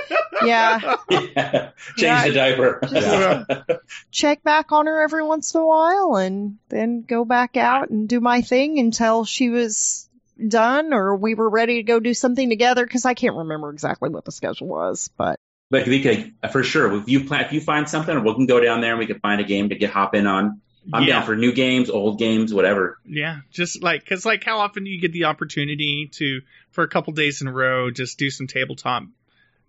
Yeah, 0.44 0.96
Yeah. 1.20 1.70
Change 1.96 1.98
Yeah. 1.98 2.26
the 2.28 2.32
diaper. 2.34 2.80
Yeah. 2.90 3.44
check 4.10 4.42
back 4.42 4.72
on 4.72 4.86
her 4.86 5.00
every 5.00 5.22
once 5.22 5.54
in 5.54 5.60
a 5.60 5.64
while, 5.66 6.16
and 6.16 6.56
then 6.68 7.02
go 7.02 7.24
back 7.24 7.56
out 7.56 7.90
and 7.90 8.08
do 8.08 8.18
my 8.20 8.42
thing 8.42 8.78
until 8.80 9.24
she 9.24 9.50
was 9.50 10.08
done 10.48 10.92
or 10.92 11.14
we 11.14 11.34
were 11.34 11.48
ready 11.48 11.76
to 11.76 11.82
go 11.84 12.00
do 12.00 12.12
something 12.14 12.48
together. 12.48 12.84
Because 12.84 13.04
I 13.04 13.14
can't 13.14 13.36
remember 13.36 13.70
exactly 13.70 14.08
what 14.10 14.24
the 14.24 14.32
schedule 14.32 14.66
was, 14.66 15.10
but 15.16 15.38
But 15.70 15.86
we 15.86 16.02
could, 16.02 16.34
uh, 16.42 16.48
for 16.48 16.64
sure, 16.64 16.92
if 16.96 17.08
you 17.08 17.24
plan, 17.24 17.44
if 17.44 17.52
you 17.52 17.60
find 17.60 17.88
something, 17.88 18.24
we 18.24 18.34
can 18.34 18.46
go 18.46 18.58
down 18.58 18.80
there 18.80 18.90
and 18.92 18.98
we 18.98 19.06
can 19.06 19.20
find 19.20 19.40
a 19.40 19.44
game 19.44 19.68
to 19.68 19.76
get 19.76 19.90
hop 19.90 20.14
in 20.16 20.26
on. 20.26 20.60
I'm 20.92 21.04
yeah, 21.04 21.18
down 21.18 21.26
for 21.26 21.36
new 21.36 21.52
games, 21.52 21.90
old 21.90 22.18
games, 22.18 22.52
whatever. 22.52 22.98
yeah, 23.04 23.40
just 23.50 23.82
like 23.82 24.00
because 24.00 24.24
like 24.24 24.42
how 24.44 24.58
often 24.58 24.84
do 24.84 24.90
you 24.90 25.00
get 25.00 25.12
the 25.12 25.24
opportunity 25.24 26.08
to 26.14 26.40
for 26.70 26.82
a 26.82 26.88
couple 26.88 27.12
days 27.12 27.40
in 27.40 27.48
a 27.48 27.52
row 27.52 27.90
just 27.90 28.18
do 28.18 28.30
some 28.30 28.46
tabletop, 28.46 29.04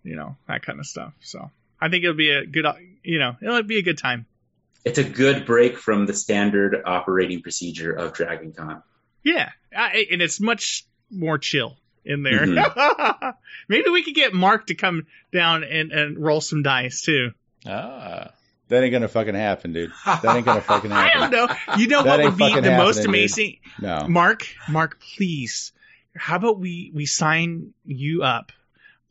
you 0.03 0.15
know 0.15 0.37
that 0.47 0.65
kind 0.65 0.79
of 0.79 0.85
stuff. 0.85 1.13
So 1.21 1.51
I 1.79 1.89
think 1.89 2.03
it'll 2.03 2.15
be 2.15 2.31
a 2.31 2.45
good, 2.45 2.65
you 3.03 3.19
know, 3.19 3.35
it'll 3.41 3.63
be 3.63 3.77
a 3.77 3.83
good 3.83 3.97
time. 3.97 4.25
It's 4.85 4.97
a 4.97 5.03
good 5.03 5.45
break 5.45 5.77
from 5.77 6.05
the 6.05 6.13
standard 6.13 6.81
operating 6.85 7.41
procedure 7.41 7.93
of 7.93 8.13
Dragon 8.13 8.53
Con. 8.53 8.83
Yeah, 9.23 9.49
I, 9.75 10.07
and 10.11 10.21
it's 10.21 10.39
much 10.39 10.85
more 11.09 11.37
chill 11.37 11.77
in 12.05 12.23
there. 12.23 12.45
Mm-hmm. 12.45 13.29
Maybe 13.67 13.89
we 13.89 14.03
could 14.03 14.15
get 14.15 14.33
Mark 14.33 14.67
to 14.67 14.75
come 14.75 15.07
down 15.31 15.63
and 15.63 15.91
and 15.91 16.17
roll 16.17 16.41
some 16.41 16.63
dice 16.63 17.01
too. 17.01 17.31
Ah. 17.65 18.31
That 18.69 18.83
ain't 18.83 18.91
gonna 18.93 19.07
fucking 19.07 19.35
happen, 19.35 19.73
dude. 19.73 19.91
That 20.05 20.35
ain't 20.35 20.45
gonna 20.45 20.61
fucking 20.61 20.89
happen. 20.91 21.05
I 21.05 21.09
happen. 21.23 21.31
don't 21.31 21.49
know. 21.49 21.55
You 21.77 21.87
know 21.87 22.03
That 22.03 22.17
what 22.19 22.25
would 22.25 22.37
be 22.37 22.53
the 22.61 22.71
most 22.71 22.97
happening, 22.97 23.03
dude. 23.03 23.05
amazing? 23.09 23.57
No. 23.79 24.07
Mark, 24.07 24.47
Mark, 24.69 25.01
please. 25.15 25.73
How 26.15 26.37
about 26.37 26.59
we 26.59 26.91
we 26.93 27.05
sign 27.05 27.73
you 27.85 28.23
up 28.23 28.51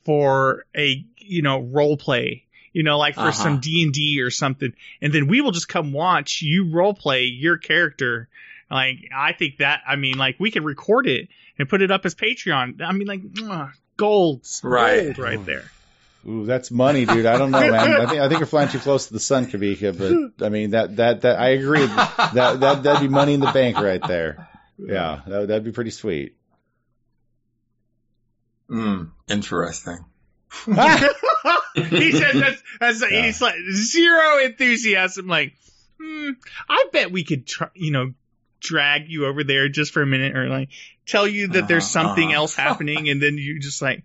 for 0.05 0.65
a 0.77 1.05
you 1.17 1.43
know 1.43 1.61
role 1.61 1.97
play? 1.97 2.45
You 2.73 2.83
know, 2.83 2.97
like 2.99 3.15
for 3.15 3.21
Uh-huh. 3.21 3.33
some 3.33 3.61
D 3.61 3.83
and 3.83 3.93
D 3.93 4.21
or 4.23 4.31
something, 4.31 4.73
and 5.03 5.13
then 5.13 5.27
we 5.29 5.41
will 5.43 5.51
just 5.51 5.69
come 5.69 5.93
watch 5.93 6.41
you 6.43 6.71
role 6.71 6.95
play 6.95 7.25
your 7.25 7.59
character. 7.59 8.29
Like 8.71 8.97
I 9.15 9.33
think 9.35 9.59
that 9.59 9.83
I 9.87 9.97
mean, 9.97 10.17
like 10.17 10.37
we 10.41 10.51
could 10.51 10.65
record 10.65 11.07
it 11.07 11.29
and 11.59 11.69
put 11.69 11.83
it 11.83 11.91
up 11.91 12.07
as 12.07 12.15
Patreon. 12.15 12.81
I 12.81 12.93
mean, 12.93 13.07
like 13.07 13.21
mwah, 13.23 13.73
gold, 13.99 14.47
Right. 14.63 15.03
gold 15.15 15.19
right 15.19 15.45
there. 15.45 15.71
Ooh, 16.29 16.47
that's 16.47 16.71
money, 16.71 17.05
dude. 17.05 17.27
I 17.27 17.37
don't 17.37 17.51
know, 17.51 17.61
man. 17.61 17.75
I 18.01 18.07
think 18.07 18.21
I 18.21 18.29
think 18.29 18.39
you're 18.41 18.47
flying 18.47 18.69
too 18.69 18.79
close 18.79 19.07
to 19.09 19.13
the 19.13 19.19
sun, 19.21 19.47
Kavika. 19.47 19.97
But 20.39 20.47
I 20.47 20.51
mean, 20.51 20.71
that 20.71 20.97
that 20.97 21.23
that 21.23 21.41
I 21.41 21.49
agree. 21.51 21.85
That 21.87 22.59
that 22.61 22.83
that'd 22.85 23.01
be 23.03 23.09
money 23.09 23.35
in 23.35 23.41
the 23.41 23.51
bank 23.51 23.77
right 23.77 24.01
there. 24.07 24.49
Yeah, 24.79 25.21
that, 25.27 25.49
that'd 25.49 25.65
be 25.65 25.73
pretty 25.73 25.91
sweet. 25.91 26.37
Mm, 28.71 29.11
interesting. 29.29 29.99
he 30.65 32.13
says 32.13 32.35
that's, 32.35 32.63
that's 32.81 33.03
Yeah. 33.11 33.23
he's 33.25 33.41
like 33.41 33.57
zero 33.73 34.39
enthusiasm. 34.45 35.27
Like, 35.27 35.55
hmm, 36.01 36.31
I 36.69 36.87
bet 36.93 37.11
we 37.11 37.25
could, 37.25 37.47
try, 37.47 37.69
you 37.75 37.91
know, 37.91 38.13
drag 38.61 39.09
you 39.09 39.27
over 39.27 39.45
there 39.45 39.69
just 39.69 39.93
for 39.93 40.03
a 40.03 40.07
minute, 40.07 40.37
or 40.37 40.49
like 40.49 40.69
tell 41.07 41.27
you 41.27 41.49
that 41.49 41.69
there's 41.69 41.85
Uh-huh, 41.85 42.07
something 42.07 42.29
uh-huh. 42.29 42.37
else 42.37 42.55
happening, 42.55 43.09
and 43.09 43.21
then 43.23 43.37
you 43.39 43.59
just 43.61 43.83
like, 43.83 44.05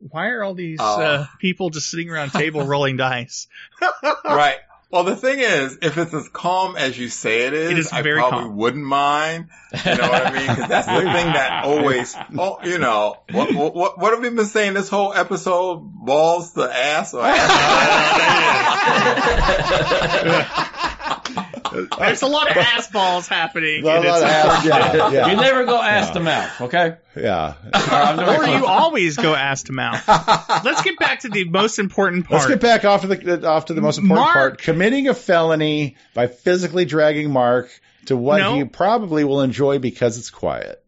why 0.00 0.28
are 0.28 0.42
all 0.44 0.54
these 0.54 0.78
Oh. 0.80 1.00
uh, 1.00 1.26
people 1.40 1.70
just 1.70 1.90
sitting 1.90 2.08
around 2.10 2.28
a 2.34 2.38
table 2.38 2.62
rolling 2.66 2.96
dice? 2.96 3.46
right. 4.24 4.56
Well, 4.90 5.04
the 5.04 5.16
thing 5.16 5.38
is, 5.40 5.76
if 5.82 5.98
it's 5.98 6.14
as 6.14 6.30
calm 6.30 6.74
as 6.76 6.98
you 6.98 7.10
say 7.10 7.46
it 7.46 7.52
is, 7.52 7.70
It 7.72 7.78
is 7.78 7.92
I 7.92 8.00
very 8.00 8.20
probably 8.20 8.44
calm. 8.44 8.56
wouldn't 8.56 8.84
mind. 8.86 9.48
You 9.84 9.96
know 9.96 10.08
what 10.08 10.26
I 10.28 10.32
mean? 10.32 10.46
Because 10.48 10.66
that's 10.66 10.86
the 10.86 10.94
thing 11.02 11.26
that 11.34 11.64
always, 11.66 12.16
oh, 12.38 12.58
you 12.64 12.78
know, 12.78 13.16
what, 13.30 13.52
what, 13.54 13.74
what, 13.74 13.98
what 13.98 14.12
have 14.14 14.22
we 14.22 14.30
been 14.30 14.46
saying 14.46 14.72
this 14.72 14.88
whole 14.88 15.12
episode? 15.12 15.80
Balls 16.06 16.52
to 16.54 16.62
ass 16.74 17.12
or 17.12 17.20
There's 21.98 22.22
a 22.22 22.26
lot 22.26 22.50
of 22.50 22.56
ass 22.56 22.88
balls 22.90 23.28
happening. 23.28 23.82
A 23.82 23.86
lot 23.86 23.96
and 23.96 24.04
it's 24.06 24.16
of 24.16 24.22
ass, 24.24 24.64
yeah, 24.64 25.10
yeah. 25.12 25.26
You 25.30 25.36
never 25.36 25.64
go 25.64 25.80
ass 25.80 26.10
to 26.10 26.20
mouth, 26.20 26.60
okay? 26.62 26.96
Yeah. 27.16 27.54
or 28.38 28.46
you 28.46 28.66
always 28.66 29.16
go 29.16 29.34
ass 29.34 29.64
to 29.64 29.72
mouth. 29.72 30.02
Let's 30.64 30.82
get 30.82 30.98
back 30.98 31.20
to 31.20 31.28
the 31.28 31.44
most 31.44 31.78
important 31.78 32.26
part. 32.26 32.40
Let's 32.40 32.46
get 32.46 32.60
back 32.60 32.84
off 32.84 33.02
to 33.02 33.06
the 33.08 33.48
off 33.48 33.66
to 33.66 33.74
the 33.74 33.80
most 33.80 33.98
important 33.98 34.24
Mark- 34.26 34.34
part: 34.34 34.58
committing 34.58 35.08
a 35.08 35.14
felony 35.14 35.96
by 36.14 36.26
physically 36.26 36.84
dragging 36.84 37.30
Mark 37.30 37.68
to 38.06 38.16
what 38.16 38.38
No. 38.38 38.54
he 38.54 38.64
probably 38.64 39.24
will 39.24 39.42
enjoy 39.42 39.78
because 39.78 40.18
it's 40.18 40.30
quiet. 40.30 40.82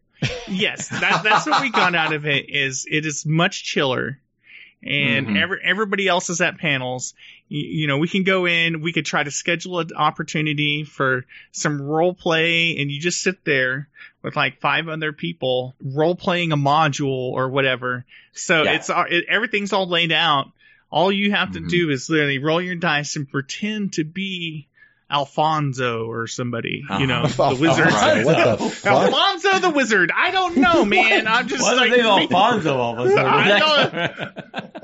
yes, 0.47 0.89
that, 0.89 1.21
that's 1.23 1.47
what 1.47 1.61
we 1.61 1.71
got 1.71 1.95
out 1.95 2.13
of 2.13 2.25
it. 2.27 2.45
Is 2.49 2.85
it 2.89 3.05
is 3.05 3.25
much 3.25 3.63
chiller, 3.63 4.19
and 4.83 5.27
Mhm. 5.27 5.37
every, 5.41 5.59
everybody 5.63 6.07
else 6.07 6.29
is 6.29 6.41
at 6.41 6.57
panels. 6.57 7.13
You, 7.49 7.61
you 7.81 7.87
know, 7.87 7.97
we 7.97 8.07
can 8.07 8.23
go 8.23 8.47
in. 8.47 8.81
We 8.81 8.93
could 8.93 9.05
try 9.05 9.23
to 9.23 9.31
schedule 9.31 9.79
an 9.79 9.91
opportunity 9.95 10.83
for 10.83 11.25
some 11.51 11.81
role 11.81 12.13
play, 12.13 12.77
and 12.77 12.89
you 12.91 12.99
just 12.99 13.21
sit 13.21 13.43
there 13.45 13.87
with 14.23 14.35
like 14.35 14.59
five 14.59 14.87
other 14.87 15.13
people 15.13 15.75
role 15.83 16.15
playing 16.15 16.51
a 16.51 16.57
module 16.57 17.07
or 17.31 17.49
whatever. 17.49 18.05
So 18.33 18.63
Yeah. 18.63 18.73
it's 18.73 18.89
it, 18.89 19.25
everything's 19.27 19.73
all 19.73 19.87
laid 19.87 20.11
out. 20.11 20.51
All 20.89 21.11
you 21.11 21.31
have 21.31 21.53
to 21.53 21.59
Mhm. 21.61 21.69
do 21.69 21.89
is 21.89 22.09
literally 22.09 22.39
roll 22.39 22.61
your 22.61 22.75
dice 22.75 23.15
and 23.15 23.29
pretend 23.29 23.93
to 23.93 24.03
be 24.03 24.67
Alfonso 25.11 26.05
or 26.05 26.27
somebody, 26.27 26.83
you 26.99 27.07
know, 27.07 27.25
the 27.27 27.57
wizard. 27.59 27.87
Right. 27.87 28.25
What 28.25 28.59
the 28.59 28.65
fuck? 28.69 28.91
Alfonso 28.91 29.59
the 29.59 29.69
Wizard. 29.71 30.11
I 30.15 30.31
don't 30.31 30.57
know, 30.57 30.85
man. 30.85 31.27
I'm 31.27 31.47
just 31.47 31.63
Why 31.63 31.73
like 31.73 31.91
is 31.91 31.97
it 31.97 32.05
Alfonso 32.05 32.77
all 32.77 32.99
of 32.99 33.05
a 33.07 33.11
sudden? 33.11 34.81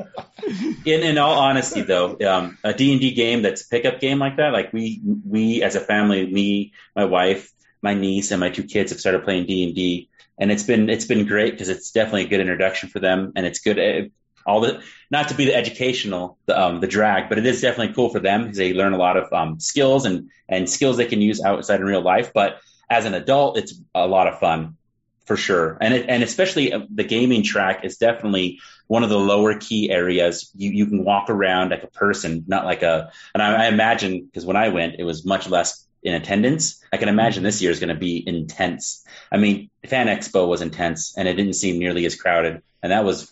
In 0.86 1.04
in 1.04 1.18
all 1.18 1.38
honesty, 1.40 1.82
though, 1.82 2.18
um, 2.26 2.58
a 2.64 2.74
D 2.74 2.92
and 2.94 3.02
D 3.02 3.12
game 3.12 3.42
that's 3.42 3.64
a 3.66 3.68
pickup 3.68 4.00
game 4.00 4.20
like 4.20 4.38
that, 4.38 4.54
like 4.54 4.72
we 4.72 5.02
we 5.28 5.62
as 5.62 5.76
a 5.76 5.82
family, 5.82 6.26
me, 6.26 6.72
my 6.96 7.04
wife, 7.06 7.52
my 7.82 7.94
niece, 7.94 8.32
and 8.32 8.40
my 8.40 8.50
two 8.50 8.64
kids 8.64 8.92
have 8.92 9.00
started 9.00 9.24
playing 9.26 9.46
D 9.48 9.66
and 9.66 9.76
D, 9.76 10.10
and 10.38 10.50
it's 10.52 10.64
been 10.64 10.90
it's 10.90 11.04
been 11.06 11.26
great 11.26 11.52
because 11.52 11.68
it's 11.68 11.92
definitely 11.92 12.26
a 12.26 12.28
good 12.30 12.40
introduction 12.40 12.88
for 12.88 13.00
them, 13.00 13.34
and 13.36 13.46
it's 13.46 13.60
good. 13.60 13.78
uh, 13.78 14.08
All 14.48 14.62
the 14.62 14.82
not 15.12 15.30
to 15.30 15.36
be 15.36 15.46
the 15.46 15.56
educational, 15.56 16.38
the 16.46 16.60
um, 16.60 16.80
the 16.80 16.88
drag, 16.88 17.30
but 17.30 17.38
it 17.38 17.46
is 17.46 17.62
definitely 17.62 17.94
cool 17.94 18.10
for 18.10 18.20
them 18.20 18.44
because 18.44 18.58
they 18.58 18.74
learn 18.74 18.94
a 18.94 18.98
lot 18.98 19.18
of 19.18 19.32
um, 19.34 19.60
skills 19.60 20.06
and 20.06 20.30
and 20.48 20.70
skills 20.70 20.98
they 20.98 21.06
can 21.06 21.22
use 21.22 21.42
outside 21.42 21.82
in 21.82 21.86
real 21.86 22.02
life. 22.02 22.32
But 22.34 22.60
as 22.90 23.06
an 23.06 23.14
adult, 23.14 23.58
it's 23.58 23.80
a 23.94 24.08
lot 24.08 24.28
of 24.28 24.40
fun 24.40 24.78
for 25.26 25.36
sure. 25.36 25.78
And 25.82 25.94
it, 25.94 26.06
and 26.08 26.24
especially 26.24 26.72
uh, 26.74 26.82
the 26.90 27.04
gaming 27.04 27.44
track 27.44 27.84
is 27.84 27.98
definitely 27.98 28.60
one 28.88 29.04
of 29.04 29.10
the 29.10 29.20
lower 29.20 29.60
key 29.60 29.92
areas. 29.92 30.50
You 30.56 30.72
you 30.72 30.86
can 30.88 31.04
walk 31.04 31.30
around 31.30 31.70
like 31.70 31.84
a 31.84 31.88
person, 31.88 32.46
not 32.48 32.66
like 32.66 32.82
a. 32.82 33.12
And 33.34 33.44
I, 33.44 33.66
I 33.66 33.68
imagine 33.68 34.26
because 34.26 34.46
when 34.46 34.56
I 34.56 34.70
went, 34.70 34.96
it 34.98 35.04
was 35.04 35.26
much 35.26 35.50
less 35.50 35.86
in 36.02 36.14
attendance. 36.14 36.82
I 36.92 36.98
can 36.98 37.10
imagine 37.10 37.44
this 37.44 37.62
year 37.62 37.72
is 37.72 37.80
going 37.80 37.94
to 37.94 38.00
be 38.00 38.24
intense. 38.26 39.06
I 39.32 39.38
mean, 39.38 39.70
Fan 39.86 40.08
Expo 40.08 40.48
was 40.48 40.62
intense, 40.62 41.18
and 41.18 41.28
it 41.28 41.34
didn't 41.34 41.54
seem 41.54 41.78
nearly 41.80 42.06
as 42.06 42.16
crowded, 42.16 42.62
and 42.82 42.92
that 42.94 43.04
was 43.04 43.32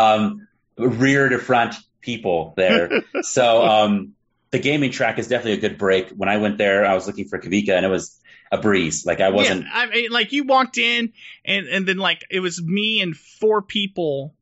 um, 0.00 0.48
rear 0.76 1.28
to 1.28 1.38
front 1.38 1.74
people 2.00 2.54
there. 2.56 3.02
so 3.22 3.64
um, 3.64 4.14
the 4.50 4.58
gaming 4.58 4.90
track 4.90 5.18
is 5.18 5.28
definitely 5.28 5.58
a 5.58 5.68
good 5.68 5.78
break. 5.78 6.10
When 6.10 6.28
I 6.28 6.38
went 6.38 6.58
there, 6.58 6.86
I 6.86 6.94
was 6.94 7.06
looking 7.06 7.28
for 7.28 7.38
Kavika, 7.38 7.70
and 7.70 7.84
it 7.84 7.90
was 7.90 8.18
a 8.50 8.58
breeze. 8.58 9.06
Like 9.06 9.20
I 9.20 9.30
wasn't. 9.30 9.62
Yeah, 9.62 9.70
I 9.72 9.86
mean, 9.86 10.10
like 10.10 10.32
you 10.32 10.44
walked 10.44 10.78
in, 10.78 11.12
and 11.44 11.66
and 11.68 11.86
then 11.86 11.98
like 11.98 12.24
it 12.30 12.40
was 12.40 12.62
me 12.62 13.00
and 13.00 13.16
four 13.16 13.62
people 13.62 14.34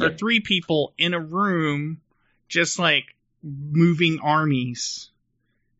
or 0.00 0.10
three 0.10 0.40
people 0.40 0.94
in 0.98 1.14
a 1.14 1.20
room, 1.20 2.00
just 2.48 2.78
like 2.78 3.04
moving 3.42 4.20
armies 4.22 5.10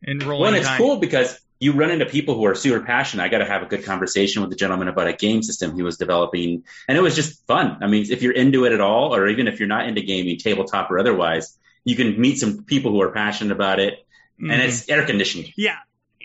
and 0.03 0.23
rolling. 0.23 0.41
Well, 0.41 0.49
and 0.49 0.57
it's 0.57 0.67
dice. 0.67 0.79
cool 0.79 0.97
because 0.97 1.39
you 1.61 1.73
run 1.73 1.91
into 1.91 2.07
people 2.07 2.35
who 2.35 2.47
are 2.47 2.55
super 2.55 2.85
passionate. 2.85 3.23
I 3.23 3.29
got 3.29 3.39
to 3.39 3.45
have 3.45 3.63
a 3.63 3.67
good 3.67 3.85
conversation 3.85 4.41
with 4.43 4.51
the 4.51 4.57
gentleman 4.57 4.89
about 4.89 5.07
a 5.09 5.13
game 5.13 5.43
system 5.43 5.77
he 5.77 5.83
was 5.83 5.99
developing, 5.99 6.65
and 6.89 6.99
it 6.99 7.01
was 7.03 7.15
just 7.15 7.47
fun. 7.47 7.79
I 7.83 7.87
mean, 7.87 8.07
if 8.11 8.23
you're 8.23 8.33
into 8.33 8.65
it 8.65 8.73
at 8.73 8.81
all, 8.81 9.15
or 9.15 9.29
even 9.29 9.47
if 9.47 9.59
you're 9.61 9.69
not 9.69 9.87
into 9.87 10.01
gaming, 10.01 10.39
tabletop 10.39 10.91
or 10.91 10.99
otherwise, 10.99 11.57
you 11.85 11.97
can 11.97 12.21
meet 12.21 12.39
some 12.39 12.65
people 12.65 12.91
who 12.93 13.01
are 13.03 13.13
passionate 13.13 13.53
about 13.53 13.79
it, 13.79 14.05
Mhm. 14.41 14.53
and 14.53 14.63
it's 14.63 14.89
air 14.89 15.05
conditioned. 15.07 15.53
yeah. 15.57 15.77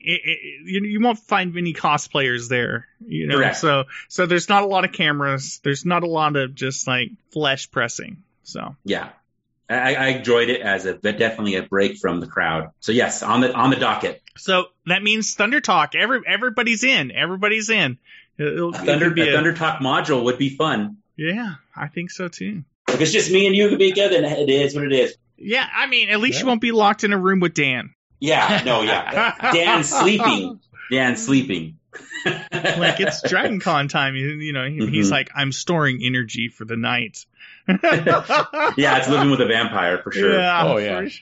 It, 0.07 0.21
it, 0.23 0.39
you, 0.65 0.81
you 0.83 0.99
won't 1.01 1.17
find 1.17 1.51
many 1.53 1.73
cosplayers 1.73 2.47
there, 2.47 2.87
you 3.07 3.25
know. 3.25 3.37
Correct. 3.37 3.57
So 3.57 3.85
so 4.07 4.27
there's 4.27 4.47
not 4.49 4.61
a 4.61 4.67
lot 4.67 4.85
of 4.85 4.91
cameras. 4.91 5.59
There's 5.63 5.83
not 5.83 6.03
a 6.03 6.07
lot 6.07 6.35
of 6.35 6.53
just 6.53 6.85
like 6.85 7.09
flesh 7.33 7.71
pressing. 7.71 8.21
So 8.43 8.75
Yeah, 8.83 9.09
I, 9.69 9.95
I 9.95 10.07
enjoyed 10.09 10.49
it 10.49 10.61
as 10.61 10.85
a 10.85 10.93
definitely 10.95 11.55
a 11.55 11.63
break 11.63 11.97
from 11.97 12.19
the 12.19 12.27
crowd. 12.27 12.69
So 12.81 12.91
yes, 12.91 13.23
on 13.23 13.41
the 13.41 13.53
on 13.53 13.69
the 13.71 13.75
docket, 13.77 14.21
so 14.37 14.65
that 14.85 15.01
means 15.03 15.33
Thunder 15.35 15.59
Talk. 15.61 15.95
Every 15.95 16.21
everybody's 16.27 16.83
in. 16.83 17.11
Everybody's 17.11 17.69
in. 17.69 17.97
It'll, 18.37 18.69
a 18.75 18.77
Thunder 18.77 19.09
be 19.09 19.21
a 19.21 19.29
a- 19.29 19.33
Thunder 19.33 19.53
Talk 19.53 19.79
module 19.79 20.23
would 20.25 20.37
be 20.37 20.49
fun. 20.49 20.97
yeah, 21.15 21.55
I 21.75 21.87
think 21.87 22.11
so 22.11 22.27
too. 22.27 22.63
If 22.89 23.01
it's 23.01 23.11
just 23.11 23.31
me 23.31 23.47
and 23.47 23.55
you 23.55 23.69
could 23.69 23.79
be 23.79 23.91
good, 23.91 24.11
then 24.11 24.23
it 24.25 24.49
is 24.49 24.75
what 24.75 24.83
it 24.85 24.93
is. 24.93 25.15
Yeah, 25.37 25.67
I 25.73 25.87
mean, 25.87 26.09
at 26.09 26.19
least 26.19 26.39
you 26.39 26.45
won't 26.45 26.61
be 26.61 26.71
locked 26.71 27.03
in 27.03 27.11
a 27.13 27.17
room 27.17 27.39
with 27.39 27.53
Dan. 27.55 27.93
Yeah, 28.19 28.61
no, 28.65 28.81
yeah. 28.83 29.51
Dan's 29.51 29.89
sleeping. 29.99 30.59
Dan's 30.91 31.25
sleeping. 31.25 31.77
like 32.25 32.99
it's 32.99 33.21
Dragon 33.29 33.59
Con 33.59 33.87
time. 33.87 34.15
You, 34.15 34.27
you 34.29 34.53
know, 34.53 34.65
he- 34.67 34.87
he's 34.87 35.07
Mhm. 35.07 35.11
like, 35.11 35.29
I'm 35.35 35.51
storing 35.51 35.99
energy 36.03 36.47
for 36.49 36.63
the 36.65 36.77
night. 36.77 37.25
Yeah, 38.77 38.97
it's 38.97 39.07
living 39.09 39.31
with 39.31 39.41
a 39.41 39.45
vampire 39.47 39.99
for 40.03 40.11
sure. 40.11 40.37
Yeah, 40.39 40.63
Oh, 40.65 40.77
yeah. 40.77 41.07
sure. 41.07 41.21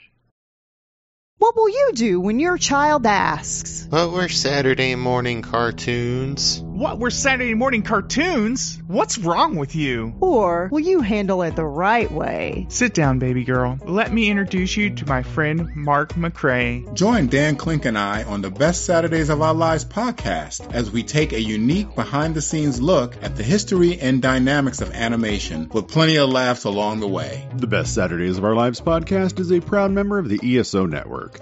What 1.37 1.55
will 1.55 1.69
you 1.69 1.91
do 1.93 2.19
when 2.21 2.39
your 2.39 2.57
child 2.57 3.05
asks? 3.05 3.85
But 3.89 4.11
we're 4.11 4.29
Saturday 4.29 4.95
morning 4.95 5.41
cartoons. 5.41 6.61
What? 6.73 6.97
We're 6.97 7.11
Saturday 7.11 7.53
morning 7.53 7.83
cartoons? 7.83 8.81
What's 8.87 9.19
wrong 9.19 9.57
with 9.57 9.75
you? 9.75 10.15
Or 10.19 10.69
will 10.71 10.79
you 10.79 11.01
handle 11.01 11.43
it 11.43 11.55
the 11.55 11.63
right 11.63 12.11
way? 12.11 12.65
Sit 12.69 12.95
down, 12.95 13.19
baby 13.19 13.43
girl. 13.43 13.77
Let 13.85 14.11
me 14.11 14.27
introduce 14.27 14.75
you 14.75 14.89
to 14.95 15.05
my 15.05 15.21
friend 15.21 15.75
Mark 15.75 16.13
McCrae. 16.13 16.91
Join 16.95 17.27
Dan 17.27 17.57
Klink 17.57 17.85
and 17.85 17.95
I 17.95 18.23
on 18.23 18.41
the 18.41 18.49
Best 18.49 18.85
Saturdays 18.85 19.29
of 19.29 19.39
Our 19.39 19.53
Lives 19.53 19.85
podcast 19.85 20.73
as 20.73 20.89
we 20.89 21.03
take 21.03 21.31
a 21.31 21.39
unique 21.39 21.93
behind 21.93 22.33
the 22.33 22.41
scenes 22.41 22.81
look 22.81 23.21
at 23.21 23.35
the 23.35 23.43
history 23.43 23.99
and 23.99 24.19
dynamics 24.19 24.81
of 24.81 24.95
animation 24.95 25.69
with 25.71 25.89
plenty 25.89 26.17
of 26.17 26.29
laughs 26.29 26.63
along 26.63 27.01
the 27.01 27.07
way. 27.07 27.47
The 27.55 27.67
Best 27.67 27.93
Saturdays 27.93 28.39
of 28.39 28.45
Our 28.45 28.55
Lives 28.55 28.81
podcast 28.81 29.39
is 29.39 29.51
a 29.51 29.61
proud 29.61 29.91
member 29.91 30.17
of 30.17 30.27
the 30.27 30.57
ESO 30.57 30.87
network. 30.87 31.39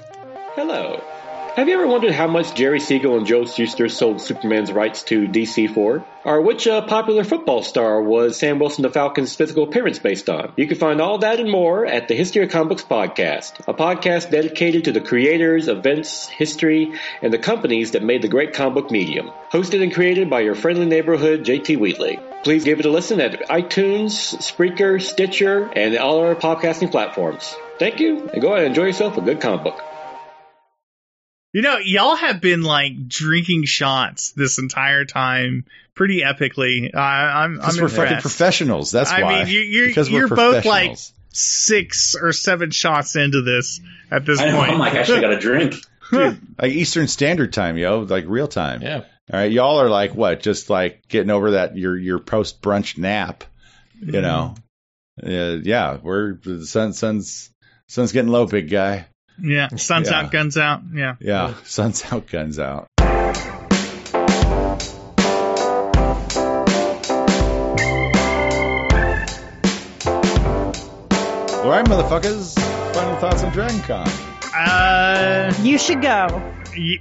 Hello. 0.55 1.01
Have 1.55 1.67
you 1.67 1.73
ever 1.73 1.85
wondered 1.85 2.13
how 2.13 2.27
much 2.27 2.55
Jerry 2.55 2.79
Siegel 2.79 3.17
and 3.17 3.27
Joe 3.27 3.43
Shuster 3.43 3.89
sold 3.89 4.21
Superman's 4.21 4.71
rights 4.71 5.03
to 5.03 5.27
DC 5.27 5.73
for? 5.73 6.05
Or 6.23 6.39
which 6.39 6.65
uh, 6.65 6.81
popular 6.83 7.25
football 7.25 7.61
star 7.61 8.01
was 8.01 8.39
Sam 8.39 8.57
Wilson 8.57 8.83
the 8.83 8.89
Falcon's 8.89 9.35
physical 9.35 9.65
appearance 9.65 9.99
based 9.99 10.29
on? 10.29 10.53
You 10.55 10.65
can 10.65 10.77
find 10.77 11.01
all 11.01 11.17
that 11.17 11.41
and 11.41 11.51
more 11.51 11.85
at 11.85 12.07
the 12.07 12.15
History 12.15 12.41
of 12.41 12.51
Comic 12.51 12.69
Books 12.69 12.85
podcast, 12.85 13.59
a 13.67 13.73
podcast 13.73 14.31
dedicated 14.31 14.85
to 14.85 14.93
the 14.93 15.01
creators, 15.01 15.67
events, 15.67 16.29
history, 16.29 16.97
and 17.21 17.33
the 17.33 17.37
companies 17.37 17.91
that 17.91 18.01
made 18.01 18.21
the 18.21 18.29
great 18.29 18.53
comic 18.53 18.75
book 18.75 18.91
medium. 18.91 19.29
Hosted 19.51 19.83
and 19.83 19.93
created 19.93 20.29
by 20.29 20.39
your 20.39 20.55
friendly 20.55 20.85
neighborhood 20.85 21.43
JT 21.43 21.77
Wheatley. 21.77 22.17
Please 22.45 22.63
give 22.63 22.79
it 22.79 22.85
a 22.85 22.89
listen 22.89 23.19
at 23.19 23.49
iTunes, 23.49 24.37
Spreaker, 24.37 25.01
Stitcher, 25.01 25.69
and 25.75 25.97
all 25.97 26.21
our 26.21 26.33
podcasting 26.33 26.91
platforms. 26.91 27.53
Thank 27.77 27.99
you, 27.99 28.29
and 28.29 28.41
go 28.41 28.53
ahead 28.53 28.59
and 28.59 28.67
enjoy 28.67 28.85
yourself 28.85 29.17
a 29.17 29.21
good 29.21 29.41
comic 29.41 29.65
book. 29.65 29.90
You 31.53 31.61
know, 31.61 31.77
y'all 31.77 32.15
have 32.15 32.39
been 32.39 32.61
like 32.61 33.07
drinking 33.07 33.65
shots 33.65 34.31
this 34.31 34.57
entire 34.57 35.03
time, 35.03 35.65
pretty 35.95 36.21
epically. 36.21 36.95
I, 36.95 37.43
I'm, 37.43 37.55
I'm 37.55 37.57
Because 37.57 37.81
we're 37.81 37.89
fucking 37.89 38.21
professionals. 38.21 38.91
That's 38.91 39.11
I 39.11 39.21
why. 39.21 39.43
mean, 39.43 39.53
you, 39.53 39.59
you're 39.59 39.87
Because 39.87 40.09
you're 40.09 40.29
both 40.29 40.65
like 40.65 40.97
six 41.33 42.15
or 42.15 42.31
seven 42.31 42.71
shots 42.71 43.15
into 43.15 43.41
this 43.41 43.81
at 44.09 44.25
this 44.25 44.39
I 44.39 44.49
know, 44.49 44.57
point. 44.57 44.71
I'm 44.71 44.79
like, 44.79 44.93
I 44.93 45.03
should 45.03 45.21
got 45.21 45.33
a 45.33 45.39
drink. 45.39 45.75
like 46.11 46.71
Eastern 46.71 47.07
Standard 47.07 47.51
Time, 47.53 47.77
yo, 47.77 47.99
like 47.99 48.25
real 48.27 48.47
time. 48.47 48.81
Yeah. 48.81 49.03
All 49.31 49.39
right, 49.39 49.51
y'all 49.51 49.79
are 49.79 49.89
like 49.89 50.13
what? 50.13 50.41
Just 50.41 50.69
like 50.69 51.07
getting 51.07 51.29
over 51.29 51.51
that 51.51 51.77
your 51.77 51.97
your 51.97 52.19
post 52.19 52.61
brunch 52.61 52.97
nap. 52.97 53.43
You 54.01 54.21
know. 54.21 54.55
Uh, 55.21 55.59
yeah, 55.61 55.97
we're 56.01 56.33
the 56.33 56.65
sun 56.65 56.93
sun's 56.93 57.51
sun's 57.87 58.11
getting 58.11 58.31
low, 58.31 58.45
big 58.45 58.69
guy. 58.69 59.05
Yeah, 59.39 59.67
sun's 59.75 60.09
Yeah. 60.09 60.19
out, 60.21 60.31
guns 60.31 60.57
out. 60.57 60.81
Yeah. 60.93 61.15
Yeah, 61.19 61.53
sun's 61.63 62.03
out, 62.11 62.27
guns 62.27 62.59
out. 62.59 62.87
All 70.03 71.69
right, 71.69 71.85
motherfuckers. 71.85 72.55
Final 72.95 73.15
thoughts 73.17 73.43
on 73.43 73.51
DragonCon. 73.51 74.07
Uh, 74.55 75.53
You 75.61 75.77
should 75.77 76.01
go. 76.01 76.27
Y- 76.75 76.97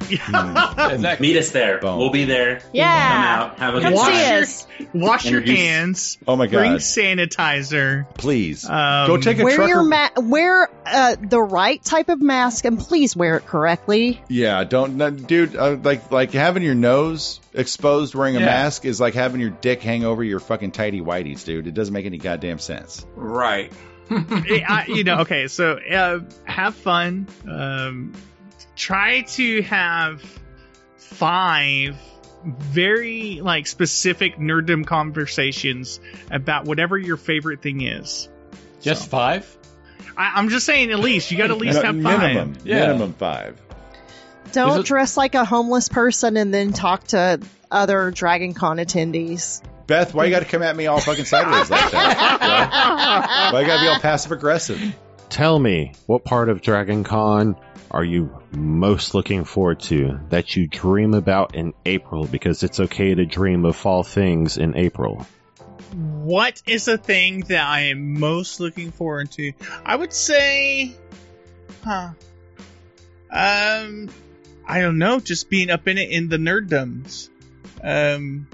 Exactly. 0.93 1.29
Meet 1.29 1.37
us 1.39 1.51
there. 1.51 1.79
Boom. 1.79 1.99
We'll 1.99 2.11
be 2.11 2.25
there. 2.25 2.61
Yeah. 2.73 3.09
Come 3.13 3.23
out. 3.23 3.59
Have 3.59 3.75
a 3.75 3.81
Come 3.81 3.93
good 3.93 3.97
wash 3.97 4.13
time. 4.13 4.33
your, 4.35 4.43
us. 4.43 4.67
wash 4.93 5.25
your 5.27 5.41
Introduce- 5.41 5.59
hands. 5.61 6.19
Oh 6.27 6.37
my 6.37 6.47
God. 6.47 6.59
Bring 6.59 6.73
sanitizer. 6.75 8.09
Please 8.15 8.65
Um, 8.69 9.07
go 9.07 9.17
take 9.17 9.39
a 9.39 9.45
Wear 9.45 9.57
trucker. 9.57 9.69
your 9.69 9.83
ma- 9.83 10.09
wear 10.17 10.69
uh, 10.87 11.17
the 11.21 11.41
right 11.41 11.83
type 11.83 12.09
of 12.09 12.21
mask 12.21 12.65
and 12.65 12.79
please 12.79 13.15
wear 13.17 13.37
it 13.37 13.47
correctly. 13.47 14.23
Yeah, 14.29 14.65
don't, 14.65 14.97
no, 14.97 15.11
dude. 15.11 15.57
Uh, 15.57 15.77
like, 15.83 16.11
like 16.11 16.33
having 16.33 16.63
your 16.63 16.75
nose 16.75 17.41
exposed 17.55 18.15
wearing 18.15 18.37
a 18.37 18.41
Yeah. 18.41 18.47
mask 18.47 18.85
is 18.85 19.01
like 19.01 19.15
having 19.15 19.41
your 19.41 19.51
dick 19.51 19.83
hang 19.83 20.05
over 20.05 20.23
your 20.23 20.41
fucking 20.41 20.73
tidy 20.73 21.01
whities, 21.01 21.45
dude. 21.45 21.67
It 21.67 21.75
doesn't 21.75 21.93
make 21.95 22.07
any 22.07 22.19
goddamn 22.19 22.59
sense. 22.59 23.05
Right. 23.15 23.73
I, 24.11 24.87
you 24.89 25.05
know, 25.05 25.21
okay, 25.21 25.47
so 25.47 25.75
uh, 25.79 26.21
have 26.45 26.75
fun. 26.75 27.29
Um, 27.49 28.13
try 28.81 29.21
to 29.23 29.61
have 29.63 30.23
five 30.97 31.97
very 32.45 33.41
like 33.43 33.67
specific 33.67 34.37
nerddom 34.39 34.87
conversations 34.87 36.01
about 36.31 36.65
whatever 36.65 36.97
your 36.97 37.19
favorite 37.19 37.61
thing 37.61 37.83
is. 37.83 38.29
Just 38.81 39.09
five? 39.11 39.57
I, 40.17 40.33
I'm 40.37 40.49
just 40.49 40.65
saying, 40.65 40.91
at 40.91 40.99
least 40.99 41.31
you 41.31 41.37
got 41.37 41.49
to 41.49 41.53
at 41.55 41.59
least 41.59 41.77
No, 41.77 41.83
have 41.93 42.03
five. 42.03 42.21
minimum, 42.21 42.57
Yeah. 42.65 42.87
minimum 42.87 43.13
five. 43.13 43.61
Don't 44.53 44.81
it- 44.81 44.87
dress 44.87 45.17
like 45.19 45.35
a 45.35 45.45
homeless 45.45 45.91
person 45.91 46.39
and 46.39 46.53
then 46.53 46.73
talk 46.73 47.05
to 47.09 47.41
other 47.71 48.11
Dragon 48.11 48.55
Con 48.55 48.79
attendees. 48.79 49.63
Beth, 49.87 50.15
why 50.15 50.25
you 50.25 50.31
got 50.31 50.41
to 50.41 50.47
come 50.47 50.63
at 50.63 50.75
me 50.75 50.87
all 50.87 51.01
fucking 51.01 51.25
sideways 51.27 51.69
like 51.69 51.91
that? 51.91 53.51
Why 53.53 53.61
you 53.61 53.67
got 53.67 53.77
to 53.79 53.83
be 53.83 53.89
all 53.89 53.99
passive 53.99 54.31
aggressive? 54.33 54.81
Tell 55.31 55.59
me, 55.59 55.93
what 56.07 56.25
part 56.25 56.49
of 56.49 56.63
Dragon 56.63 57.03
Con 57.05 57.57
are 57.91 58.05
you 58.05 58.31
most 58.53 59.15
looking 59.15 59.45
forward 59.45 59.81
to 59.81 60.21
that 60.29 60.55
you 60.55 60.67
dream 60.67 61.15
about 61.15 61.55
in 61.55 61.75
April? 61.85 62.27
Because 62.27 62.63
it's 62.63 62.79
okay 62.79 63.15
to 63.15 63.27
dream 63.27 63.65
of 63.65 63.77
fall 63.77 64.03
things 64.03 64.57
in 64.57 64.77
April. 64.77 65.27
What 65.93 66.63
is 66.67 66.85
the 66.85 66.99
thing 66.99 67.41
that 67.49 67.67
I 67.67 67.81
am 67.87 68.21
most 68.21 68.61
looking 68.61 68.93
forward 68.93 69.33
to? 69.33 69.53
I 69.85 69.97
would 69.97 70.13
say, 70.13 70.95
huh? 71.83 72.11
Um, 73.31 74.09
I 74.65 74.81
don't 74.81 74.99
know. 74.99 75.19
Just 75.19 75.51
being 75.51 75.71
up 75.71 75.89
in 75.89 75.99
it 75.99 76.11
in 76.11 76.29
the 76.29 76.37
nerddoms. 76.37 77.29
Um, 77.83 78.47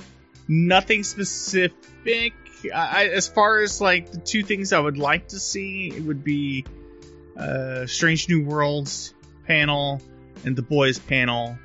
nothing 0.49 1.03
specific. 1.03 2.33
I, 2.75 3.09
as 3.09 3.29
far 3.29 3.61
as 3.61 3.83
like 3.83 4.13
the 4.13 4.19
two 4.19 4.43
things 4.43 4.73
I 4.73 4.81
would 4.81 4.97
like 4.97 5.29
to 5.29 5.39
see, 5.39 5.93
it 5.95 6.03
would 6.03 6.25
be 6.25 6.65
uh, 7.37 7.87
Strange 7.87 8.31
New 8.31 8.45
Worlds 8.45 9.13
panel 9.47 10.01
and 10.45 10.57
the 10.57 10.63
Boys 10.63 10.99
panel. 10.99 11.59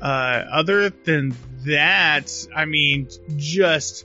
Uh, 0.00 0.44
other 0.52 0.90
than 0.90 1.34
that, 1.66 2.30
I 2.54 2.64
mean, 2.64 3.08
just 3.36 4.04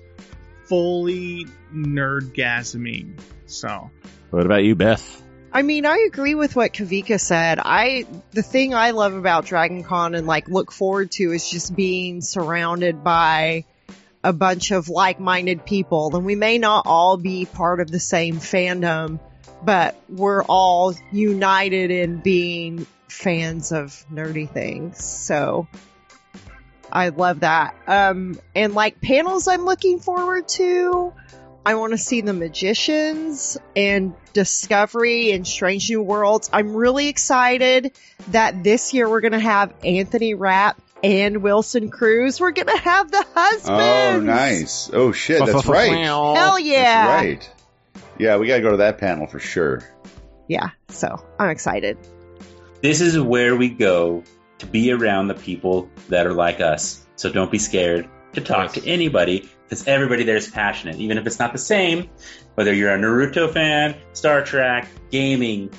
fully 0.65 1.47
nerdgasming. 1.73 3.19
So 3.47 3.89
What 4.29 4.45
about 4.45 4.63
you, 4.63 4.75
Beth? 4.75 5.23
I 5.51 5.63
mean, 5.63 5.85
I 5.85 6.05
agree 6.07 6.35
with 6.35 6.55
what 6.55 6.73
Kavika 6.73 7.19
said. 7.19 7.59
I 7.59 8.05
the 8.31 8.43
thing 8.43 8.75
I 8.75 8.91
love 8.91 9.15
about 9.15 9.45
Dragon 9.45 9.83
Con 9.83 10.13
and 10.13 10.27
like 10.27 10.47
look 10.47 10.71
forward 10.71 11.11
to 11.13 11.31
is 11.31 11.49
just 11.49 11.75
being 11.75 12.21
surrounded 12.21 13.03
by 13.03 13.65
a 14.23 14.33
bunch 14.33 14.71
of 14.71 14.89
like-minded 14.89 15.65
people. 15.65 16.15
And 16.15 16.25
we 16.25 16.35
may 16.35 16.59
not 16.59 16.85
all 16.85 17.17
be 17.17 17.45
part 17.45 17.79
of 17.79 17.89
the 17.89 17.99
same 17.99 18.35
fandom, 18.35 19.19
but 19.63 19.95
we're 20.07 20.43
all 20.43 20.93
united 21.11 21.91
in 21.91 22.17
being 22.17 22.85
fans 23.07 23.71
of 23.71 24.05
nerdy 24.11 24.49
things. 24.49 25.03
So 25.03 25.67
I 26.91 27.09
love 27.09 27.41
that. 27.41 27.75
Um 27.87 28.39
and 28.55 28.73
like 28.73 29.01
panels 29.01 29.47
I'm 29.47 29.65
looking 29.65 29.99
forward 29.99 30.47
to. 30.49 31.13
I 31.65 31.75
want 31.75 31.91
to 31.91 31.97
see 31.97 32.21
the 32.21 32.33
magicians 32.33 33.57
and 33.75 34.15
Discovery 34.33 35.31
and 35.31 35.45
Strange 35.45 35.89
New 35.89 36.01
Worlds. 36.01 36.49
I'm 36.53 36.73
really 36.73 37.09
excited 37.09 37.91
that 38.29 38.63
this 38.63 38.93
year 38.93 39.09
we're 39.09 39.21
going 39.21 39.33
to 39.33 39.39
have 39.39 39.73
Anthony 39.83 40.33
Rapp 40.33 40.81
and 41.03 41.43
Wilson 41.43 41.89
Cruz. 41.91 42.39
We're 42.39 42.51
going 42.51 42.69
to 42.69 42.77
have 42.77 43.11
the 43.11 43.25
husbands. 43.35 43.69
Oh, 43.69 44.21
nice. 44.23 44.89
Oh 44.91 45.11
shit, 45.11 45.45
that's 45.45 45.65
right. 45.67 45.91
Hell 45.91 46.57
yeah. 46.59 47.05
That's 47.05 47.23
right. 47.23 47.49
Yeah, 48.19 48.37
we 48.37 48.47
got 48.47 48.57
to 48.57 48.61
go 48.61 48.71
to 48.71 48.77
that 48.77 48.97
panel 48.97 49.27
for 49.27 49.39
sure. 49.39 49.81
yeah, 50.47 50.71
so 50.89 51.25
I'm 51.39 51.49
excited. 51.49 51.97
This 52.81 53.01
is 53.01 53.19
where 53.19 53.55
we 53.55 53.69
go 53.69 54.23
to 54.59 54.65
be 54.65 54.91
around 54.91 55.27
the 55.29 55.35
people 55.35 55.89
that 56.09 56.27
are 56.27 56.33
like 56.33 56.59
us. 56.59 57.05
So 57.15 57.31
don't 57.31 57.51
be 57.51 57.59
scared 57.59 58.09
to 58.33 58.41
talk 58.41 58.73
to 58.73 58.85
anybody 58.85 59.49
because 59.63 59.87
everybody 59.87 60.23
there 60.23 60.37
is 60.37 60.49
passionate, 60.49 60.97
even 60.97 61.17
if 61.17 61.25
it's 61.27 61.39
not 61.39 61.53
the 61.53 61.59
same. 61.59 62.09
Whether 62.55 62.73
you're 62.73 62.93
a 62.93 62.97
Naruto 62.97 63.51
fan, 63.51 63.95
Star 64.13 64.43
Trek, 64.43 64.87
gaming, 65.11 65.71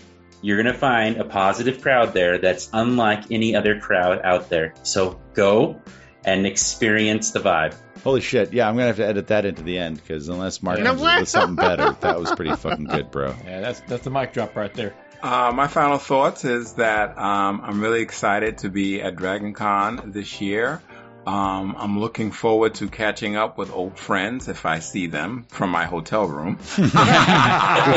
you're 0.42 0.62
going 0.62 0.72
to 0.72 0.78
find 0.78 1.18
a 1.18 1.24
positive 1.24 1.82
crowd 1.82 2.14
there 2.14 2.38
that's 2.38 2.70
unlike 2.72 3.30
any 3.30 3.56
other 3.56 3.80
crowd 3.80 4.20
out 4.24 4.48
there. 4.48 4.74
So 4.82 5.20
go 5.34 5.80
and 6.24 6.46
experience 6.46 7.32
the 7.32 7.40
vibe. 7.40 7.74
Holy 8.04 8.20
shit! 8.20 8.52
Yeah, 8.52 8.68
I'm 8.68 8.74
gonna 8.74 8.86
have 8.86 8.96
to 8.96 9.06
edit 9.06 9.26
that 9.28 9.44
into 9.44 9.62
the 9.62 9.78
end 9.78 9.96
because 9.96 10.28
unless 10.28 10.62
Mark 10.62 10.78
No 10.78 10.86
comes 10.86 11.02
way. 11.02 11.16
with 11.20 11.28
something 11.28 11.56
better, 11.56 11.96
that 12.00 12.18
was 12.18 12.32
pretty 12.32 12.54
fucking 12.54 12.86
good, 12.86 13.10
bro. 13.10 13.34
Yeah, 13.44 13.60
that's 13.60 13.80
that's 13.80 14.04
the 14.04 14.10
mic 14.10 14.32
drop 14.32 14.56
right 14.56 14.72
there. 14.72 14.94
Uh, 15.22 15.52
my 15.54 15.66
final 15.68 15.98
thoughts 15.98 16.46
is 16.46 16.74
that 16.74 17.18
um, 17.18 17.60
I'm 17.62 17.80
really 17.82 18.00
excited 18.00 18.58
to 18.58 18.70
be 18.70 19.02
at 19.02 19.16
Dragon 19.16 19.52
Con 19.52 20.12
this 20.12 20.40
year. 20.40 20.80
Um, 21.26 21.76
I'm 21.78 22.00
looking 22.00 22.30
forward 22.32 22.76
to 22.76 22.88
catching 22.88 23.36
up 23.36 23.58
with 23.58 23.70
old 23.70 23.98
friends 23.98 24.48
if 24.48 24.64
I 24.64 24.78
see 24.78 25.06
them 25.06 25.44
from 25.50 25.68
my 25.68 25.84
hotel 25.84 26.26
room. 26.26 26.56
with 26.78 26.94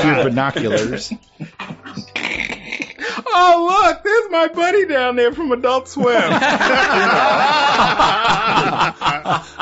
your 0.05 0.23
binoculars. 0.25 1.13
oh, 3.33 3.83
look, 3.85 4.03
there's 4.03 4.29
my 4.29 4.47
buddy 4.47 4.85
down 4.85 5.15
there 5.15 5.33
from 5.33 5.51
Adult 5.51 5.87
Swim. 5.87 6.15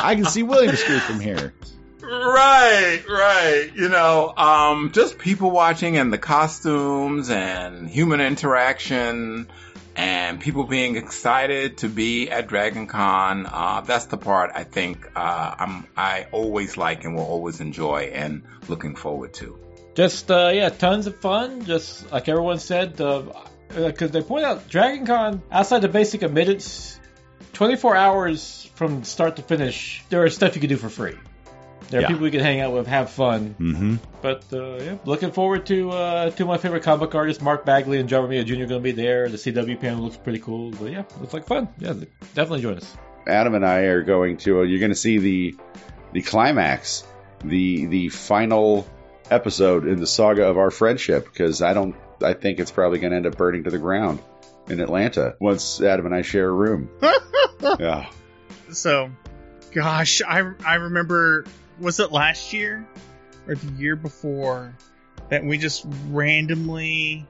I 0.03 0.15
can 0.15 0.25
see 0.25 0.43
William 0.43 0.75
Street 0.75 1.01
from 1.01 1.19
here. 1.19 1.53
Right, 2.01 3.01
right. 3.07 3.71
You 3.73 3.87
know, 3.87 4.33
um, 4.35 4.91
just 4.91 5.17
people 5.17 5.51
watching 5.51 5.97
and 5.97 6.11
the 6.11 6.17
costumes 6.17 7.29
and 7.29 7.89
human 7.89 8.19
interaction 8.19 9.47
and 9.95 10.39
people 10.39 10.65
being 10.65 10.95
excited 10.95 11.77
to 11.79 11.89
be 11.89 12.29
at 12.29 12.47
Dragon 12.47 12.87
Con. 12.87 13.45
Uh, 13.45 13.81
that's 13.81 14.05
the 14.05 14.17
part 14.17 14.51
I 14.53 14.63
think, 14.63 15.07
uh, 15.15 15.55
I'm, 15.57 15.87
I 15.95 16.27
always 16.31 16.75
like 16.77 17.03
and 17.05 17.15
will 17.15 17.23
always 17.23 17.61
enjoy 17.61 18.11
and 18.13 18.43
looking 18.67 18.95
forward 18.95 19.33
to. 19.35 19.57
Just 19.95 20.31
uh, 20.31 20.51
yeah, 20.53 20.69
tons 20.69 21.07
of 21.07 21.17
fun. 21.17 21.65
Just 21.65 22.11
like 22.11 22.29
everyone 22.29 22.59
said, 22.59 22.99
because 23.75 24.11
they 24.11 24.21
point 24.21 24.45
out 24.45 24.67
Dragon 24.69 25.05
Con 25.05 25.41
outside 25.51 25.79
the 25.79 25.87
basic 25.89 26.21
admittance, 26.23 26.99
24 27.53 27.95
hours 27.95 28.69
from 28.75 29.03
start 29.03 29.35
to 29.37 29.41
finish, 29.41 30.03
there 30.09 30.25
is 30.25 30.35
stuff 30.35 30.55
you 30.55 30.61
can 30.61 30.69
do 30.69 30.77
for 30.77 30.89
free. 30.89 31.15
There 31.89 31.99
are 31.99 32.03
Yeah. 32.03 32.07
people 32.07 32.25
you 32.25 32.31
can 32.31 32.39
hang 32.39 32.61
out 32.61 32.71
with, 32.73 32.87
have 32.87 33.09
fun. 33.09 33.55
Mm-hmm. 33.59 33.95
But 34.21 34.45
uh, 34.53 34.75
yeah, 34.77 34.97
looking 35.03 35.31
forward 35.31 35.65
to 35.65 35.89
uh, 35.91 36.29
two 36.29 36.43
of 36.43 36.47
my 36.47 36.57
favorite 36.57 36.83
comic 36.83 37.13
artists, 37.15 37.43
Mark 37.43 37.65
Bagley 37.65 37.99
and 37.99 38.07
John 38.07 38.23
Romita 38.29 38.45
Jr. 38.45 38.53
going 38.55 38.69
to 38.69 38.79
be 38.79 38.91
there. 38.93 39.27
The 39.27 39.37
CW 39.37 39.79
panel 39.79 40.03
looks 40.05 40.15
pretty 40.17 40.39
cool. 40.39 40.71
But 40.71 40.91
yeah, 40.91 41.03
looks 41.19 41.33
like 41.33 41.45
fun. 41.47 41.67
Yeah, 41.79 41.93
definitely 42.33 42.61
join 42.61 42.77
us. 42.77 42.95
Adam 43.27 43.55
and 43.55 43.65
I 43.65 43.79
are 43.81 44.03
going 44.03 44.37
to. 44.37 44.59
Uh, 44.59 44.63
you're 44.63 44.79
going 44.79 44.91
to 44.91 44.97
see 44.97 45.17
the 45.17 45.55
the 46.13 46.21
climax, 46.21 47.05
the 47.43 47.85
the 47.87 48.09
final 48.09 48.87
episode 49.31 49.87
in 49.87 49.99
the 49.99 50.07
saga 50.07 50.47
of 50.47 50.57
our 50.57 50.71
friendship. 50.71 51.25
Because 51.25 51.61
I 51.61 51.73
don't. 51.73 51.95
I 52.21 52.33
think 52.33 52.59
it's 52.59 52.71
probably 52.71 52.99
going 52.99 53.11
to 53.11 53.17
end 53.17 53.25
up 53.25 53.37
burning 53.37 53.63
to 53.63 53.71
the 53.71 53.79
ground 53.79 54.21
in 54.67 54.79
Atlanta 54.79 55.35
once 55.39 55.81
Adam 55.81 56.05
and 56.05 56.13
I 56.13 56.21
share 56.21 56.47
a 56.47 56.51
room. 56.51 56.89
yeah. 57.79 58.09
So, 58.71 59.11
gosh, 59.73 60.21
I 60.21 60.51
I 60.65 60.75
remember 60.75 61.45
was 61.79 61.99
it 61.99 62.11
last 62.11 62.53
year 62.53 62.87
or 63.47 63.55
the 63.55 63.71
year 63.73 63.95
before 63.95 64.75
that 65.29 65.43
we 65.43 65.57
just 65.57 65.85
randomly 66.09 67.25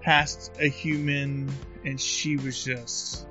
passed 0.00 0.52
a 0.58 0.68
human 0.68 1.50
and 1.84 2.00
she 2.00 2.36
was 2.36 2.64
just 2.64 3.26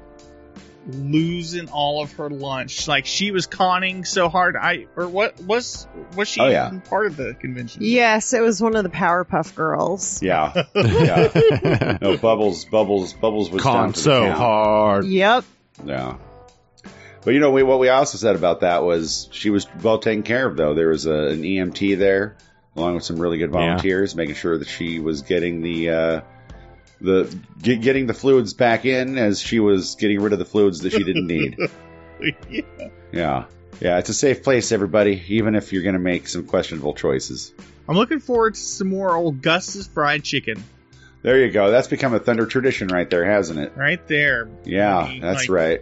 losing 0.88 1.69
all 1.69 2.03
of 2.03 2.11
her 2.13 2.29
lunch. 2.29 2.88
Like 2.88 3.05
she 3.05 3.31
was 3.31 3.47
conning 3.47 4.05
so 4.05 4.29
hard. 4.29 4.55
I 4.55 4.88
or 4.95 5.07
what 5.07 5.39
was 5.41 5.88
was 6.15 6.27
she 6.27 6.41
Oh, 6.41 6.47
yeah. 6.49 6.67
even 6.67 6.81
part 6.81 7.07
of 7.07 7.15
the 7.17 7.34
convention? 7.34 7.81
Yes, 7.84 8.34
it 8.34 8.41
was 8.41 8.61
one 8.61 8.75
of 8.75 8.84
the 8.84 8.89
Powerpuff 8.89 9.55
Girls. 9.55 10.21
Yeah. 10.21 10.65
yeah. 10.75 11.97
No, 12.01 12.17
Bubbles, 12.21 12.65
Bubbles, 12.65 13.13
Bubbles 13.13 13.49
was 13.49 13.63
down 13.63 13.73
Con 13.73 13.93
so 13.93 14.25
count. 14.25 14.38
hard. 14.38 15.05
Yep. 15.05 15.45
Yeah. 15.86 16.17
But 17.23 17.34
you 17.34 17.39
know, 17.39 17.51
we, 17.51 17.63
what 17.63 17.79
we 17.79 17.88
also 17.89 18.17
said 18.17 18.36
about 18.36 18.59
that 18.61 18.84
was 18.84 19.29
she 19.31 19.49
was 19.49 19.65
well 19.81 19.99
taken 19.99 20.23
care 20.23 20.45
of, 20.45 20.57
though. 20.57 20.73
There 20.73 20.89
was 20.89 21.05
a, 21.05 21.13
an 21.13 21.43
EMT 21.43 21.97
there, 21.97 22.36
along 22.75 22.95
with 22.95 23.05
some 23.05 23.17
really 23.17 23.38
good 23.38 23.49
volunteers, 23.51 24.13
making 24.13 24.36
sure 24.36 24.57
that 24.57 24.67
she 24.67 24.99
was 24.99 25.21
getting 25.21 25.61
the 25.61 25.89
uh, 25.89 26.21
the 27.04 27.38
get, 27.62 27.82
getting 27.82 28.08
the 28.08 28.14
fluids 28.14 28.54
back 28.54 28.86
in 28.86 29.18
as 29.18 29.39
she 29.39 29.60
was 29.60 29.95
getting 29.95 30.22
rid 30.22 30.34
of 30.34 30.39
the 30.39 30.45
fluids 30.45 30.80
that 30.80 30.93
she 30.93 31.04
didn't 31.04 31.28
need. 31.28 31.58
yeah. 32.49 32.62
yeah, 33.12 33.45
yeah, 33.80 33.97
it's 33.99 34.10
a 34.10 34.14
safe 34.14 34.43
place, 34.43 34.72
everybody, 34.72 35.22
even 35.28 35.56
if 35.56 35.74
you're 35.74 35.84
going 35.84 35.93
to 35.93 35.99
make 35.99 36.28
some 36.28 36.45
questionable 36.45 36.93
choices. 36.93 37.54
I'm 37.88 37.97
looking 37.97 38.20
forward 38.20 38.56
to 38.56 38.60
some 38.60 38.88
more 38.89 39.14
old 39.14 39.41
Gus's 39.41 39.88
fried 39.88 40.24
chicken. 40.24 40.64
There 41.22 41.38
you 41.38 41.51
go. 41.51 41.72
That's 41.72 41.88
become 41.88 42.14
a 42.14 42.20
thunder 42.20 42.45
tradition 42.45 42.88
right 42.88 43.10
there, 43.10 43.26
hasn't 43.26 43.60
it? 43.60 43.74
Right 43.76 44.06
there. 44.08 44.49
Yeah, 44.64 44.97
I 44.97 45.10
mean, 45.10 45.22
that's 45.22 45.49
like, 45.49 45.49
right. 45.49 45.82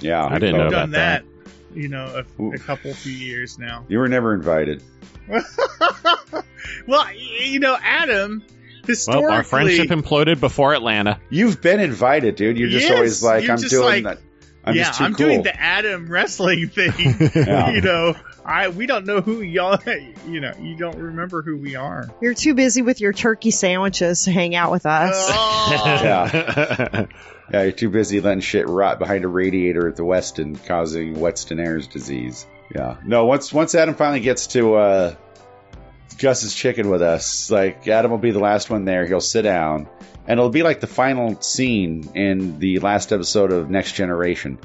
Yeah, 0.00 0.24
I 0.24 0.38
didn't 0.38 0.56
know 0.56 0.64
We've 0.64 0.68
about 0.68 0.80
done 0.80 0.90
that. 0.92 1.24
that, 1.24 1.78
you 1.78 1.88
know, 1.88 2.24
a, 2.38 2.44
a 2.50 2.58
couple 2.58 2.92
few 2.92 3.12
years 3.12 3.58
now. 3.58 3.84
You 3.88 3.98
were 3.98 4.08
never 4.08 4.34
invited. 4.34 4.82
well, 6.86 7.06
you 7.14 7.60
know, 7.60 7.76
Adam, 7.82 8.42
historically, 8.86 9.26
Well, 9.26 9.34
our 9.34 9.42
friendship 9.44 9.88
imploded 9.88 10.40
before 10.40 10.74
Atlanta. 10.74 11.20
You've 11.30 11.60
been 11.60 11.80
invited, 11.80 12.36
dude. 12.36 12.58
You're 12.58 12.68
just 12.68 12.88
Yes, 12.88 12.94
always 12.96 13.22
like, 13.22 13.48
I'm 13.48 13.56
doing 13.58 14.04
like- 14.04 14.04
that. 14.04 14.18
I'm 14.64 14.76
yeah, 14.76 14.84
just 14.84 14.98
too 14.98 15.04
I'm 15.06 15.14
cool. 15.14 15.26
doing 15.26 15.42
the 15.42 15.60
Adam 15.60 16.08
wrestling 16.08 16.68
thing. 16.74 16.92
Yeah. 17.34 17.70
You 17.72 17.80
know, 17.80 18.14
I 18.44 18.68
we 18.68 18.86
don't 18.86 19.06
know 19.06 19.20
who 19.20 19.40
y'all. 19.42 19.76
You 20.28 20.38
know, 20.38 20.52
you 20.60 20.76
don't 20.76 20.96
remember 20.96 21.42
who 21.42 21.56
we 21.56 21.74
are. 21.74 22.08
You're 22.20 22.34
too 22.34 22.54
busy 22.54 22.80
with 22.80 23.00
your 23.00 23.12
turkey 23.12 23.50
sandwiches 23.50 24.24
to 24.24 24.30
hang 24.30 24.54
out 24.54 24.70
with 24.70 24.86
us. 24.86 25.14
Oh. 25.16 26.00
yeah. 26.04 27.06
yeah, 27.52 27.62
you're 27.64 27.72
too 27.72 27.90
busy 27.90 28.20
letting 28.20 28.40
shit 28.40 28.68
rot 28.68 29.00
behind 29.00 29.24
a 29.24 29.28
radiator 29.28 29.88
at 29.88 29.96
the 29.96 30.04
Westin, 30.04 30.64
causing 30.64 31.18
Weston 31.18 31.58
Ayres 31.58 31.88
disease. 31.88 32.46
Yeah. 32.72 32.98
No, 33.04 33.24
once 33.24 33.52
once 33.52 33.74
Adam 33.74 33.96
finally 33.96 34.20
gets 34.20 34.46
to 34.48 34.74
uh, 34.76 35.14
Gus's 36.18 36.54
chicken 36.54 36.88
with 36.88 37.02
us, 37.02 37.50
like 37.50 37.86
Adam 37.88 38.10
will 38.10 38.18
be 38.18 38.30
the 38.30 38.38
last 38.38 38.70
one 38.70 38.84
there. 38.84 39.06
He'll 39.06 39.20
sit 39.20 39.42
down, 39.42 39.88
and 40.26 40.38
it'll 40.38 40.50
be 40.50 40.62
like 40.62 40.80
the 40.80 40.86
final 40.86 41.40
scene 41.40 42.10
in 42.14 42.58
the 42.58 42.78
last 42.78 43.12
episode 43.12 43.52
of 43.52 43.70
Next 43.70 43.92
Generation, 43.92 44.58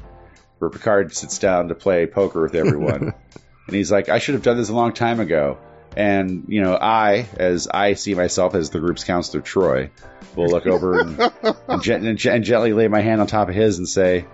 where 0.58 0.70
Picard 0.70 1.14
sits 1.14 1.38
down 1.38 1.68
to 1.68 1.74
play 1.74 2.06
poker 2.06 2.42
with 2.42 2.54
everyone, 2.54 3.14
and 3.66 3.76
he's 3.76 3.90
like, 3.90 4.08
"I 4.08 4.18
should 4.18 4.34
have 4.34 4.42
done 4.42 4.56
this 4.56 4.68
a 4.68 4.74
long 4.74 4.92
time 4.92 5.20
ago." 5.20 5.58
And 5.96 6.44
you 6.48 6.60
know, 6.60 6.76
I, 6.76 7.26
as 7.36 7.66
I 7.66 7.94
see 7.94 8.14
myself 8.14 8.54
as 8.54 8.70
the 8.70 8.78
group's 8.78 9.04
counselor, 9.04 9.42
Troi, 9.42 9.90
will 10.36 10.48
look 10.48 10.66
over 10.66 11.00
and, 11.00 11.20
and, 11.68 11.82
gen- 11.82 12.06
and, 12.06 12.18
gen- 12.18 12.36
and 12.36 12.44
gently 12.44 12.72
lay 12.72 12.88
my 12.88 13.00
hand 13.00 13.20
on 13.20 13.26
top 13.26 13.48
of 13.48 13.54
his 13.54 13.78
and 13.78 13.88
say, 13.88 14.26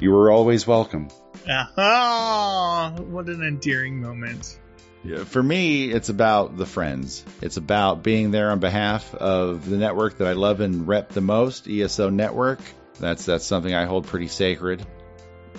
"You 0.00 0.12
were 0.12 0.30
always 0.30 0.66
welcome." 0.66 1.08
Yeah. 1.46 1.66
Oh, 1.76 2.94
what 3.08 3.26
an 3.28 3.42
endearing 3.42 4.00
moment. 4.00 4.58
For 5.24 5.42
me, 5.42 5.90
it's 5.90 6.08
about 6.08 6.56
the 6.56 6.66
friends. 6.66 7.24
It's 7.40 7.56
about 7.56 8.02
being 8.02 8.30
there 8.30 8.50
on 8.50 8.58
behalf 8.58 9.14
of 9.14 9.68
the 9.68 9.76
network 9.76 10.18
that 10.18 10.26
I 10.28 10.32
love 10.32 10.60
and 10.60 10.86
rep 10.86 11.10
the 11.10 11.20
most, 11.20 11.68
ESO 11.68 12.10
Network. 12.10 12.60
That's 12.98 13.24
that's 13.24 13.44
something 13.44 13.72
I 13.72 13.84
hold 13.86 14.06
pretty 14.06 14.28
sacred. 14.28 14.84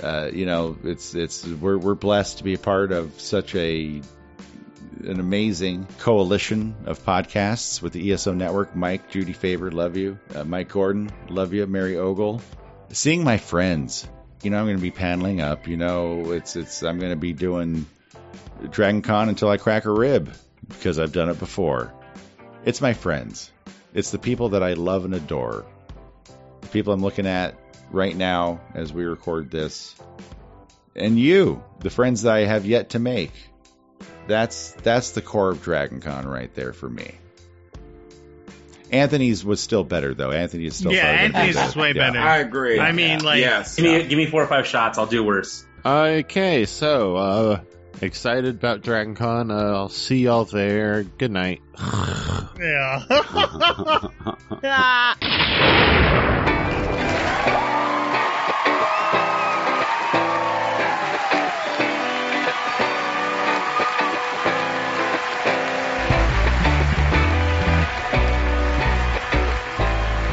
Uh, 0.04 0.30
you 0.32 0.46
know, 0.46 0.78
it's 0.84 1.16
it's 1.16 1.46
we're 1.46 1.78
we're 1.78 1.96
blessed 1.96 2.40
to 2.40 2.44
be 2.44 2.54
a 2.54 2.60
part 2.60 2.92
of 2.92 3.20
such 3.20 3.56
a 3.56 4.02
an 5.04 5.20
amazing 5.20 5.88
coalition 6.00 6.76
of 6.86 7.04
podcasts 7.06 7.82
with 7.82 7.94
the 7.94 8.12
ESO 8.12 8.34
Network. 8.34 8.76
Mike, 8.76 9.10
Judy 9.10 9.34
Faber, 9.34 9.72
love 9.72 9.96
you. 9.96 10.20
Uh, 10.36 10.44
Mike 10.44 10.70
Gordon, 10.70 11.10
love 11.30 11.54
you. 11.54 11.66
Mary 11.66 11.98
Ogle, 11.98 12.42
seeing 12.90 13.24
my 13.24 13.38
friends. 13.38 14.08
You 14.44 14.52
know, 14.52 14.60
I'm 14.60 14.66
going 14.66 14.78
to 14.78 14.82
be 14.82 14.92
paneling 14.92 15.42
up. 15.42 15.68
You 15.68 15.78
know, 15.78 16.32
it's 16.32 16.56
it's 16.56 16.84
I'm 16.84 17.00
going 17.00 17.12
to 17.12 17.18
be 17.18 17.34
doing 17.34 17.86
Dragon 18.70 19.02
Con 19.02 19.30
until 19.30 19.50
I 19.50 19.58
crack 19.58 19.86
a 19.86 19.92
rib 19.92 20.34
because 20.68 21.00
I've 21.00 21.12
done 21.12 21.30
it 21.30 21.40
before. 21.40 21.94
It's 22.66 22.82
my 22.82 22.94
friends. 22.94 23.52
It's 23.94 24.12
the 24.12 24.20
people 24.20 24.50
that 24.50 24.64
I 24.64 24.74
love 24.74 25.06
and 25.06 25.16
adore. 25.16 25.66
The 26.62 26.68
people 26.68 26.94
I'm 26.94 27.02
looking 27.02 27.26
at 27.28 27.56
right 27.92 28.16
now 28.16 28.62
as 28.74 28.94
we 28.94 29.06
record 29.06 29.50
this. 29.50 29.96
And 30.96 31.18
you, 31.20 31.64
the 31.80 31.90
friends 31.90 32.24
that 32.24 32.34
I 32.34 32.40
have 32.42 32.66
yet 32.66 32.90
to 32.92 33.00
make. 33.00 33.32
That's 34.28 34.72
that's 34.84 35.12
the 35.12 35.22
core 35.22 35.50
of 35.50 35.64
Dragon 35.64 36.02
Con 36.02 36.28
right 36.28 36.54
there 36.54 36.74
for 36.74 36.90
me. 36.90 37.16
Anthony's 38.92 39.46
was 39.46 39.60
still 39.60 39.84
better 39.84 40.14
though. 40.14 40.32
Anthony 40.32 40.66
is 40.66 40.76
still 40.76 40.92
yeah, 40.92 41.04
probably 41.04 41.26
Anthony's 41.26 41.70
is 41.70 41.76
way 41.76 41.88
Yeah. 41.96 42.12
better. 42.12 42.20
I 42.20 42.38
agree. 42.38 42.80
I 42.80 42.92
mean, 42.92 43.24
like, 43.24 43.40
yes. 43.40 43.76
Give 43.76 43.86
me, 43.86 44.08
give 44.08 44.18
me 44.18 44.26
four 44.26 44.44
or 44.44 44.48
five 44.48 44.68
shots. 44.68 44.98
I'll 44.98 45.06
do 45.06 45.24
worse. 45.24 45.66
Okay, 45.86 46.66
so 46.66 47.16
uh, 47.16 47.60
Excited 48.02 48.56
about 48.56 48.82
Dragon 48.82 49.16
Con. 49.16 49.52
Uh, 49.52 49.56
I'll 49.56 49.90
see 49.90 50.20
y'all 50.24 50.46
there. 50.46 51.04
Good 51.04 51.32
night. 51.32 51.62
Yeah. 52.60 53.00